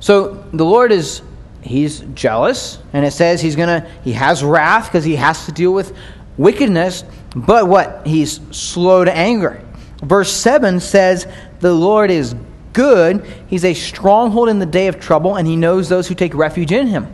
So 0.00 0.44
the 0.52 0.64
Lord 0.64 0.92
is 0.92 1.22
he's 1.62 2.00
jealous, 2.14 2.78
and 2.92 3.04
it 3.04 3.12
says 3.12 3.40
he's 3.40 3.56
gonna 3.56 3.88
he 4.04 4.12
has 4.12 4.44
wrath 4.44 4.86
because 4.86 5.04
he 5.04 5.16
has 5.16 5.46
to 5.46 5.52
deal 5.52 5.72
with 5.72 5.96
wickedness, 6.38 7.04
but 7.34 7.68
what? 7.68 8.06
He's 8.06 8.40
slow 8.50 9.04
to 9.04 9.14
anger. 9.14 9.62
Verse 10.02 10.32
7 10.32 10.80
says, 10.80 11.26
The 11.60 11.72
Lord 11.72 12.10
is 12.10 12.34
good, 12.72 13.26
he's 13.48 13.64
a 13.64 13.74
stronghold 13.74 14.48
in 14.48 14.58
the 14.58 14.66
day 14.66 14.86
of 14.86 15.00
trouble, 15.00 15.36
and 15.36 15.46
he 15.46 15.56
knows 15.56 15.88
those 15.88 16.08
who 16.08 16.14
take 16.14 16.34
refuge 16.34 16.72
in 16.72 16.86
him. 16.86 17.08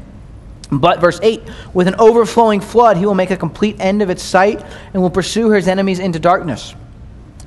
But, 0.70 1.00
verse 1.00 1.20
8, 1.22 1.42
with 1.72 1.88
an 1.88 1.94
overflowing 1.98 2.60
flood, 2.60 2.96
he 2.96 3.06
will 3.06 3.14
make 3.14 3.30
a 3.30 3.36
complete 3.36 3.76
end 3.78 4.02
of 4.02 4.10
its 4.10 4.22
site 4.22 4.64
and 4.92 5.02
will 5.02 5.10
pursue 5.10 5.50
his 5.50 5.68
enemies 5.68 5.98
into 5.98 6.18
darkness. 6.18 6.74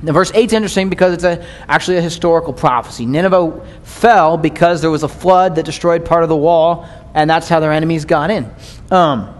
Now, 0.02 0.14
verse 0.14 0.32
8 0.34 0.46
is 0.46 0.54
interesting 0.54 0.90
because 0.90 1.14
it's 1.14 1.24
a, 1.24 1.46
actually 1.68 1.98
a 1.98 2.02
historical 2.02 2.54
prophecy. 2.54 3.06
Nineveh 3.06 3.66
fell 3.84 4.38
because 4.38 4.82
there 4.82 4.92
was 4.92 5.04
a 5.04 5.08
flood 5.08 5.56
that 5.56 5.66
destroyed 5.66 6.06
part 6.06 6.24
of 6.24 6.30
the 6.30 6.38
wall, 6.38 6.88
and 7.16 7.30
that's 7.30 7.50
how 7.50 7.60
their 7.60 7.72
enemies 7.72 8.06
got 8.06 8.30
in. 8.30 8.50
Um, 8.92 9.34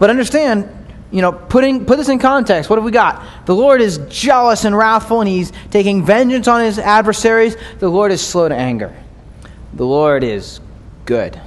but 0.00 0.10
understand, 0.10 0.68
you 1.12 1.22
know, 1.22 1.30
putting, 1.30 1.86
put 1.86 1.96
this 1.96 2.08
in 2.08 2.18
context. 2.18 2.68
What 2.68 2.76
have 2.76 2.84
we 2.84 2.90
got? 2.90 3.46
The 3.46 3.54
Lord 3.54 3.80
is 3.80 3.98
jealous 4.08 4.64
and 4.64 4.76
wrathful, 4.76 5.20
and 5.20 5.28
he's 5.28 5.52
taking 5.70 6.04
vengeance 6.04 6.48
on 6.48 6.62
his 6.62 6.78
adversaries. 6.80 7.56
The 7.78 7.88
Lord 7.88 8.10
is 8.10 8.20
slow 8.20 8.48
to 8.48 8.54
anger. 8.54 8.92
The 9.74 9.86
Lord 9.86 10.24
is 10.24 10.60
good. 11.04 11.40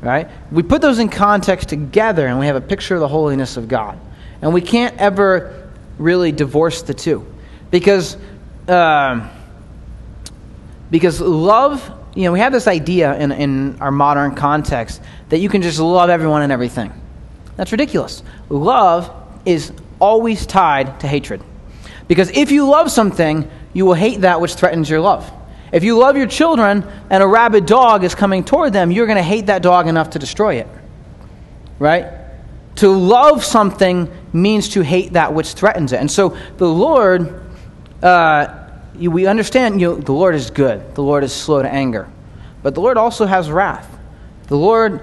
Right? 0.00 0.30
We 0.52 0.62
put 0.62 0.80
those 0.80 1.00
in 1.00 1.08
context 1.08 1.68
together, 1.68 2.26
and 2.26 2.38
we 2.38 2.46
have 2.46 2.56
a 2.56 2.60
picture 2.60 2.94
of 2.94 3.00
the 3.00 3.08
holiness 3.08 3.56
of 3.56 3.66
God. 3.66 3.98
And 4.40 4.54
we 4.54 4.60
can't 4.60 4.96
ever 4.96 5.68
really 5.98 6.30
divorce 6.32 6.82
the 6.82 6.94
two. 6.94 7.26
Because, 7.70 8.16
uh, 8.68 9.28
because 10.90 11.20
love, 11.20 11.90
you 12.14 12.24
know, 12.24 12.32
we 12.32 12.40
have 12.40 12.52
this 12.52 12.66
idea 12.66 13.16
in, 13.16 13.32
in 13.32 13.80
our 13.80 13.92
modern 13.92 14.34
context 14.34 15.00
that 15.28 15.38
you 15.38 15.48
can 15.48 15.62
just 15.62 15.78
love 15.78 16.10
everyone 16.10 16.42
and 16.42 16.52
everything. 16.52 16.92
That's 17.56 17.72
ridiculous. 17.72 18.22
Love 18.48 19.12
is 19.44 19.72
always 20.00 20.46
tied 20.46 21.00
to 21.00 21.06
hatred. 21.06 21.42
Because 22.08 22.30
if 22.30 22.50
you 22.50 22.68
love 22.68 22.90
something, 22.90 23.48
you 23.72 23.86
will 23.86 23.94
hate 23.94 24.22
that 24.22 24.40
which 24.40 24.54
threatens 24.54 24.90
your 24.90 25.00
love. 25.00 25.30
If 25.72 25.84
you 25.84 25.96
love 25.96 26.16
your 26.16 26.26
children 26.26 26.84
and 27.08 27.22
a 27.22 27.26
rabid 27.26 27.66
dog 27.66 28.02
is 28.02 28.14
coming 28.14 28.42
toward 28.42 28.72
them, 28.72 28.90
you're 28.90 29.06
going 29.06 29.16
to 29.16 29.22
hate 29.22 29.46
that 29.46 29.62
dog 29.62 29.86
enough 29.86 30.10
to 30.10 30.18
destroy 30.18 30.56
it. 30.56 30.66
Right? 31.78 32.06
To 32.76 32.88
love 32.88 33.44
something 33.44 34.10
means 34.32 34.70
to 34.70 34.82
hate 34.82 35.12
that 35.12 35.32
which 35.32 35.52
threatens 35.52 35.92
it. 35.92 36.00
And 36.00 36.10
so 36.10 36.36
the 36.56 36.68
Lord 36.68 37.40
uh, 38.02 38.68
we 38.98 39.26
understand 39.26 39.80
you 39.80 39.88
know, 39.88 39.96
the 39.96 40.12
Lord 40.12 40.34
is 40.34 40.50
good, 40.50 40.94
the 40.94 41.02
Lord 41.02 41.24
is 41.24 41.32
slow 41.32 41.62
to 41.62 41.68
anger, 41.68 42.08
but 42.62 42.74
the 42.74 42.80
Lord 42.80 42.96
also 42.96 43.26
has 43.26 43.50
wrath. 43.50 43.98
The 44.48 44.56
Lord 44.56 45.02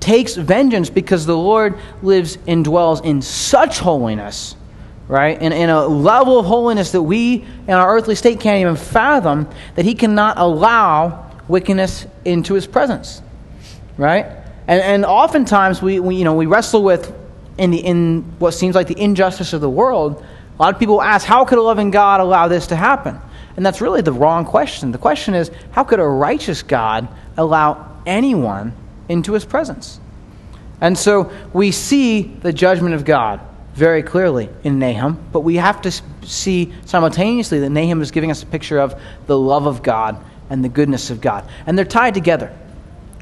takes 0.00 0.34
vengeance 0.34 0.88
because 0.88 1.26
the 1.26 1.36
Lord 1.36 1.78
lives 2.02 2.38
and 2.46 2.64
dwells 2.64 3.02
in 3.02 3.20
such 3.20 3.78
holiness, 3.78 4.56
right? 5.06 5.40
In, 5.40 5.52
in 5.52 5.68
a 5.68 5.86
level 5.86 6.38
of 6.38 6.46
holiness 6.46 6.92
that 6.92 7.02
we 7.02 7.44
in 7.66 7.74
our 7.74 7.94
earthly 7.94 8.14
state 8.14 8.40
can't 8.40 8.60
even 8.60 8.76
fathom, 8.76 9.48
that 9.74 9.84
He 9.84 9.94
cannot 9.94 10.38
allow 10.38 11.30
wickedness 11.48 12.06
into 12.24 12.54
His 12.54 12.66
presence, 12.66 13.20
right? 13.98 14.24
And, 14.66 14.80
and 14.80 15.04
oftentimes 15.04 15.82
we, 15.82 16.00
we, 16.00 16.16
you 16.16 16.24
know, 16.24 16.34
we 16.34 16.46
wrestle 16.46 16.82
with 16.82 17.14
in, 17.58 17.70
the, 17.70 17.78
in 17.78 18.22
what 18.38 18.52
seems 18.52 18.74
like 18.74 18.86
the 18.86 18.98
injustice 18.98 19.52
of 19.52 19.60
the 19.60 19.68
world 19.68 20.24
a 20.60 20.62
lot 20.62 20.74
of 20.74 20.78
people 20.78 21.00
ask, 21.00 21.26
how 21.26 21.46
could 21.46 21.56
a 21.56 21.62
loving 21.62 21.90
God 21.90 22.20
allow 22.20 22.46
this 22.46 22.66
to 22.66 22.76
happen? 22.76 23.18
And 23.56 23.64
that's 23.64 23.80
really 23.80 24.02
the 24.02 24.12
wrong 24.12 24.44
question. 24.44 24.92
The 24.92 24.98
question 24.98 25.32
is, 25.32 25.50
how 25.70 25.84
could 25.84 26.00
a 26.00 26.06
righteous 26.06 26.62
God 26.62 27.08
allow 27.38 28.02
anyone 28.04 28.74
into 29.08 29.32
his 29.32 29.46
presence? 29.46 29.98
And 30.82 30.98
so 30.98 31.32
we 31.54 31.70
see 31.70 32.20
the 32.20 32.52
judgment 32.52 32.94
of 32.94 33.06
God 33.06 33.40
very 33.72 34.02
clearly 34.02 34.50
in 34.62 34.78
Nahum, 34.78 35.18
but 35.32 35.40
we 35.40 35.56
have 35.56 35.80
to 35.80 35.90
see 36.26 36.74
simultaneously 36.84 37.60
that 37.60 37.70
Nahum 37.70 38.02
is 38.02 38.10
giving 38.10 38.30
us 38.30 38.42
a 38.42 38.46
picture 38.46 38.80
of 38.80 39.00
the 39.26 39.38
love 39.38 39.64
of 39.64 39.82
God 39.82 40.22
and 40.50 40.62
the 40.62 40.68
goodness 40.68 41.08
of 41.08 41.22
God. 41.22 41.48
And 41.66 41.78
they're 41.78 41.86
tied 41.86 42.12
together. 42.12 42.54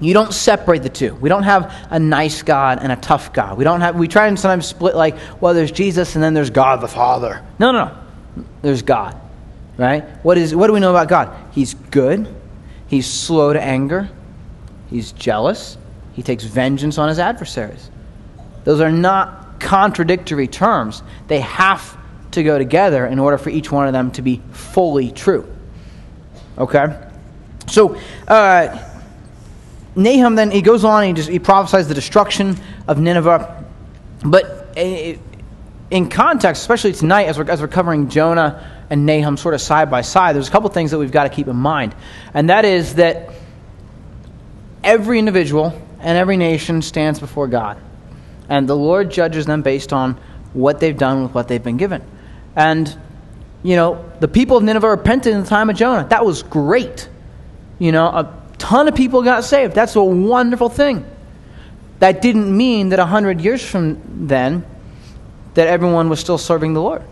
You 0.01 0.15
don't 0.15 0.33
separate 0.33 0.83
the 0.83 0.89
two. 0.89 1.15
We 1.17 1.29
don't 1.29 1.43
have 1.43 1.75
a 1.91 1.99
nice 1.99 2.43
God 2.43 2.79
and 2.81 2.93
a 2.93 2.97
tough 2.97 3.33
God. 3.33 3.59
We 3.59 3.65
don't 3.65 3.81
have 3.81 3.97
we 3.97 4.07
try 4.07 4.29
and 4.29 4.39
sometimes 4.39 4.67
split 4.67 4.95
like, 4.95 5.17
well, 5.41 5.55
there's 5.55 5.73
Jesus 5.73 6.15
and 6.15 6.23
then 6.23 6.35
there's 6.35 6.51
God 6.51 6.81
the 6.81 6.89
Father. 6.89 7.45
No, 7.59 7.73
no, 7.73 7.87
no. 7.87 8.45
There's 8.63 8.83
God. 8.83 9.21
Right? 9.77 10.05
What 10.25 10.39
is 10.39 10.55
what 10.55 10.69
do 10.69 10.73
we 10.73 10.81
know 10.81 10.91
about 10.91 11.09
God? 11.09 11.37
He's 11.53 11.75
good. 11.75 12.33
He's 12.87 13.07
slow 13.07 13.53
to 13.53 13.61
anger. 13.61 14.09
He's 14.89 15.13
jealous. 15.13 15.77
He 16.15 16.23
takes 16.23 16.45
vengeance 16.45 16.99
on 16.99 17.09
his 17.09 17.19
adversaries. 17.19 17.91
Those 18.65 18.81
are 18.81 18.91
not 18.91 19.61
contradictory 19.61 20.47
terms. 20.47 21.03
They 21.27 21.41
have 21.41 21.97
to 22.33 22.43
go 22.43 22.59
together 22.59 23.07
in 23.07 23.19
order 23.19 23.39
for 23.39 23.51
each 23.51 23.71
one 23.73 23.87
of 23.87 23.93
them 23.93 24.11
to 24.13 24.23
be 24.23 24.43
fully 24.53 25.11
true. 25.11 25.47
Okay? 26.57 26.87
So, 27.67 27.97
uh, 28.27 28.85
Nahum 29.97 30.35
then 30.35 30.51
he 30.51 30.63
goes 30.63 30.85
on 30.85 31.05
he, 31.05 31.13
just, 31.13 31.29
he 31.29 31.39
prophesies 31.39 31.89
the 31.89 31.95
destruction 31.95 32.57
of 32.87 32.99
Nineveh. 32.99 33.65
But 34.25 34.73
eh, 34.77 35.13
eh, 35.13 35.17
in 35.91 36.09
context, 36.09 36.63
especially 36.63 36.93
tonight 36.93 37.25
as 37.25 37.39
we're, 37.39 37.51
as 37.51 37.61
we're 37.61 37.69
covering 37.69 38.09
Jonah 38.09 38.85
and 38.91 39.07
Nahum 39.07 39.37
sort 39.37 39.55
of 39.55 39.61
side 39.61 39.91
by 39.91 40.03
side, 40.03 40.35
there's 40.35 40.49
a 40.49 40.51
couple 40.51 40.69
things 40.71 40.91
that 40.91 40.99
we've 40.99 41.13
got 41.13 41.25
to 41.25 41.31
keep 41.31 41.49
in 41.49 41.57
mind. 41.57 41.95
And 42.35 42.51
that 42.51 42.65
is 42.65 42.97
that 42.97 43.31
every 44.85 45.19
individual 45.19 45.81
and 46.01 46.19
every 46.19 46.37
nation 46.37 46.83
stands 46.83 47.21
before 47.21 47.49
God. 47.49 47.81
And 48.49 48.69
the 48.69 48.77
Lord 48.77 49.11
judges 49.11 49.47
them 49.47 49.63
based 49.63 49.93
on 49.93 50.19
what 50.53 50.81
they've 50.81 50.97
done 50.97 51.25
with 51.25 51.35
what 51.35 51.49
they've 51.49 51.63
been 51.63 51.77
given. 51.77 52.03
And, 52.57 52.97
you 53.63 53.77
know, 53.77 54.11
the 54.21 54.29
people 54.29 54.57
of 54.57 54.63
Nineveh 54.63 54.89
repented 54.89 55.35
in 55.35 55.43
the 55.43 55.47
time 55.47 55.71
of 55.71 55.77
Jonah. 55.77 56.07
That 56.09 56.25
was 56.25 56.43
great. 56.43 57.09
You 57.79 57.93
know, 57.93 58.07
a, 58.07 58.43
ton 58.59 58.89
of 58.89 58.95
people 58.95 59.23
got 59.23 59.45
saved. 59.45 59.75
That's 59.75 59.97
a 59.97 60.03
wonderful 60.03 60.69
thing. 60.69 61.05
That 62.01 62.23
didn't 62.23 62.55
mean 62.55 62.91
that 62.91 62.99
100 62.99 63.41
years 63.41 63.65
from 63.65 64.27
then 64.29 64.65
that 65.55 65.67
everyone 65.67 66.09
was 66.09 66.21
still 66.21 66.39
serving 66.39 66.75
the 66.75 66.83
Lord. 66.83 67.03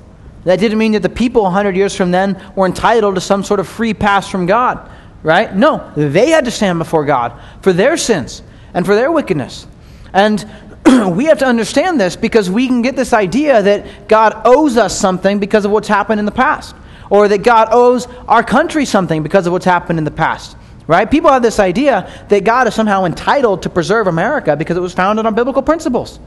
That 0.44 0.60
didn't 0.60 0.78
mean 0.78 0.92
that 0.92 1.02
the 1.02 1.08
people 1.08 1.42
100 1.42 1.76
years 1.76 1.96
from 1.96 2.12
then 2.12 2.40
were 2.54 2.66
entitled 2.66 3.16
to 3.16 3.20
some 3.20 3.42
sort 3.42 3.58
of 3.58 3.66
free 3.66 3.94
pass 3.94 4.30
from 4.30 4.46
God, 4.46 4.88
right? 5.24 5.54
No, 5.54 5.92
they 5.96 6.30
had 6.30 6.44
to 6.44 6.52
stand 6.52 6.78
before 6.78 7.04
God 7.04 7.32
for 7.62 7.72
their 7.72 7.96
sins 7.96 8.42
and 8.72 8.86
for 8.86 8.94
their 8.94 9.10
wickedness. 9.10 9.66
And 10.12 10.48
we 11.16 11.24
have 11.24 11.38
to 11.38 11.46
understand 11.46 12.00
this 12.00 12.14
because 12.14 12.48
we 12.48 12.68
can 12.68 12.82
get 12.82 12.94
this 12.94 13.12
idea 13.12 13.60
that 13.60 14.06
God 14.06 14.40
owes 14.44 14.76
us 14.76 14.96
something 14.96 15.40
because 15.40 15.64
of 15.64 15.72
what's 15.72 15.88
happened 15.88 16.20
in 16.20 16.26
the 16.26 16.32
past, 16.32 16.76
or 17.10 17.26
that 17.26 17.42
God 17.42 17.68
owes 17.72 18.06
our 18.28 18.44
country 18.44 18.84
something 18.84 19.24
because 19.24 19.48
of 19.48 19.52
what's 19.52 19.64
happened 19.64 19.98
in 19.98 20.04
the 20.04 20.12
past. 20.12 20.56
Right? 20.86 21.10
People 21.10 21.30
have 21.30 21.42
this 21.42 21.58
idea 21.58 22.08
that 22.28 22.44
God 22.44 22.68
is 22.68 22.74
somehow 22.74 23.04
entitled 23.04 23.62
to 23.62 23.70
preserve 23.70 24.06
America 24.06 24.56
because 24.56 24.76
it 24.76 24.80
was 24.80 24.94
founded 24.94 25.26
on 25.26 25.34
biblical 25.34 25.62
principles. 25.62 26.20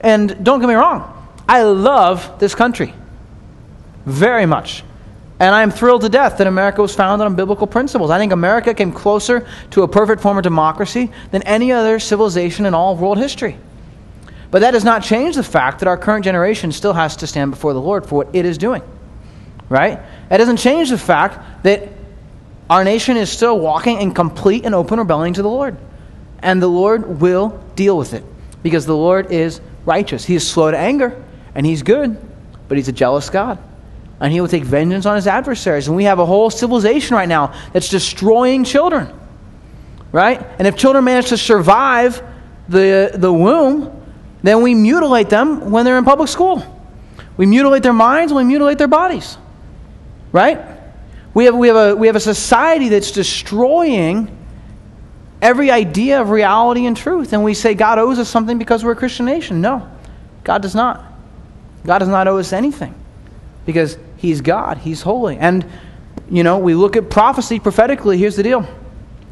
And 0.00 0.44
don't 0.44 0.60
get 0.60 0.68
me 0.68 0.74
wrong, 0.74 1.14
I 1.48 1.62
love 1.62 2.38
this 2.38 2.54
country 2.54 2.94
very 4.06 4.46
much. 4.46 4.84
And 5.40 5.54
I'm 5.54 5.70
thrilled 5.70 6.02
to 6.02 6.08
death 6.08 6.38
that 6.38 6.46
America 6.46 6.82
was 6.82 6.94
founded 6.94 7.26
on 7.26 7.36
biblical 7.36 7.66
principles. 7.66 8.10
I 8.10 8.18
think 8.18 8.32
America 8.32 8.74
came 8.74 8.92
closer 8.92 9.46
to 9.70 9.82
a 9.82 9.88
perfect 9.88 10.20
form 10.20 10.36
of 10.36 10.42
democracy 10.42 11.10
than 11.30 11.42
any 11.42 11.70
other 11.70 12.00
civilization 12.00 12.66
in 12.66 12.74
all 12.74 12.92
of 12.92 13.00
world 13.00 13.18
history. 13.18 13.56
But 14.50 14.60
that 14.60 14.72
does 14.72 14.84
not 14.84 15.02
change 15.04 15.36
the 15.36 15.44
fact 15.44 15.78
that 15.80 15.88
our 15.88 15.96
current 15.96 16.24
generation 16.24 16.72
still 16.72 16.92
has 16.94 17.16
to 17.16 17.26
stand 17.26 17.50
before 17.50 17.72
the 17.72 17.80
Lord 17.80 18.06
for 18.06 18.16
what 18.16 18.34
it 18.34 18.46
is 18.46 18.58
doing. 18.58 18.82
Right? 19.68 20.00
It 20.30 20.38
doesn't 20.38 20.56
change 20.56 20.90
the 20.90 20.98
fact 20.98 21.62
that 21.62 21.88
our 22.70 22.84
nation 22.84 23.16
is 23.16 23.30
still 23.30 23.58
walking 23.58 24.00
in 24.00 24.12
complete 24.12 24.64
and 24.64 24.74
open 24.74 24.98
rebellion 24.98 25.34
to 25.34 25.42
the 25.42 25.48
Lord. 25.48 25.76
And 26.40 26.62
the 26.62 26.68
Lord 26.68 27.20
will 27.20 27.62
deal 27.74 27.96
with 27.96 28.14
it 28.14 28.24
because 28.62 28.86
the 28.86 28.96
Lord 28.96 29.32
is 29.32 29.60
righteous. 29.84 30.24
He 30.24 30.34
is 30.34 30.48
slow 30.48 30.70
to 30.70 30.76
anger, 30.76 31.22
and 31.54 31.64
he's 31.64 31.82
good, 31.82 32.16
but 32.68 32.76
he's 32.76 32.88
a 32.88 32.92
jealous 32.92 33.30
God. 33.30 33.58
And 34.20 34.32
he 34.32 34.40
will 34.40 34.48
take 34.48 34.64
vengeance 34.64 35.06
on 35.06 35.16
his 35.16 35.26
adversaries. 35.26 35.86
And 35.86 35.96
we 35.96 36.04
have 36.04 36.18
a 36.18 36.26
whole 36.26 36.50
civilization 36.50 37.16
right 37.16 37.28
now 37.28 37.54
that's 37.72 37.88
destroying 37.88 38.64
children. 38.64 39.12
Right? 40.12 40.44
And 40.58 40.66
if 40.66 40.76
children 40.76 41.04
manage 41.04 41.28
to 41.28 41.38
survive 41.38 42.22
the, 42.68 43.12
the 43.14 43.32
womb, 43.32 43.94
then 44.42 44.62
we 44.62 44.74
mutilate 44.74 45.28
them 45.28 45.70
when 45.70 45.84
they're 45.84 45.98
in 45.98 46.04
public 46.04 46.28
school. 46.28 46.62
We 47.36 47.46
mutilate 47.46 47.82
their 47.82 47.92
minds 47.92 48.32
and 48.32 48.36
we 48.36 48.44
mutilate 48.44 48.78
their 48.78 48.88
bodies. 48.88 49.38
Right? 50.32 50.77
We 51.34 51.44
have, 51.44 51.54
we 51.54 51.68
have, 51.68 51.76
a, 51.76 51.96
we 51.96 52.06
have 52.06 52.16
a 52.16 52.20
society 52.20 52.88
that's 52.88 53.12
destroying 53.12 54.34
every 55.40 55.70
idea 55.70 56.20
of 56.20 56.30
reality 56.30 56.86
and 56.86 56.96
truth. 56.96 57.32
And 57.32 57.44
we 57.44 57.54
say 57.54 57.74
God 57.74 57.98
owes 57.98 58.18
us 58.18 58.28
something 58.28 58.58
because 58.58 58.84
we're 58.84 58.92
a 58.92 58.96
Christian 58.96 59.26
nation. 59.26 59.60
No, 59.60 59.88
God 60.44 60.62
does 60.62 60.74
not. 60.74 61.04
God 61.84 61.98
does 61.98 62.08
not 62.08 62.26
owe 62.28 62.38
us 62.38 62.52
anything 62.52 62.94
because 63.66 63.98
He's 64.16 64.40
God, 64.40 64.78
He's 64.78 65.02
holy. 65.02 65.36
And, 65.36 65.64
you 66.30 66.42
know, 66.42 66.58
we 66.58 66.74
look 66.74 66.96
at 66.96 67.10
prophecy 67.10 67.60
prophetically. 67.60 68.18
Here's 68.18 68.36
the 68.36 68.42
deal 68.42 68.66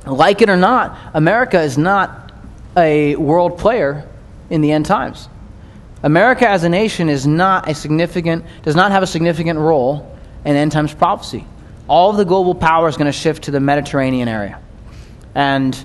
like 0.06 0.40
it 0.40 0.48
or 0.48 0.56
not, 0.56 0.96
America 1.14 1.60
is 1.60 1.76
not 1.76 2.32
a 2.76 3.16
world 3.16 3.58
player 3.58 4.08
in 4.50 4.60
the 4.60 4.70
end 4.70 4.86
times. 4.86 5.28
America 6.02 6.48
as 6.48 6.62
a 6.62 6.68
nation 6.68 7.08
is 7.08 7.26
not 7.26 7.68
a 7.68 7.74
significant, 7.74 8.44
does 8.62 8.76
not 8.76 8.92
have 8.92 9.02
a 9.02 9.06
significant 9.06 9.58
role 9.58 10.16
in 10.44 10.54
end 10.54 10.70
times 10.70 10.94
prophecy. 10.94 11.44
All 11.88 12.10
of 12.10 12.16
the 12.16 12.24
global 12.24 12.54
power 12.54 12.88
is 12.88 12.96
going 12.96 13.06
to 13.06 13.12
shift 13.12 13.44
to 13.44 13.50
the 13.50 13.60
Mediterranean 13.60 14.28
area. 14.28 14.60
And 15.34 15.76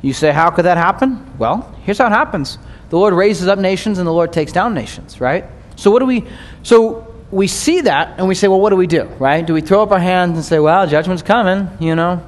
you 0.00 0.12
say, 0.12 0.32
how 0.32 0.50
could 0.50 0.64
that 0.64 0.76
happen? 0.76 1.38
Well, 1.38 1.74
here's 1.82 1.98
how 1.98 2.06
it 2.06 2.10
happens 2.10 2.58
the 2.90 2.98
Lord 2.98 3.14
raises 3.14 3.48
up 3.48 3.58
nations 3.58 3.98
and 3.98 4.06
the 4.06 4.12
Lord 4.12 4.34
takes 4.34 4.52
down 4.52 4.74
nations, 4.74 5.18
right? 5.18 5.46
So, 5.76 5.90
what 5.90 6.00
do 6.00 6.04
we, 6.04 6.26
so 6.62 7.12
we 7.30 7.46
see 7.46 7.80
that 7.80 8.18
and 8.18 8.28
we 8.28 8.34
say, 8.34 8.48
well, 8.48 8.60
what 8.60 8.68
do 8.68 8.76
we 8.76 8.86
do, 8.86 9.04
right? 9.18 9.44
Do 9.46 9.54
we 9.54 9.62
throw 9.62 9.82
up 9.82 9.90
our 9.92 9.98
hands 9.98 10.36
and 10.36 10.44
say, 10.44 10.58
well, 10.58 10.86
judgment's 10.86 11.22
coming, 11.22 11.70
you 11.80 11.94
know, 11.94 12.22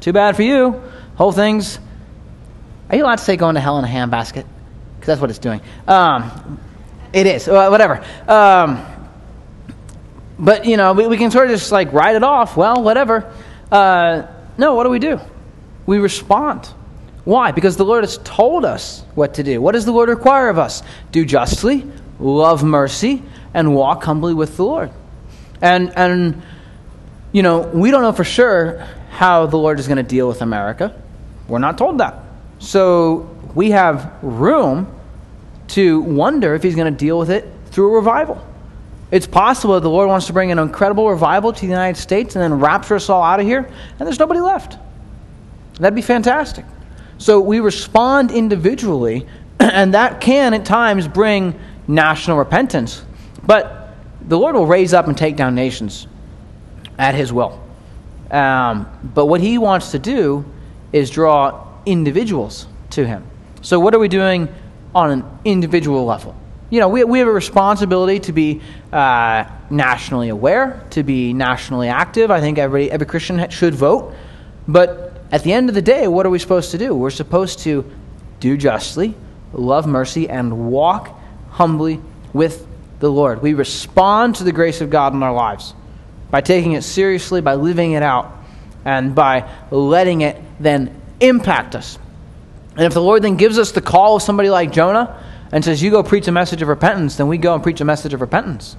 too 0.00 0.12
bad 0.12 0.34
for 0.34 0.42
you. 0.42 0.82
Whole 1.14 1.30
thing's, 1.30 1.78
are 2.90 2.96
you 2.96 3.04
allowed 3.04 3.18
to 3.18 3.24
say 3.24 3.36
going 3.36 3.54
to 3.54 3.60
hell 3.60 3.78
in 3.78 3.84
a 3.84 3.88
handbasket? 3.88 4.44
Because 4.96 5.06
that's 5.06 5.20
what 5.20 5.30
it's 5.30 5.38
doing. 5.38 5.60
Um, 5.86 6.58
it 7.12 7.26
is, 7.26 7.46
whatever. 7.46 8.04
Um, 8.26 8.84
but, 10.38 10.64
you 10.64 10.76
know, 10.76 10.92
we, 10.92 11.06
we, 11.06 11.16
can 11.16 11.30
sort 11.30 11.46
of 11.46 11.52
just 11.52 11.72
like 11.72 11.92
write 11.92 12.16
it 12.16 12.22
off. 12.22 12.56
Well, 12.56 12.82
whatever. 12.82 13.32
Uh, 13.72 14.26
no, 14.56 14.74
what 14.74 14.84
do 14.84 14.90
we 14.90 14.98
do? 14.98 15.20
We 15.86 15.98
respond. 15.98 16.66
Why? 17.24 17.52
Because 17.52 17.76
the 17.76 17.84
Lord 17.84 18.04
has 18.04 18.18
told 18.18 18.64
us 18.64 19.04
what 19.14 19.34
to 19.34 19.42
do. 19.42 19.60
What 19.60 19.72
does 19.72 19.84
the 19.84 19.92
Lord 19.92 20.08
require 20.08 20.48
of 20.48 20.58
us? 20.58 20.82
Do 21.12 21.24
justly, 21.24 21.84
love 22.18 22.62
mercy, 22.62 23.22
and 23.52 23.74
walk 23.74 24.04
humbly 24.04 24.34
with 24.34 24.56
the 24.56 24.64
Lord. 24.64 24.90
And, 25.60 25.92
and 25.96 26.42
you 27.32 27.42
know, 27.42 27.60
we 27.60 27.90
don't 27.90 28.02
know 28.02 28.12
for 28.12 28.24
sure 28.24 28.86
how 29.10 29.46
the 29.46 29.58
Lord 29.58 29.78
is 29.78 29.88
going 29.88 29.96
to 29.96 30.02
deal 30.02 30.28
with 30.28 30.40
America. 30.40 31.00
We're 31.48 31.58
not 31.58 31.76
told 31.78 31.98
that. 31.98 32.22
So 32.58 33.34
we 33.54 33.70
have 33.72 34.12
room 34.22 34.94
to 35.68 36.00
wonder 36.00 36.54
if 36.54 36.62
he's 36.62 36.74
going 36.74 36.92
to 36.92 36.98
deal 36.98 37.18
with 37.18 37.30
it 37.30 37.46
through 37.66 37.92
a 37.92 37.96
revival. 37.96 38.44
It's 39.10 39.26
possible 39.26 39.74
that 39.74 39.80
the 39.80 39.90
Lord 39.90 40.08
wants 40.08 40.26
to 40.26 40.32
bring 40.32 40.52
an 40.52 40.58
incredible 40.58 41.08
revival 41.08 41.52
to 41.52 41.60
the 41.60 41.66
United 41.66 41.98
States 41.98 42.36
and 42.36 42.42
then 42.42 42.60
rapture 42.60 42.96
us 42.96 43.08
all 43.08 43.22
out 43.22 43.40
of 43.40 43.46
here, 43.46 43.60
and 43.98 44.06
there's 44.06 44.18
nobody 44.18 44.40
left. 44.40 44.78
That'd 45.80 45.94
be 45.94 46.02
fantastic. 46.02 46.64
So 47.16 47.40
we 47.40 47.60
respond 47.60 48.30
individually, 48.30 49.26
and 49.60 49.94
that 49.94 50.20
can 50.20 50.52
at 50.52 50.64
times 50.64 51.08
bring 51.08 51.58
national 51.86 52.36
repentance. 52.36 53.02
But 53.44 53.94
the 54.28 54.38
Lord 54.38 54.54
will 54.54 54.66
raise 54.66 54.92
up 54.92 55.08
and 55.08 55.16
take 55.16 55.36
down 55.36 55.54
nations 55.54 56.06
at 56.98 57.14
His 57.14 57.32
will. 57.32 57.62
Um, 58.30 58.86
but 59.14 59.26
what 59.26 59.40
He 59.40 59.56
wants 59.56 59.92
to 59.92 59.98
do 59.98 60.44
is 60.92 61.08
draw 61.08 61.66
individuals 61.86 62.66
to 62.90 63.06
Him. 63.06 63.24
So, 63.62 63.80
what 63.80 63.94
are 63.94 63.98
we 63.98 64.08
doing 64.08 64.48
on 64.94 65.10
an 65.10 65.24
individual 65.44 66.04
level? 66.04 66.36
You 66.70 66.80
know, 66.80 66.88
we, 66.88 67.02
we 67.04 67.18
have 67.20 67.28
a 67.28 67.32
responsibility 67.32 68.20
to 68.20 68.32
be 68.32 68.60
uh, 68.92 69.44
nationally 69.70 70.28
aware, 70.28 70.84
to 70.90 71.02
be 71.02 71.32
nationally 71.32 71.88
active. 71.88 72.30
I 72.30 72.40
think 72.40 72.58
every, 72.58 72.90
every 72.90 73.06
Christian 73.06 73.48
should 73.48 73.74
vote. 73.74 74.14
But 74.66 75.14
at 75.32 75.44
the 75.44 75.52
end 75.52 75.70
of 75.70 75.74
the 75.74 75.82
day, 75.82 76.08
what 76.08 76.26
are 76.26 76.30
we 76.30 76.38
supposed 76.38 76.72
to 76.72 76.78
do? 76.78 76.94
We're 76.94 77.10
supposed 77.10 77.60
to 77.60 77.90
do 78.40 78.56
justly, 78.56 79.14
love 79.52 79.86
mercy, 79.86 80.28
and 80.28 80.70
walk 80.70 81.18
humbly 81.50 82.00
with 82.34 82.66
the 83.00 83.10
Lord. 83.10 83.40
We 83.40 83.54
respond 83.54 84.36
to 84.36 84.44
the 84.44 84.52
grace 84.52 84.82
of 84.82 84.90
God 84.90 85.14
in 85.14 85.22
our 85.22 85.32
lives 85.32 85.72
by 86.30 86.42
taking 86.42 86.72
it 86.72 86.82
seriously, 86.82 87.40
by 87.40 87.54
living 87.54 87.92
it 87.92 88.02
out, 88.02 88.30
and 88.84 89.14
by 89.14 89.50
letting 89.70 90.20
it 90.20 90.36
then 90.60 91.00
impact 91.20 91.74
us. 91.74 91.98
And 92.76 92.84
if 92.84 92.92
the 92.92 93.02
Lord 93.02 93.22
then 93.22 93.36
gives 93.36 93.58
us 93.58 93.72
the 93.72 93.80
call 93.80 94.16
of 94.16 94.22
somebody 94.22 94.50
like 94.50 94.70
Jonah 94.70 95.24
and 95.52 95.64
says, 95.64 95.82
You 95.82 95.90
go 95.90 96.02
preach 96.02 96.28
a 96.28 96.32
message 96.32 96.62
of 96.62 96.68
repentance, 96.68 97.16
then 97.16 97.28
we 97.28 97.38
go 97.38 97.54
and 97.54 97.62
preach 97.62 97.80
a 97.80 97.84
message 97.84 98.14
of 98.14 98.20
repentance. 98.20 98.76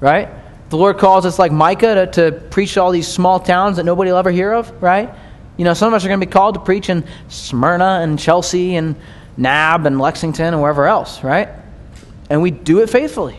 Right? 0.00 0.28
The 0.70 0.76
Lord 0.76 0.98
calls 0.98 1.26
us 1.26 1.38
like 1.38 1.52
Micah 1.52 1.94
to, 1.94 2.30
to 2.30 2.40
preach 2.50 2.76
all 2.76 2.90
these 2.90 3.06
small 3.06 3.38
towns 3.40 3.76
that 3.76 3.84
nobody 3.84 4.10
will 4.10 4.18
ever 4.18 4.30
hear 4.30 4.52
of, 4.52 4.82
right? 4.82 5.14
You 5.56 5.64
know, 5.64 5.74
some 5.74 5.88
of 5.88 5.94
us 5.94 6.04
are 6.04 6.08
going 6.08 6.20
to 6.20 6.26
be 6.26 6.32
called 6.32 6.54
to 6.54 6.60
preach 6.60 6.88
in 6.88 7.06
Smyrna 7.28 8.00
and 8.02 8.18
Chelsea 8.18 8.74
and 8.76 8.96
Nab 9.36 9.86
and 9.86 10.00
Lexington 10.00 10.46
and 10.46 10.60
wherever 10.60 10.86
else, 10.86 11.22
right? 11.22 11.48
And 12.28 12.42
we 12.42 12.50
do 12.50 12.80
it 12.80 12.90
faithfully. 12.90 13.36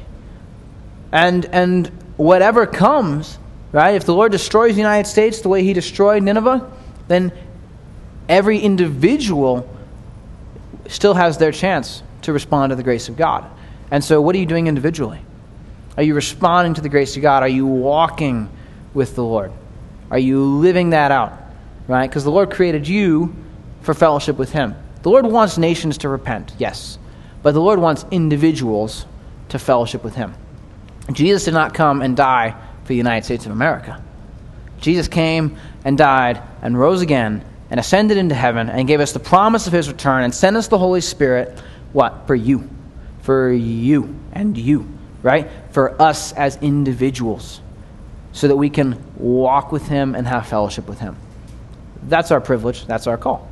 And, 1.11 1.45
and 1.47 1.87
whatever 2.15 2.65
comes, 2.65 3.37
right? 3.71 3.95
If 3.95 4.05
the 4.05 4.13
Lord 4.13 4.31
destroys 4.31 4.75
the 4.75 4.81
United 4.81 5.09
States 5.09 5.41
the 5.41 5.49
way 5.49 5.63
he 5.63 5.73
destroyed 5.73 6.23
Nineveh, 6.23 6.71
then 7.07 7.33
every 8.29 8.59
individual 8.59 9.69
still 10.87 11.15
has 11.15 11.37
their 11.37 11.51
chance 11.51 12.03
to 12.25 12.33
respond 12.33 12.71
to 12.71 12.75
the 12.75 12.83
grace 12.83 13.09
of 13.09 13.17
God. 13.17 13.49
And 13.91 14.03
so, 14.03 14.21
what 14.21 14.35
are 14.35 14.39
you 14.39 14.45
doing 14.45 14.67
individually? 14.67 15.21
Are 15.97 16.03
you 16.03 16.13
responding 16.13 16.73
to 16.73 16.81
the 16.81 16.89
grace 16.89 17.15
of 17.15 17.21
God? 17.21 17.43
Are 17.43 17.47
you 17.47 17.65
walking 17.65 18.49
with 18.93 19.15
the 19.15 19.23
Lord? 19.23 19.51
Are 20.11 20.19
you 20.19 20.43
living 20.43 20.91
that 20.91 21.11
out? 21.11 21.33
Right? 21.87 22.09
Because 22.09 22.23
the 22.23 22.31
Lord 22.31 22.51
created 22.51 22.87
you 22.87 23.35
for 23.81 23.93
fellowship 23.93 24.37
with 24.37 24.51
Him. 24.51 24.75
The 25.03 25.09
Lord 25.09 25.25
wants 25.25 25.57
nations 25.57 25.99
to 25.99 26.09
repent, 26.09 26.53
yes. 26.57 26.97
But 27.43 27.53
the 27.53 27.61
Lord 27.61 27.79
wants 27.79 28.05
individuals 28.11 29.05
to 29.49 29.59
fellowship 29.59 30.03
with 30.03 30.15
Him. 30.15 30.33
Jesus 31.13 31.45
did 31.45 31.53
not 31.53 31.73
come 31.73 32.01
and 32.01 32.17
die 32.17 32.55
for 32.81 32.89
the 32.89 32.95
United 32.95 33.25
States 33.25 33.45
of 33.45 33.51
America. 33.51 34.01
Jesus 34.81 35.07
came 35.07 35.57
and 35.83 35.97
died 35.97 36.41
and 36.61 36.77
rose 36.77 37.01
again 37.01 37.43
and 37.69 37.79
ascended 37.79 38.17
into 38.17 38.35
heaven 38.35 38.69
and 38.69 38.87
gave 38.87 38.99
us 38.99 39.11
the 39.11 39.19
promise 39.19 39.67
of 39.67 39.73
his 39.73 39.87
return 39.87 40.23
and 40.23 40.33
sent 40.33 40.55
us 40.55 40.67
the 40.67 40.77
Holy 40.77 41.01
Spirit, 41.01 41.61
what? 41.95 42.27
For 42.27 42.35
you. 42.35 42.69
For 43.21 43.51
you 43.51 44.15
and 44.33 44.55
you, 44.57 44.87
right? 45.23 45.49
For 45.71 45.99
us 45.99 46.31
as 46.33 46.57
individuals, 46.57 47.61
so 48.33 48.47
that 48.47 48.55
we 48.55 48.69
can 48.69 49.01
walk 49.17 49.71
with 49.71 49.87
him 49.87 50.13
and 50.13 50.27
have 50.27 50.45
fellowship 50.47 50.87
with 50.87 50.99
him. 50.99 51.17
That's 52.03 52.29
our 52.29 52.41
privilege. 52.41 52.85
That's 52.85 53.07
our 53.07 53.17
call, 53.17 53.49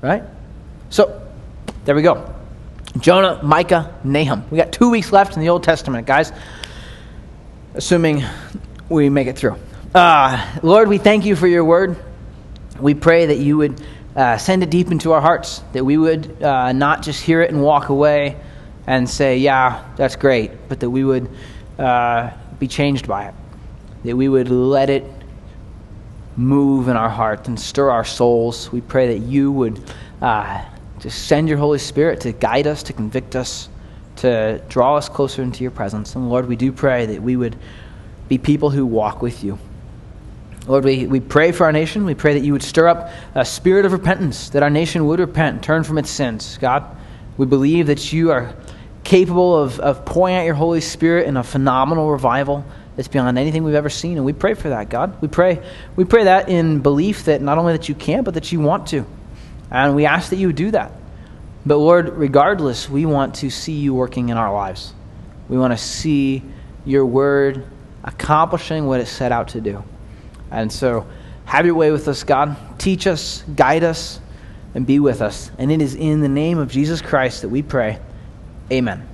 right? 0.00 0.22
So, 0.90 1.28
there 1.84 1.96
we 1.96 2.02
go. 2.02 2.32
Jonah, 2.98 3.40
Micah, 3.42 3.92
Nahum. 4.04 4.44
We 4.50 4.58
got 4.58 4.70
two 4.70 4.90
weeks 4.90 5.10
left 5.10 5.34
in 5.34 5.40
the 5.40 5.48
Old 5.48 5.64
Testament, 5.64 6.06
guys 6.06 6.32
assuming 7.74 8.24
we 8.88 9.08
make 9.08 9.26
it 9.28 9.38
through. 9.38 9.56
Uh, 9.94 10.44
Lord, 10.62 10.88
we 10.88 10.98
thank 10.98 11.24
you 11.24 11.36
for 11.36 11.46
your 11.46 11.64
word. 11.64 11.96
We 12.78 12.94
pray 12.94 13.26
that 13.26 13.38
you 13.38 13.58
would 13.58 13.80
uh, 14.16 14.36
send 14.36 14.62
it 14.62 14.70
deep 14.70 14.90
into 14.90 15.12
our 15.12 15.20
hearts, 15.20 15.62
that 15.72 15.84
we 15.84 15.96
would 15.96 16.42
uh, 16.42 16.72
not 16.72 17.02
just 17.02 17.22
hear 17.22 17.42
it 17.42 17.50
and 17.50 17.62
walk 17.62 17.88
away 17.88 18.36
and 18.86 19.08
say, 19.08 19.38
yeah, 19.38 19.84
that's 19.96 20.16
great, 20.16 20.50
but 20.68 20.80
that 20.80 20.90
we 20.90 21.04
would 21.04 21.28
uh, 21.78 22.30
be 22.58 22.66
changed 22.66 23.06
by 23.06 23.26
it, 23.26 23.34
that 24.04 24.16
we 24.16 24.28
would 24.28 24.48
let 24.48 24.90
it 24.90 25.04
move 26.36 26.88
in 26.88 26.96
our 26.96 27.10
hearts 27.10 27.48
and 27.48 27.58
stir 27.58 27.90
our 27.90 28.04
souls. 28.04 28.72
We 28.72 28.80
pray 28.80 29.18
that 29.18 29.26
you 29.26 29.52
would 29.52 29.80
uh, 30.20 30.64
just 30.98 31.26
send 31.26 31.48
your 31.48 31.58
Holy 31.58 31.78
Spirit 31.78 32.20
to 32.22 32.32
guide 32.32 32.66
us, 32.66 32.82
to 32.84 32.92
convict 32.92 33.36
us 33.36 33.68
to 34.20 34.62
draw 34.68 34.96
us 34.96 35.08
closer 35.08 35.42
into 35.42 35.62
your 35.62 35.70
presence. 35.70 36.14
And 36.14 36.28
Lord, 36.28 36.46
we 36.46 36.56
do 36.56 36.72
pray 36.72 37.06
that 37.06 37.22
we 37.22 37.36
would 37.36 37.56
be 38.28 38.36
people 38.36 38.68
who 38.68 38.84
walk 38.84 39.22
with 39.22 39.42
you. 39.42 39.58
Lord, 40.70 40.84
we, 40.84 41.08
we 41.08 41.18
pray 41.18 41.50
for 41.50 41.64
our 41.64 41.72
nation. 41.72 42.04
We 42.04 42.14
pray 42.14 42.34
that 42.34 42.44
you 42.44 42.52
would 42.52 42.62
stir 42.62 42.86
up 42.86 43.10
a 43.34 43.44
spirit 43.44 43.86
of 43.86 43.90
repentance, 43.90 44.50
that 44.50 44.62
our 44.62 44.70
nation 44.70 45.04
would 45.08 45.18
repent 45.18 45.64
turn 45.64 45.82
from 45.82 45.98
its 45.98 46.08
sins. 46.10 46.58
God, 46.60 46.84
we 47.36 47.44
believe 47.44 47.88
that 47.88 48.12
you 48.12 48.30
are 48.30 48.54
capable 49.02 49.60
of, 49.60 49.80
of 49.80 50.04
pouring 50.04 50.36
out 50.36 50.44
your 50.44 50.54
Holy 50.54 50.80
Spirit 50.80 51.26
in 51.26 51.36
a 51.36 51.42
phenomenal 51.42 52.08
revival 52.08 52.64
that's 52.94 53.08
beyond 53.08 53.36
anything 53.36 53.64
we've 53.64 53.74
ever 53.74 53.90
seen. 53.90 54.16
And 54.16 54.24
we 54.24 54.32
pray 54.32 54.54
for 54.54 54.68
that, 54.68 54.90
God. 54.90 55.20
We 55.20 55.26
pray, 55.26 55.60
we 55.96 56.04
pray 56.04 56.22
that 56.22 56.48
in 56.48 56.78
belief 56.78 57.24
that 57.24 57.42
not 57.42 57.58
only 57.58 57.72
that 57.72 57.88
you 57.88 57.96
can, 57.96 58.22
but 58.22 58.34
that 58.34 58.52
you 58.52 58.60
want 58.60 58.86
to. 58.90 59.04
And 59.72 59.96
we 59.96 60.06
ask 60.06 60.30
that 60.30 60.36
you 60.36 60.52
do 60.52 60.70
that. 60.70 60.92
But 61.66 61.78
Lord, 61.78 62.10
regardless, 62.10 62.88
we 62.88 63.06
want 63.06 63.34
to 63.36 63.50
see 63.50 63.72
you 63.72 63.92
working 63.92 64.28
in 64.28 64.36
our 64.36 64.52
lives. 64.52 64.94
We 65.48 65.58
want 65.58 65.72
to 65.72 65.84
see 65.84 66.44
your 66.84 67.04
word 67.04 67.66
accomplishing 68.04 68.86
what 68.86 69.00
it 69.00 69.06
set 69.06 69.32
out 69.32 69.48
to 69.48 69.60
do. 69.60 69.82
And 70.50 70.72
so, 70.72 71.06
have 71.44 71.66
your 71.66 71.74
way 71.74 71.90
with 71.90 72.06
us, 72.08 72.22
God. 72.22 72.56
Teach 72.78 73.06
us, 73.06 73.42
guide 73.56 73.84
us, 73.84 74.20
and 74.74 74.86
be 74.86 75.00
with 75.00 75.20
us. 75.20 75.50
And 75.58 75.70
it 75.70 75.82
is 75.82 75.94
in 75.94 76.20
the 76.20 76.28
name 76.28 76.58
of 76.58 76.70
Jesus 76.70 77.02
Christ 77.02 77.42
that 77.42 77.48
we 77.48 77.62
pray. 77.62 77.98
Amen. 78.70 79.06